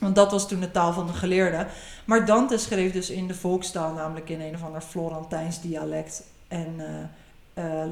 Want 0.00 0.14
dat 0.14 0.30
was 0.30 0.48
toen 0.48 0.60
de 0.60 0.70
taal 0.70 0.92
van 0.92 1.06
de 1.06 1.12
geleerden. 1.12 1.66
Maar 2.04 2.26
Dante 2.26 2.58
schreef 2.58 2.92
dus 2.92 3.10
in 3.10 3.26
de 3.26 3.34
volkstaal, 3.34 3.92
namelijk 3.92 4.28
in 4.28 4.40
een 4.40 4.54
of 4.54 4.62
ander 4.62 4.80
Florentijns 4.80 5.60
dialect. 5.60 6.22
En 6.48 6.80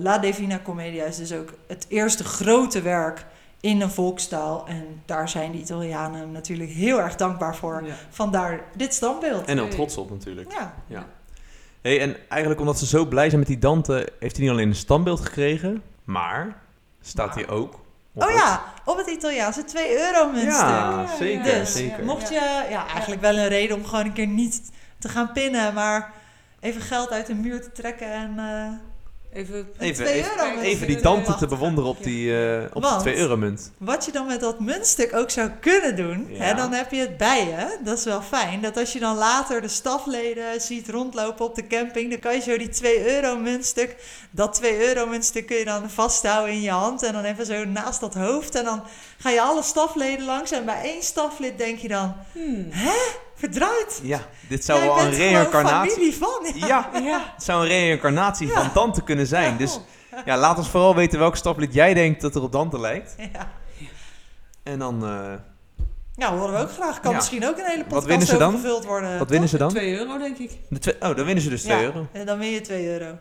La 0.00 0.18
Divina 0.18 0.60
Commedia 0.64 1.04
is 1.04 1.16
dus 1.16 1.32
ook 1.32 1.54
het 1.66 1.86
eerste 1.88 2.24
grote 2.24 2.82
werk 2.82 3.26
in 3.60 3.80
een 3.80 3.90
volkstaal. 3.90 4.66
En 4.66 5.02
daar 5.04 5.28
zijn 5.28 5.52
de 5.52 5.58
Italianen 5.58 6.32
natuurlijk 6.32 6.70
heel 6.70 7.00
erg 7.00 7.16
dankbaar 7.16 7.56
voor. 7.56 7.84
Vandaar 8.10 8.64
dit 8.76 8.94
standbeeld. 8.94 9.44
En 9.44 9.58
heel 9.58 9.68
trots 9.68 9.96
op 9.96 10.10
natuurlijk. 10.10 10.52
Ja. 10.52 10.74
ja. 10.86 11.06
Hey, 11.80 12.00
en 12.00 12.16
eigenlijk 12.28 12.60
omdat 12.60 12.78
ze 12.78 12.86
zo 12.86 13.06
blij 13.06 13.26
zijn 13.26 13.38
met 13.38 13.48
die 13.48 13.58
Dante, 13.58 14.08
heeft 14.18 14.36
hij 14.36 14.44
niet 14.44 14.54
alleen 14.54 14.68
een 14.68 14.74
standbeeld 14.74 15.20
gekregen, 15.20 15.82
maar 16.04 16.56
staat 17.00 17.34
hij 17.34 17.48
ook 17.48 17.80
oh 18.14 18.30
ja, 18.30 18.62
op 18.84 18.96
het 18.96 19.06
Italiaanse 19.06 19.64
2 19.64 19.98
euro 19.98 20.30
muntstuk. 20.30 20.68
Ja, 20.68 21.16
zeker, 21.16 21.58
dus, 21.58 21.72
zeker. 21.72 22.04
Mocht 22.04 22.28
je, 22.28 22.66
ja, 22.70 22.86
eigenlijk 22.88 23.20
wel 23.20 23.36
een 23.36 23.48
reden 23.48 23.76
om 23.76 23.84
gewoon 23.84 24.04
een 24.04 24.12
keer 24.12 24.26
niet 24.26 24.70
te 24.98 25.08
gaan 25.08 25.32
pinnen, 25.32 25.74
maar 25.74 26.12
even 26.60 26.80
geld 26.80 27.10
uit 27.10 27.26
de 27.26 27.34
muur 27.34 27.62
te 27.62 27.72
trekken 27.72 28.12
en... 28.12 28.34
Uh, 28.36 28.92
Even, 29.34 29.68
even, 29.78 30.06
even, 30.06 30.60
even, 30.60 30.86
die 30.86 31.00
tante 31.00 31.34
te 31.34 31.46
bewonderen 31.46 31.90
op 31.90 32.02
die, 32.02 32.26
uh, 32.26 32.62
op 32.72 32.82
Want, 32.82 33.00
2 33.00 33.16
euro 33.16 33.36
munt. 33.36 33.72
Wat 33.78 34.04
je 34.04 34.12
dan 34.12 34.26
met 34.26 34.40
dat 34.40 34.60
muntstuk 34.60 35.14
ook 35.14 35.30
zou 35.30 35.50
kunnen 35.60 35.96
doen, 35.96 36.26
ja. 36.28 36.42
hè, 36.42 36.54
dan 36.54 36.72
heb 36.72 36.90
je 36.90 37.00
het 37.00 37.16
bij 37.16 37.46
je. 37.46 37.78
Dat 37.84 37.98
is 37.98 38.04
wel 38.04 38.22
fijn. 38.22 38.60
Dat 38.60 38.76
als 38.76 38.92
je 38.92 38.98
dan 38.98 39.16
later 39.16 39.60
de 39.60 39.68
stafleden 39.68 40.60
ziet 40.60 40.88
rondlopen 40.88 41.44
op 41.44 41.54
de 41.54 41.66
camping, 41.66 42.10
dan 42.10 42.18
kan 42.18 42.34
je 42.34 42.40
zo 42.40 42.58
die 42.58 42.68
2 42.68 43.14
euro 43.14 43.36
muntstuk, 43.36 43.96
dat 44.30 44.54
2 44.54 44.88
euro 44.88 45.06
muntstuk 45.06 45.46
kun 45.46 45.56
je 45.56 45.64
dan 45.64 45.90
vasthouden 45.90 46.54
in 46.54 46.60
je 46.60 46.70
hand 46.70 47.02
en 47.02 47.12
dan 47.12 47.24
even 47.24 47.46
zo 47.46 47.64
naast 47.64 48.00
dat 48.00 48.14
hoofd. 48.14 48.54
En 48.54 48.64
dan 48.64 48.82
ga 49.18 49.30
je 49.30 49.40
alle 49.40 49.62
stafleden 49.62 50.24
langs 50.24 50.50
en 50.50 50.64
bij 50.64 50.82
één 50.82 51.02
staflid 51.02 51.58
denk 51.58 51.78
je 51.78 51.88
dan, 51.88 52.14
hmm. 52.32 52.66
hè? 52.70 53.22
Verdraaid. 53.44 54.00
Ja, 54.02 54.20
dit 54.48 54.64
zou 54.64 54.80
wel 54.80 55.00
een 55.00 55.10
reïncarnatie. 55.10 56.14
van. 56.14 56.52
Ja, 56.54 56.90
ja. 57.02 57.32
het 57.34 57.42
zou 57.42 57.62
een 57.62 57.68
reïncarnatie 57.68 58.48
van 58.48 58.70
Dante 58.74 59.02
kunnen 59.02 59.26
zijn. 59.26 59.56
Dus 59.56 59.80
ja, 60.24 60.36
laat 60.36 60.58
ons 60.58 60.68
vooral 60.68 60.94
weten 60.94 61.18
welke 61.18 61.36
staplid 61.36 61.74
jij 61.74 61.94
denkt 61.94 62.20
dat 62.20 62.34
er 62.34 62.42
op 62.42 62.52
Dante 62.52 62.80
lijkt. 62.80 63.14
Ja. 63.32 63.50
En 64.62 64.78
dan. 64.78 65.04
Uh, 65.04 65.32
ja, 66.16 66.36
horen 66.36 66.54
we 66.54 66.60
ook 66.60 66.70
graag. 66.70 67.00
Kan 67.00 67.14
misschien 67.14 67.46
ook 67.46 67.58
een 67.58 67.64
hele 67.64 67.84
podcast 67.84 67.94
Wat 67.94 68.04
winnen 68.04 68.26
ze 68.26 68.36
dan? 68.36 68.52
gevuld 68.52 68.84
worden. 68.84 69.18
Wat 69.18 69.30
winnen 69.30 69.48
ze 69.48 69.58
dan? 69.58 69.68
2 69.68 69.98
euro, 69.98 70.18
denk 70.18 70.38
ik. 70.38 70.50
De 70.68 70.78
twee, 70.78 70.94
oh, 70.94 71.16
dan 71.16 71.24
winnen 71.24 71.42
ze 71.42 71.48
dus 71.48 71.62
2 71.62 71.84
euro. 71.84 72.06
En 72.12 72.26
dan 72.26 72.38
win 72.38 72.50
je 72.50 72.60
2 72.60 72.86
euro. 72.86 73.18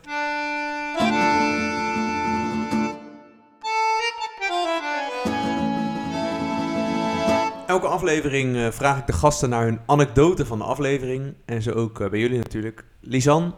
Elke 7.74 7.88
aflevering 7.88 8.55
uh, 8.55 8.71
vraag 8.71 8.97
ik 8.97 9.05
de 9.05 9.13
gasten 9.13 9.49
naar 9.49 9.63
hun 9.63 9.80
anekdote 9.86 10.45
van 10.45 10.57
de 10.57 10.63
aflevering. 10.63 11.34
En 11.45 11.61
zo 11.61 11.71
ook 11.71 11.99
uh, 11.99 12.09
bij 12.09 12.19
jullie 12.19 12.38
natuurlijk. 12.38 12.86
Lisan, 12.99 13.55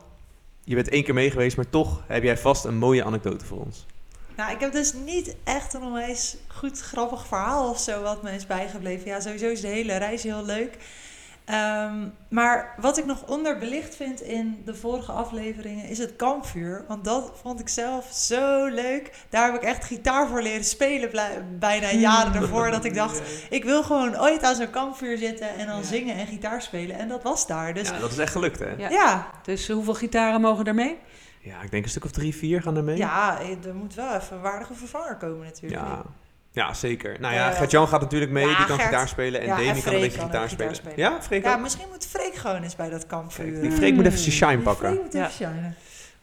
je 0.63 0.75
bent 0.75 0.89
één 0.89 1.03
keer 1.03 1.13
mee 1.13 1.31
geweest, 1.31 1.55
maar 1.55 1.69
toch 1.69 2.03
heb 2.07 2.23
jij 2.23 2.37
vast 2.37 2.65
een 2.65 2.77
mooie 2.77 3.03
anekdote 3.03 3.45
voor 3.45 3.59
ons. 3.59 3.85
Nou, 4.37 4.51
ik 4.51 4.59
heb 4.59 4.71
dus 4.71 4.93
niet 4.93 5.35
echt 5.43 5.73
een 5.73 5.81
onwijs 5.81 6.37
goed 6.47 6.79
grappig 6.79 7.27
verhaal 7.27 7.69
of 7.69 7.79
zo 7.79 8.01
wat 8.01 8.23
me 8.23 8.31
is 8.31 8.45
bijgebleven. 8.45 9.07
Ja, 9.07 9.19
sowieso 9.19 9.49
is 9.49 9.61
de 9.61 9.67
hele 9.67 9.97
reis 9.97 10.23
heel 10.23 10.45
leuk. 10.45 10.77
Um, 11.49 12.13
maar 12.29 12.75
wat 12.77 12.97
ik 12.97 13.05
nog 13.05 13.25
onderbelicht 13.27 13.95
vind 13.95 14.21
in 14.21 14.61
de 14.65 14.75
vorige 14.75 15.11
afleveringen 15.11 15.85
is 15.85 15.97
het 15.97 16.15
kampvuur. 16.15 16.85
Want 16.87 17.03
dat 17.03 17.31
vond 17.41 17.59
ik 17.59 17.69
zelf 17.69 18.11
zo 18.13 18.65
leuk. 18.65 19.25
Daar 19.29 19.45
heb 19.45 19.55
ik 19.61 19.67
echt 19.67 19.85
gitaar 19.85 20.27
voor 20.27 20.41
leren 20.41 20.63
spelen 20.63 21.09
bijna 21.59 21.91
jaren 21.91 22.41
ervoor. 22.41 22.71
Dat 22.71 22.85
ik 22.85 22.93
dacht, 22.93 23.21
ik 23.49 23.63
wil 23.63 23.83
gewoon 23.83 24.19
ooit 24.19 24.43
aan 24.43 24.55
zo'n 24.55 24.69
kampvuur 24.69 25.17
zitten 25.17 25.55
en 25.55 25.67
dan 25.67 25.83
zingen 25.83 26.15
en 26.15 26.27
gitaar 26.27 26.61
spelen. 26.61 26.97
En 26.97 27.07
dat 27.07 27.23
was 27.23 27.47
daar. 27.47 27.73
Dus, 27.73 27.89
ja, 27.89 27.99
dat 27.99 28.11
is 28.11 28.17
echt 28.17 28.31
gelukt 28.31 28.59
hè? 28.59 28.71
Ja. 28.77 28.89
ja. 28.89 29.31
Dus 29.43 29.67
hoeveel 29.67 29.93
gitaren 29.93 30.41
mogen 30.41 30.65
er 30.65 30.75
mee? 30.75 30.97
Ja, 31.39 31.61
ik 31.61 31.71
denk 31.71 31.83
een 31.83 31.89
stuk 31.89 32.05
of 32.05 32.11
drie, 32.11 32.35
vier 32.35 32.61
gaan 32.61 32.77
er 32.77 32.83
mee. 32.83 32.97
Ja, 32.97 33.39
er 33.65 33.75
moet 33.75 33.93
wel 33.93 34.15
even 34.15 34.35
een 34.35 34.41
waardige 34.41 34.73
vervanger 34.73 35.15
komen 35.15 35.45
natuurlijk. 35.45 35.81
Ja. 35.81 36.03
Ja, 36.55 36.73
zeker. 36.73 37.15
Nou 37.19 37.33
ja, 37.33 37.51
Gert-Jan 37.51 37.87
gaat 37.87 38.01
natuurlijk 38.01 38.31
mee, 38.31 38.45
die 38.45 38.65
kan 38.65 38.79
gitaar 38.79 39.07
spelen. 39.07 39.41
En 39.41 39.47
ja, 39.47 39.55
Demi 39.55 39.81
kan 39.81 39.93
een 39.93 39.99
beetje 39.99 40.21
gitaar, 40.21 40.49
spelen. 40.49 40.75
Ja, 40.95 41.17
Freek 41.21 41.43
Ja, 41.43 41.57
misschien 41.57 41.85
moet 41.91 42.07
Freek 42.09 42.35
gewoon 42.35 42.63
eens 42.63 42.75
bij 42.75 42.89
dat 42.89 43.05
kampvuur. 43.05 43.61
Die 43.61 43.71
Freek 43.71 43.93
moet 43.93 44.05
even 44.05 44.19
zijn 44.19 44.31
shine 44.31 44.57
pakken. 44.57 44.87
Freek 44.87 45.01
moet 45.01 45.13
even 45.13 45.31
shine. 45.31 45.73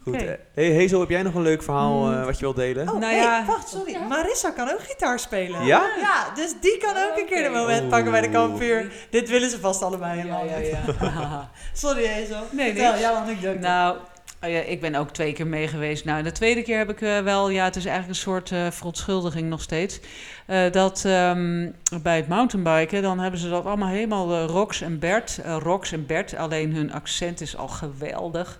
Goed. 0.02 0.14
Okay. 0.14 0.38
Hey 0.54 0.76
Hazel, 0.76 1.00
heb 1.00 1.08
jij 1.08 1.22
nog 1.22 1.34
een 1.34 1.42
leuk 1.42 1.62
verhaal 1.62 2.12
uh, 2.12 2.24
wat 2.24 2.34
je 2.34 2.40
wilt 2.40 2.56
delen? 2.56 2.88
Oh, 2.88 2.98
nou 2.98 3.14
ja. 3.14 3.44
wacht, 3.46 3.68
sorry. 3.68 3.96
Marissa 4.08 4.50
kan 4.50 4.70
ook 4.70 4.82
gitaar 4.82 5.18
spelen. 5.18 5.64
Ja? 5.64 5.90
Ja, 6.00 6.34
dus 6.34 6.54
die 6.60 6.78
kan 6.78 6.96
ook 6.96 7.18
een 7.18 7.26
keer 7.26 7.46
een 7.46 7.52
moment 7.52 7.88
pakken 7.88 8.10
bij 8.10 8.20
de 8.20 8.30
kampvuur. 8.30 8.92
Dit 9.10 9.28
willen 9.28 9.50
ze 9.50 9.60
vast 9.60 9.82
allebei 9.82 10.18
helemaal. 10.18 10.44
Ja, 10.44 10.56
ja, 10.56 10.78
ja. 11.00 11.50
sorry 11.72 12.06
Hazel. 12.06 12.46
Nee, 12.50 12.72
nee. 12.72 12.98
Jouw 12.98 13.14
anekdote. 13.14 13.58
Nou, 13.58 13.96
Oh 14.44 14.50
ja, 14.50 14.60
ik 14.60 14.80
ben 14.80 14.94
ook 14.94 15.10
twee 15.10 15.32
keer 15.32 15.46
mee 15.46 15.68
geweest. 15.68 16.04
Nou, 16.04 16.22
de 16.22 16.32
tweede 16.32 16.62
keer 16.62 16.78
heb 16.78 16.90
ik 16.90 17.00
uh, 17.00 17.18
wel, 17.18 17.48
ja, 17.48 17.64
het 17.64 17.76
is 17.76 17.84
eigenlijk 17.84 18.16
een 18.16 18.22
soort 18.22 18.50
uh, 18.50 18.70
verontschuldiging 18.70 19.48
nog 19.48 19.62
steeds. 19.62 20.00
Uh, 20.46 20.70
dat 20.70 21.04
um, 21.06 21.74
bij 22.02 22.16
het 22.16 22.28
mountainbiken, 22.28 23.02
dan 23.02 23.18
hebben 23.18 23.40
ze 23.40 23.48
dat 23.48 23.64
allemaal 23.64 23.88
helemaal 23.88 24.46
Rox 24.46 24.80
en 24.80 24.98
Bert. 24.98 25.40
Rox 25.44 25.92
en 25.92 26.06
Bert, 26.06 26.36
alleen 26.36 26.74
hun 26.74 26.92
accent 26.92 27.40
is 27.40 27.56
al 27.56 27.68
geweldig. 27.68 28.58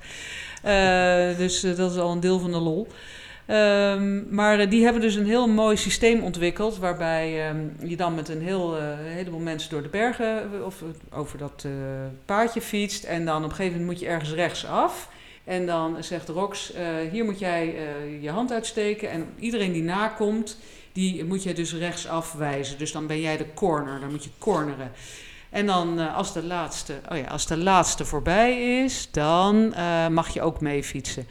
dus 1.36 1.60
dat 1.60 1.90
is 1.90 1.98
al 1.98 2.12
een 2.12 2.20
deel 2.20 2.38
van 2.38 2.52
de 2.52 2.58
lol. 2.58 2.88
Um, 3.46 4.26
maar 4.30 4.68
die 4.68 4.84
hebben 4.84 5.02
dus 5.02 5.14
een 5.14 5.26
heel 5.26 5.48
mooi 5.48 5.76
systeem 5.76 6.22
ontwikkeld. 6.22 6.78
Waarbij 6.78 7.48
um, 7.48 7.76
je 7.84 7.96
dan 7.96 8.14
met 8.14 8.28
een 8.28 8.42
heel, 8.42 8.76
heleboel 8.96 9.40
mensen 9.40 9.70
door 9.70 9.82
de 9.82 9.88
bergen 9.88 10.64
of 10.64 10.82
over 11.10 11.38
dat 11.38 11.66
paadje 12.24 12.60
fietst. 12.60 13.04
En 13.04 13.24
dan 13.24 13.44
op 13.44 13.50
een 13.50 13.56
gegeven 13.56 13.78
moment 13.78 13.90
moet 13.90 14.00
je 14.00 14.12
ergens 14.12 14.32
rechtsaf. 14.32 15.10
En 15.44 15.66
dan 15.66 16.04
zegt 16.04 16.28
Rox, 16.28 16.74
uh, 16.74 17.10
hier 17.10 17.24
moet 17.24 17.38
jij 17.38 17.74
uh, 17.74 18.22
je 18.22 18.30
hand 18.30 18.52
uitsteken. 18.52 19.10
En 19.10 19.26
iedereen 19.38 19.72
die 19.72 19.82
nakomt, 19.82 20.58
Die 20.92 21.24
moet 21.24 21.42
je 21.42 21.54
dus 21.54 21.74
rechts 21.74 22.08
afwijzen. 22.08 22.78
Dus 22.78 22.92
dan 22.92 23.06
ben 23.06 23.20
jij 23.20 23.36
de 23.36 23.54
corner, 23.54 24.00
dan 24.00 24.10
moet 24.10 24.24
je 24.24 24.30
corneren. 24.38 24.92
En 25.50 25.66
dan 25.66 26.00
eh, 26.00 26.16
als, 26.16 26.32
de 26.32 26.42
laatste, 26.42 27.00
oh 27.10 27.16
ja, 27.16 27.24
als 27.24 27.46
de 27.46 27.56
laatste 27.56 28.04
voorbij 28.04 28.82
is, 28.82 29.08
dan 29.10 29.74
eh, 29.74 30.08
mag 30.08 30.34
je 30.34 30.42
ook 30.42 30.60
mee 30.60 30.84
fietsen. 30.84 31.26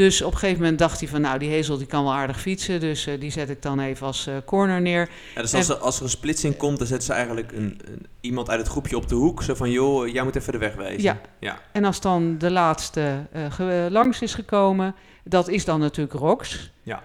Dus 0.00 0.22
op 0.22 0.32
een 0.32 0.38
gegeven 0.38 0.60
moment 0.62 0.78
dacht 0.78 1.00
hij 1.00 1.08
van, 1.08 1.20
nou, 1.20 1.38
die 1.38 1.50
Hezel 1.50 1.78
die 1.78 1.86
kan 1.86 2.02
wel 2.04 2.12
aardig 2.12 2.40
fietsen. 2.40 2.80
Dus 2.80 3.06
eh, 3.06 3.20
die 3.20 3.30
zet 3.30 3.50
ik 3.50 3.62
dan 3.62 3.80
even 3.80 4.06
als 4.06 4.26
eh, 4.26 4.34
corner 4.44 4.80
neer. 4.80 5.08
Ja, 5.34 5.40
dus 5.42 5.54
als, 5.54 5.68
er, 5.68 5.76
als 5.76 5.96
er 5.96 6.02
een 6.02 6.08
splitsing 6.08 6.56
komt, 6.56 6.78
dan 6.78 6.86
zetten 6.86 7.06
ze 7.06 7.12
eigenlijk 7.12 7.52
een, 7.52 7.80
een- 7.84 8.06
iemand 8.20 8.48
uit 8.50 8.58
het 8.60 8.68
groepje 8.68 8.96
op 8.96 9.08
de 9.08 9.14
hoek. 9.14 9.42
Zo 9.42 9.54
van, 9.54 9.70
joh, 9.70 10.08
jij 10.08 10.22
moet 10.22 10.36
even 10.36 10.52
de 10.52 10.58
weg 10.58 10.74
wijzen. 10.74 11.02
Ja. 11.02 11.20
ja. 11.38 11.58
En 11.72 11.84
als 11.84 12.00
dan 12.00 12.38
de 12.38 12.50
laatste 12.50 13.26
eh, 13.32 13.86
langs 13.88 14.20
is 14.22 14.34
gekomen, 14.34 14.94
dat 15.24 15.48
is 15.48 15.64
dan 15.64 15.80
natuurlijk 15.80 16.18
Rox. 16.18 16.70
Ja. 16.82 17.02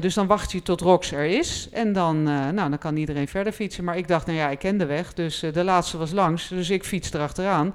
Dus 0.00 0.14
dan 0.14 0.26
wacht 0.26 0.52
je 0.52 0.62
tot 0.62 0.80
Rox 0.80 1.12
er 1.12 1.24
is. 1.24 1.68
En 1.72 1.92
dan, 1.92 2.22
nou, 2.22 2.54
dan 2.54 2.78
kan 2.78 2.96
iedereen 2.96 3.28
verder 3.28 3.52
fietsen. 3.52 3.84
Maar 3.84 3.96
ik 3.96 4.08
dacht, 4.08 4.26
nou 4.26 4.38
ja, 4.38 4.48
ik 4.50 4.58
ken 4.58 4.78
de 4.78 4.86
weg. 4.86 5.14
Dus 5.14 5.40
de 5.52 5.64
laatste 5.64 5.96
was 5.98 6.10
langs. 6.12 6.48
Dus 6.48 6.70
ik 6.70 6.84
fiets 6.84 7.12
erachteraan. 7.12 7.74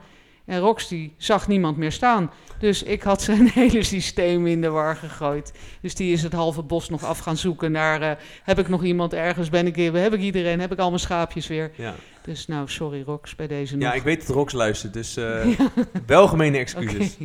En 0.51 0.59
Rox 0.59 0.87
die 0.87 1.13
zag 1.17 1.47
niemand 1.47 1.77
meer 1.77 1.91
staan. 1.91 2.31
Dus 2.59 2.83
ik 2.83 3.01
had 3.01 3.21
zijn 3.21 3.47
hele 3.53 3.83
systeem 3.83 4.47
in 4.47 4.61
de 4.61 4.69
war 4.69 4.95
gegooid. 4.95 5.53
Dus 5.81 5.95
die 5.95 6.13
is 6.13 6.23
het 6.23 6.33
halve 6.33 6.61
bos 6.61 6.89
nog 6.89 7.03
af 7.03 7.19
gaan 7.19 7.37
zoeken 7.37 7.71
naar... 7.71 8.01
eh, 8.01 8.11
heb 8.43 8.59
ik 8.59 8.67
nog 8.67 8.83
iemand 8.83 9.13
ergens? 9.13 9.49
Ben 9.49 9.67
ik, 9.67 9.75
heb 9.75 10.13
ik 10.13 10.19
iedereen? 10.19 10.59
Heb 10.59 10.71
ik 10.71 10.79
al 10.79 10.87
mijn 10.87 10.99
schaapjes 10.99 11.47
weer? 11.47 11.71
Ja. 11.75 11.95
Dus 12.21 12.47
nou, 12.47 12.69
sorry 12.69 13.01
Rox, 13.01 13.35
bij 13.35 13.47
deze 13.47 13.75
nog. 13.75 13.83
ja, 13.89 13.93
ik 13.93 14.03
weet 14.03 14.27
dat 14.27 14.35
Rox 14.35 14.53
luistert, 14.53 14.93
dus 14.93 15.17
eh 15.17 15.47
welgemene 16.05 16.57
excuses. 16.57 17.17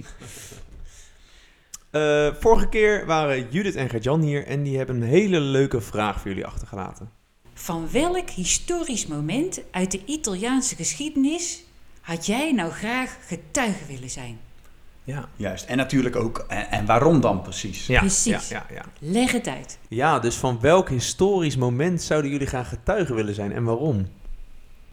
Eh, 1.90 2.34
vorige 2.40 2.68
keer 2.68 3.06
waren 3.06 3.46
Judith 3.50 3.76
en 3.76 3.88
Gert-Jan 3.88 4.20
hier 4.20 4.46
en 4.46 4.62
die 4.62 4.76
hebben 4.76 4.96
een 4.96 5.08
hele 5.08 5.40
leuke 5.40 5.80
vraag 5.80 6.20
voor 6.20 6.28
jullie 6.28 6.46
achtergelaten. 6.46 7.10
Van 7.54 7.88
welk 7.92 8.30
historisch 8.30 9.06
moment 9.06 9.60
uit 9.70 9.90
de 9.90 10.00
Italiaanse 10.04 10.76
geschiedenis 10.76 11.65
had 12.06 12.26
jij 12.26 12.52
nou 12.52 12.70
graag 12.72 13.16
getuige 13.26 13.84
willen 13.86 14.10
zijn? 14.10 14.38
Ja. 15.04 15.28
Juist. 15.36 15.64
En 15.64 15.76
natuurlijk 15.76 16.16
ook, 16.16 16.44
en, 16.48 16.70
en 16.70 16.86
waarom 16.86 17.20
dan 17.20 17.42
precies? 17.42 17.86
Ja, 17.86 18.00
Precies. 18.00 18.48
Ja, 18.48 18.66
ja, 18.68 18.74
ja. 18.74 18.84
Leg 18.98 19.32
het 19.32 19.46
uit. 19.48 19.78
ja, 19.88 20.18
dus 20.18 20.34
van 20.34 20.60
welk 20.60 20.88
historisch 20.88 21.56
moment 21.56 22.02
zouden 22.02 22.30
jullie 22.30 22.46
graag 22.46 22.68
getuige 22.68 23.14
willen 23.14 23.34
zijn 23.34 23.52
en 23.52 23.64
waarom? 23.64 24.08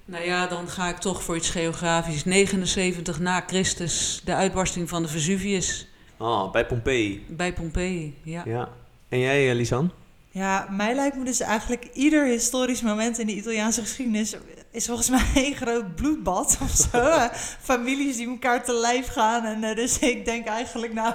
Nou 0.05 0.25
ja, 0.25 0.47
dan 0.47 0.67
ga 0.67 0.89
ik 0.89 0.97
toch 0.97 1.23
voor 1.23 1.35
iets 1.35 1.49
geografisch. 1.49 2.25
79 2.25 3.19
na 3.19 3.43
Christus, 3.47 4.21
de 4.25 4.33
uitbarsting 4.35 4.89
van 4.89 5.01
de 5.01 5.07
Vesuvius 5.09 5.87
Ah, 6.17 6.51
bij 6.51 6.65
Pompeii. 6.65 7.25
bij 7.29 7.53
Pompeii. 7.53 8.17
Ja. 8.23 8.41
Ja. 8.45 8.69
En 9.09 9.19
jij, 9.19 9.49
eh, 9.49 9.55
Lisan? 9.55 9.91
Ja, 10.29 10.67
mij 10.71 10.95
lijkt 10.95 11.17
me 11.17 11.23
dus 11.25 11.39
eigenlijk 11.39 11.89
ieder 11.93 12.25
historisch 12.25 12.81
moment 12.81 13.19
in 13.19 13.27
de 13.27 13.33
Italiaanse 13.35 13.81
geschiedenis 13.81 14.35
is 14.73 14.85
volgens 14.85 15.09
mij 15.09 15.25
een 15.45 15.55
groot 15.55 15.95
bloedbad 15.95 16.57
of 16.61 16.71
zo. 16.71 16.97
Eh, 17.13 17.25
Families 17.61 18.15
die 18.15 18.29
elkaar 18.29 18.63
te 18.63 18.73
lijf 18.73 19.07
gaan. 19.07 19.45
En 19.45 19.63
eh, 19.63 19.75
dus 19.75 19.99
ik 19.99 20.25
denk 20.25 20.47
eigenlijk, 20.47 20.93
nou, 20.93 21.13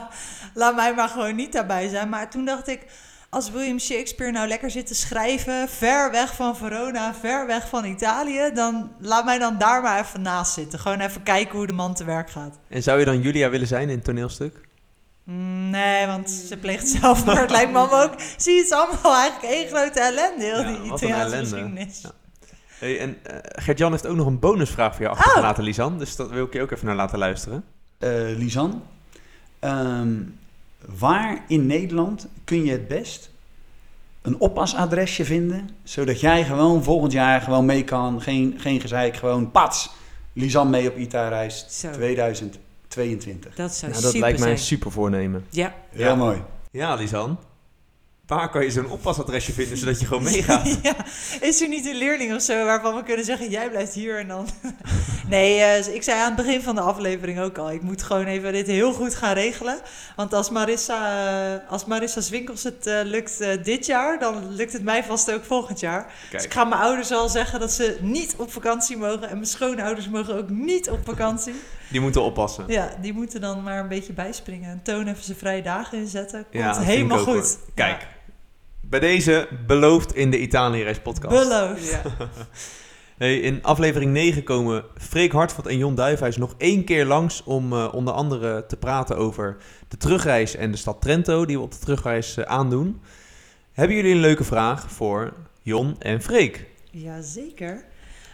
laat 0.55 0.75
mij 0.75 0.95
maar 0.95 1.09
gewoon 1.09 1.37
niet 1.37 1.53
daarbij 1.53 1.89
zijn. 1.89 2.09
Maar 2.09 2.31
toen 2.31 2.45
dacht 2.45 2.69
ik, 2.69 2.87
als 3.31 3.51
William 3.51 3.79
Shakespeare 3.79 4.33
nou 4.33 4.49
lekker 4.49 4.71
zit 4.71 4.87
te 4.87 4.95
schrijven, 4.95 5.69
ver 5.69 6.11
weg 6.11 6.35
van 6.35 6.57
Verona, 6.57 7.15
ver 7.15 7.47
weg 7.47 7.69
van 7.69 7.85
Italië, 7.85 8.51
dan 8.55 8.93
laat 9.01 9.25
mij 9.25 9.39
dan 9.39 9.59
daar 9.59 9.83
maar 9.83 10.01
even 10.01 10.23
naast 10.23 10.53
zitten. 10.53 10.79
Gewoon 10.79 11.01
even 11.01 11.23
kijken 11.23 11.57
hoe 11.57 11.67
de 11.67 11.73
man 11.73 11.95
te 11.95 12.05
werk 12.05 12.31
gaat. 12.31 12.59
En 12.69 12.83
zou 12.83 12.99
je 12.99 13.05
dan 13.05 13.21
Julia 13.21 13.51
willen 13.51 13.67
zijn 13.67 13.89
in 13.89 13.97
het 13.97 14.05
toneelstuk? 14.05 14.61
Mm, 15.25 15.71
Nee, 15.71 16.07
want 16.07 16.31
ze 16.31 16.57
pleegt 16.57 16.89
zelfmoord. 16.89 17.39
Het 17.39 17.51
lijkt 17.59 17.73
me 17.73 17.79
ook. 17.79 18.13
Zie 18.37 18.53
je, 18.53 18.59
het 18.59 18.71
is 18.71 18.77
allemaal 18.77 19.15
eigenlijk 19.17 19.55
één 19.55 19.69
grote 19.69 20.01
ellende, 20.01 20.45
heel 20.45 20.61
Ja, 20.61 20.69
die 20.69 20.93
Italiaanse 20.93 21.37
geschiedenis. 21.37 22.01
Ja. 22.03 22.11
Hey, 22.79 22.99
en 22.99 23.17
eh, 23.23 23.37
Gert-Jan 23.43 23.91
heeft 23.91 24.07
ook 24.07 24.17
nog 24.17 24.27
een 24.27 24.39
bonusvraag 24.39 24.95
voor 24.95 25.05
je 25.05 25.11
achtergelaten, 25.11 25.65
Lisan. 25.65 25.99
Dus 25.99 26.17
dat 26.17 26.31
wil 26.31 26.45
ik 26.45 26.53
je 26.53 26.63
ook 26.63 26.71
even 26.71 26.87
naar 26.87 26.97
laten 26.97 27.19
luisteren. 27.19 27.65
Eh, 27.99 28.11
Lisan, 28.37 28.83
ehm, 29.59 30.13
waar 30.99 31.45
in 31.49 31.67
Nederland 31.67 32.27
kun 32.45 32.65
je 32.65 32.73
het 32.73 32.89
best 32.89 33.31
een 34.23 34.41
oppasadresje 34.41 35.25
vinden, 35.25 35.71
zodat 35.83 36.21
jij 36.21 36.45
gewoon 36.45 36.83
volgend 36.83 37.13
jaar 37.13 37.41
gewoon 37.41 37.65
mee 37.67 37.85
kan, 37.85 38.21
geen, 38.23 38.55
geen 38.59 38.81
gezeik, 38.81 39.17
gewoon 39.17 39.51
pats, 39.51 39.91
Lisan 40.33 40.71
mee 40.71 40.89
op 40.91 40.97
ITA-reis 40.97 41.67
Zo, 41.69 41.91
2022. 41.91 43.55
dat 43.55 43.75
zou 43.75 43.91
Nou, 43.91 44.03
dat 44.03 44.13
super 44.13 44.27
lijkt 44.29 44.41
mij 44.43 44.51
een 44.51 44.59
super 44.59 44.91
voornemen. 44.93 45.45
Ja, 45.51 45.75
Heel 45.91 46.07
Ja. 46.07 46.15
mooi. 46.15 46.43
Ja, 46.71 46.95
Lisan. 46.95 47.39
Waar 48.29 48.51
kan 48.51 48.63
je 48.65 48.71
zo'n 48.71 48.91
oppasadresje 48.91 49.53
vinden 49.53 49.77
zodat 49.79 50.01
je 50.01 50.07
gewoon 50.07 50.23
meegaat? 50.33 50.79
ja, 50.83 50.95
is 51.41 51.61
er 51.63 51.69
niet 51.69 51.87
een 51.87 51.97
leerling 51.97 52.35
of 52.35 52.43
zo 52.43 52.65
waarvan 52.65 52.95
we 52.95 53.03
kunnen 53.03 53.25
zeggen: 53.25 53.51
jij 53.51 53.71
blijft 53.71 53.95
hier 53.95 54.19
en 54.19 54.29
dan. 54.29 54.49
nee, 55.29 55.61
eh, 55.61 55.95
ik 55.95 56.03
zei 56.03 56.19
aan 56.21 56.27
het 56.27 56.37
begin 56.37 56.63
van 56.63 56.75
de 56.75 56.81
aflevering 56.81 57.41
ook 57.41 57.59
al: 57.59 57.71
ik 57.71 57.83
moet 57.83 58.03
gewoon 58.03 58.25
even 58.25 58.53
dit 58.53 58.67
heel 58.67 58.93
goed 58.93 59.15
gaan 59.15 59.35
regelen. 59.35 59.79
Want 60.17 60.35
als 60.35 60.51
Marissa, 60.51 61.27
eh, 61.63 61.71
als 61.71 61.85
Marissa 61.85 62.21
Zwinkels 62.21 62.63
het 62.63 62.87
eh, 62.87 63.01
lukt 63.05 63.65
dit 63.65 63.87
jaar, 63.87 64.19
dan 64.19 64.55
lukt 64.55 64.73
het 64.73 64.83
mij 64.85 65.05
vast 65.05 65.33
ook 65.33 65.45
volgend 65.45 65.81
jaar. 65.81 66.13
Dus 66.31 66.45
ik 66.45 66.53
ga 66.53 66.65
mijn 66.65 66.81
ouders 66.81 67.13
al 67.13 67.29
zeggen 67.29 67.61
dat 67.61 67.73
ze 67.73 67.99
niet 68.01 68.35
op 68.37 68.53
vakantie 68.53 68.97
mogen. 68.97 69.23
En 69.29 69.35
mijn 69.35 69.47
schoonouders 69.47 70.09
mogen 70.09 70.35
ook 70.37 70.49
niet 70.49 70.91
op 70.91 71.01
vakantie. 71.05 71.55
die 71.91 72.01
moeten 72.01 72.23
oppassen. 72.23 72.65
Ja, 72.67 72.91
die 73.01 73.13
moeten 73.13 73.41
dan 73.41 73.63
maar 73.63 73.79
een 73.79 73.89
beetje 73.89 74.13
bijspringen. 74.13 74.71
En 74.71 74.81
Toon 74.83 75.07
even 75.07 75.25
zijn 75.25 75.39
vrije 75.39 75.63
dagen 75.63 75.99
inzetten. 75.99 76.43
Komt 76.51 76.63
Ja, 76.63 76.81
helemaal 76.81 77.19
goed. 77.19 77.35
hoor. 77.35 77.57
Kijk, 77.75 78.07
bij 78.89 79.01
deze 79.01 79.49
beloofd 79.67 80.15
in 80.15 80.31
de 80.31 80.41
Italië-reis 80.41 81.01
podcast. 81.01 81.49
Beloofd. 81.49 81.91
Ja. 81.91 82.03
Hey, 83.19 83.39
in 83.39 83.63
aflevering 83.63 84.13
9 84.13 84.43
komen 84.43 84.85
Freek 84.97 85.33
Hartveld 85.33 85.67
en 85.67 85.79
Jon 85.79 85.95
Duijfhuis 85.95 86.37
nog 86.37 86.55
één 86.59 86.85
keer 86.85 87.05
langs 87.05 87.43
om 87.45 87.73
eh, 87.73 87.89
onder 87.95 88.15
andere 88.15 88.67
te 88.67 88.77
praten 88.77 89.17
over 89.17 89.57
de 89.89 89.97
terugreis 89.97 90.57
en 90.57 90.71
de 90.71 90.77
stad 90.77 91.01
Trento 91.01 91.45
die 91.45 91.57
we 91.57 91.63
op 91.63 91.73
de 91.73 91.79
terugreis 91.79 92.37
eh, 92.37 92.45
aandoen. 92.45 93.01
Hebben 93.73 93.97
jullie 93.97 94.15
een 94.15 94.21
leuke 94.21 94.45
vraag 94.45 94.91
voor 94.91 95.33
Jon 95.63 95.97
en 95.99 96.23
Freek? 96.23 96.67
Jazeker. 96.91 97.85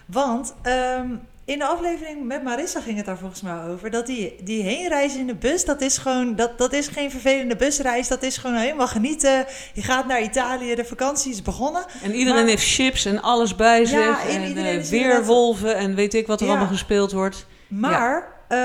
Want 0.06 0.54
ehm, 0.62 1.10
in 1.44 1.58
de 1.58 1.64
aflevering 1.66 2.24
met 2.26 2.42
Marissa 2.42 2.80
ging 2.80 2.96
het 2.96 3.06
daar 3.06 3.18
volgens 3.18 3.40
mij 3.42 3.64
over. 3.68 3.90
Dat 3.90 4.06
die, 4.06 4.36
die 4.42 4.62
heenreis 4.62 5.16
in 5.16 5.26
de 5.26 5.34
bus, 5.34 5.64
dat 5.64 5.80
is 5.80 5.98
gewoon, 5.98 6.36
dat, 6.36 6.58
dat 6.58 6.72
is 6.72 6.88
geen 6.88 7.10
vervelende 7.10 7.56
busreis. 7.56 8.08
Dat 8.08 8.22
is 8.22 8.36
gewoon 8.36 8.56
helemaal 8.56 8.86
genieten. 8.88 9.46
Je 9.74 9.82
gaat 9.82 10.06
naar 10.06 10.22
Italië, 10.22 10.74
de 10.74 10.84
vakantie 10.84 11.32
is 11.32 11.42
begonnen. 11.42 11.84
En 12.02 12.14
iedereen 12.14 12.40
Maar- 12.40 12.48
heeft 12.48 12.66
chips 12.74 13.04
en 13.04 13.22
alles 13.22 13.54
bij 13.56 13.84
zich. 13.84 13.98
Ja, 13.98 14.26
en 14.28 14.56
eh, 14.56 14.82
weerwolven 14.82 15.76
en 15.76 15.94
weet 15.94 16.14
ik 16.14 16.26
wat 16.26 16.40
er 16.40 16.46
Ja. 16.46 16.52
allemaal 16.52 16.70
gespeeld 16.72 17.12
wordt. 17.12 17.46
Maar 17.68 18.32
eh, 18.48 18.58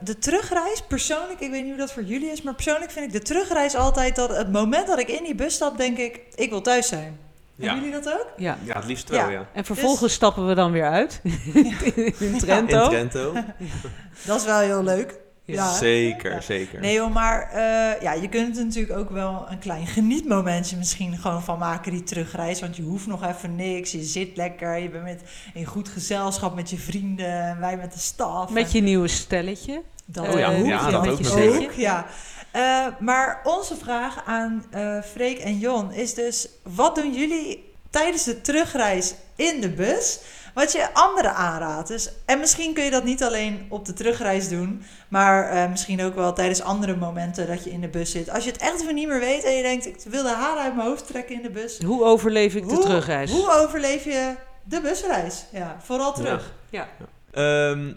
de 0.00 0.18
terugreis, 0.18 0.82
persoonlijk, 0.88 1.40
ik 1.40 1.50
weet 1.50 1.60
niet 1.62 1.70
hoe 1.70 1.78
dat 1.80 1.92
voor 1.92 2.02
jullie 2.02 2.30
is, 2.30 2.42
maar 2.42 2.54
persoonlijk 2.54 2.90
vind 2.90 3.06
ik 3.06 3.12
de 3.12 3.22
terugreis 3.22 3.74
altijd 3.74 4.16
dat 4.16 4.36
het 4.36 4.52
moment 4.52 4.86
dat 4.86 4.98
ik 4.98 5.08
in 5.08 5.24
die 5.24 5.34
bus 5.34 5.54
stap, 5.54 5.76
denk 5.78 5.98
ik, 5.98 6.20
ik 6.34 6.50
wil 6.50 6.60
thuis 6.60 6.88
zijn. 6.88 7.18
Hebben 7.66 7.84
jullie 7.84 8.02
dat 8.02 8.12
ook? 8.12 8.26
Ja. 8.36 8.58
Ja, 8.64 8.74
het 8.74 8.84
liefst 8.84 9.08
wel, 9.08 9.18
Ja. 9.18 9.28
ja. 9.28 9.46
En 9.52 9.64
vervolgens 9.64 10.12
stappen 10.12 10.46
we 10.46 10.54
dan 10.54 10.72
weer 10.72 10.88
uit 10.88 11.20
in 12.18 12.38
Trento. 12.38 12.82
In 12.82 12.88
Trento. 12.88 13.32
Dat 14.26 14.40
is 14.40 14.44
wel 14.46 14.58
heel 14.60 14.82
leuk. 14.82 15.18
Ja. 15.44 15.72
Zeker, 15.72 16.32
Ja. 16.32 16.40
zeker. 16.40 16.80
Nee 16.80 16.94
joh, 16.94 17.12
maar 17.12 17.50
eh, 17.52 18.02
ja, 18.02 18.12
je 18.12 18.28
kunt 18.28 18.58
er 18.58 18.64
natuurlijk 18.64 18.98
ook 18.98 19.10
wel 19.10 19.46
een 19.48 19.58
klein 19.58 19.86
genietmomentje 19.86 20.76
misschien 20.76 21.18
gewoon 21.18 21.42
van 21.42 21.58
maken, 21.58 21.92
die 21.92 22.02
terugreis. 22.02 22.60
Want 22.60 22.76
je 22.76 22.82
hoeft 22.82 23.06
nog 23.06 23.26
even 23.26 23.56
niks, 23.56 23.92
je 23.92 24.02
zit 24.02 24.36
lekker, 24.36 24.78
je 24.78 24.88
bent 24.90 25.04
met, 25.04 25.22
in 25.54 25.64
goed 25.64 25.88
gezelschap 25.88 26.54
met 26.54 26.70
je 26.70 26.78
vrienden, 26.78 27.42
en 27.42 27.60
wij 27.60 27.76
met 27.76 27.92
de 27.92 27.98
staf. 27.98 28.50
Met 28.50 28.72
je 28.72 28.80
nieuwe 28.80 29.08
stelletje. 29.08 29.82
dat 30.04 30.28
Oh 30.28 30.38
ja, 30.38 30.56
ook, 30.56 30.66
ja, 30.66 30.90
dat 30.90 31.04
met 31.04 31.12
ook 31.12 31.20
je 31.20 31.60
ook, 31.64 31.72
ja. 31.72 32.06
Eh, 32.52 32.86
maar 32.98 33.40
onze 33.44 33.76
vraag 33.76 34.22
aan 34.26 34.64
eh 34.70 35.02
Freek 35.02 35.38
en 35.38 35.58
Jon 35.58 35.92
is 35.92 36.14
dus, 36.14 36.48
wat 36.62 36.94
doen 36.94 37.12
jullie 37.12 37.72
tijdens 37.90 38.24
de 38.24 38.40
terugreis 38.40 39.14
in 39.36 39.60
de 39.60 39.70
bus? 39.70 40.20
Wat 40.54 40.72
je 40.72 40.88
anderen 40.94 41.34
aanraadt. 41.34 41.88
Dus, 41.88 42.10
en 42.26 42.38
misschien 42.38 42.74
kun 42.74 42.84
je 42.84 42.90
dat 42.90 43.04
niet 43.04 43.22
alleen 43.24 43.66
op 43.68 43.84
de 43.84 43.92
terugreis 43.92 44.48
doen, 44.48 44.82
maar 45.08 45.48
eh, 45.50 45.70
misschien 45.70 46.02
ook 46.02 46.14
wel 46.14 46.32
tijdens 46.32 46.62
andere 46.62 46.96
momenten 46.96 47.46
dat 47.46 47.64
je 47.64 47.70
in 47.70 47.80
de 47.80 47.88
bus 47.88 48.10
zit. 48.10 48.30
Als 48.30 48.44
je 48.44 48.50
het 48.50 48.60
echt 48.60 48.80
even 48.82 48.94
niet 48.94 49.08
meer 49.08 49.20
weet 49.20 49.44
en 49.44 49.52
je 49.52 49.62
denkt, 49.62 49.86
ik 49.86 49.96
wil 50.04 50.22
de 50.22 50.28
haren 50.28 50.62
uit 50.62 50.76
mijn 50.76 50.88
hoofd 50.88 51.06
trekken 51.06 51.34
in 51.34 51.42
de 51.42 51.50
bus. 51.50 51.78
Hoe 51.78 52.04
overleef 52.04 52.54
ik 52.54 52.68
de 52.68 52.74
Hoe- 52.74 52.82
terugreis? 52.84 53.30
Hoe 53.30 53.50
overleef 53.50 54.04
je 54.04 54.34
de 54.64 54.80
busreis? 54.80 55.44
Ja, 55.52 55.76
vooral 55.82 56.12
terug. 56.12 56.52
Ja. 56.70 56.88
Ehm, 57.32 57.92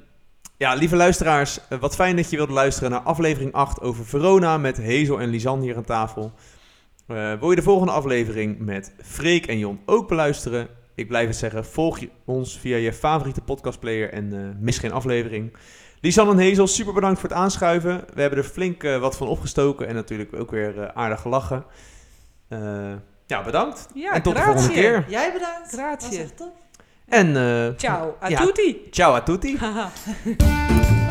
ja, 0.63 0.73
lieve 0.73 0.95
luisteraars, 0.95 1.59
eh, 1.69 1.79
wat 1.79 1.95
fijn 1.95 2.15
dat 2.15 2.29
je 2.29 2.35
wilt 2.37 2.49
luisteren 2.49 2.91
naar 2.91 2.99
aflevering 2.99 3.53
8 3.53 3.81
over 3.81 4.05
Verona 4.05 4.57
met 4.57 4.77
Hazel 4.77 5.19
en 5.19 5.29
Lisan 5.29 5.61
hier 5.61 5.75
aan 5.75 5.83
tafel. 5.83 6.31
Eh, 7.07 7.33
wil 7.39 7.49
je 7.49 7.55
de 7.55 7.61
volgende 7.61 7.91
aflevering 7.91 8.59
met 8.59 8.93
Freek 9.01 9.47
en 9.47 9.57
Jon 9.59 9.79
ook 9.85 10.07
beluisteren? 10.07 10.67
Ik 10.95 11.07
blijf 11.07 11.27
het 11.27 11.35
zeggen, 11.35 11.65
volg 11.65 11.99
je 11.99 12.09
ons 12.25 12.59
via 12.59 12.77
je 12.77 12.93
favoriete 12.93 13.41
podcastplayer 13.41 14.13
en 14.13 14.33
eh, 14.33 14.39
mis 14.59 14.77
geen 14.77 14.91
aflevering. 14.91 15.57
Lisan 16.01 16.29
en 16.39 16.47
Hazel, 16.47 16.67
super 16.67 16.93
bedankt 16.93 17.19
voor 17.19 17.29
het 17.29 17.37
aanschuiven. 17.37 18.03
We 18.13 18.21
hebben 18.21 18.39
er 18.39 18.45
flink 18.45 18.83
wat 18.83 19.17
van 19.17 19.27
opgestoken 19.27 19.87
en 19.87 19.95
natuurlijk 19.95 20.33
ook 20.35 20.51
weer 20.51 20.93
aardig 20.93 21.21
gelachen. 21.21 21.65
Eh, 22.47 22.93
Ja, 23.27 23.43
bedankt. 23.43 23.87
Ja, 23.93 24.11
en 24.11 24.21
tot 24.21 24.35
de 24.35 24.41
volgende 24.41 24.73
keer. 24.73 25.05
Jij 25.07 25.33
bedankt. 25.33 25.71
Grazie. 25.71 26.09
Was 26.09 26.17
echt 26.17 26.37
top. 26.37 26.62
En 27.09 27.35
eh, 27.35 27.73
Ciao, 27.77 28.17
a 28.19 28.29
Ja. 28.29 28.39
tutti. 28.39 28.87
ciao 28.91 29.13
a 29.13 29.21
tutti. 29.21 29.57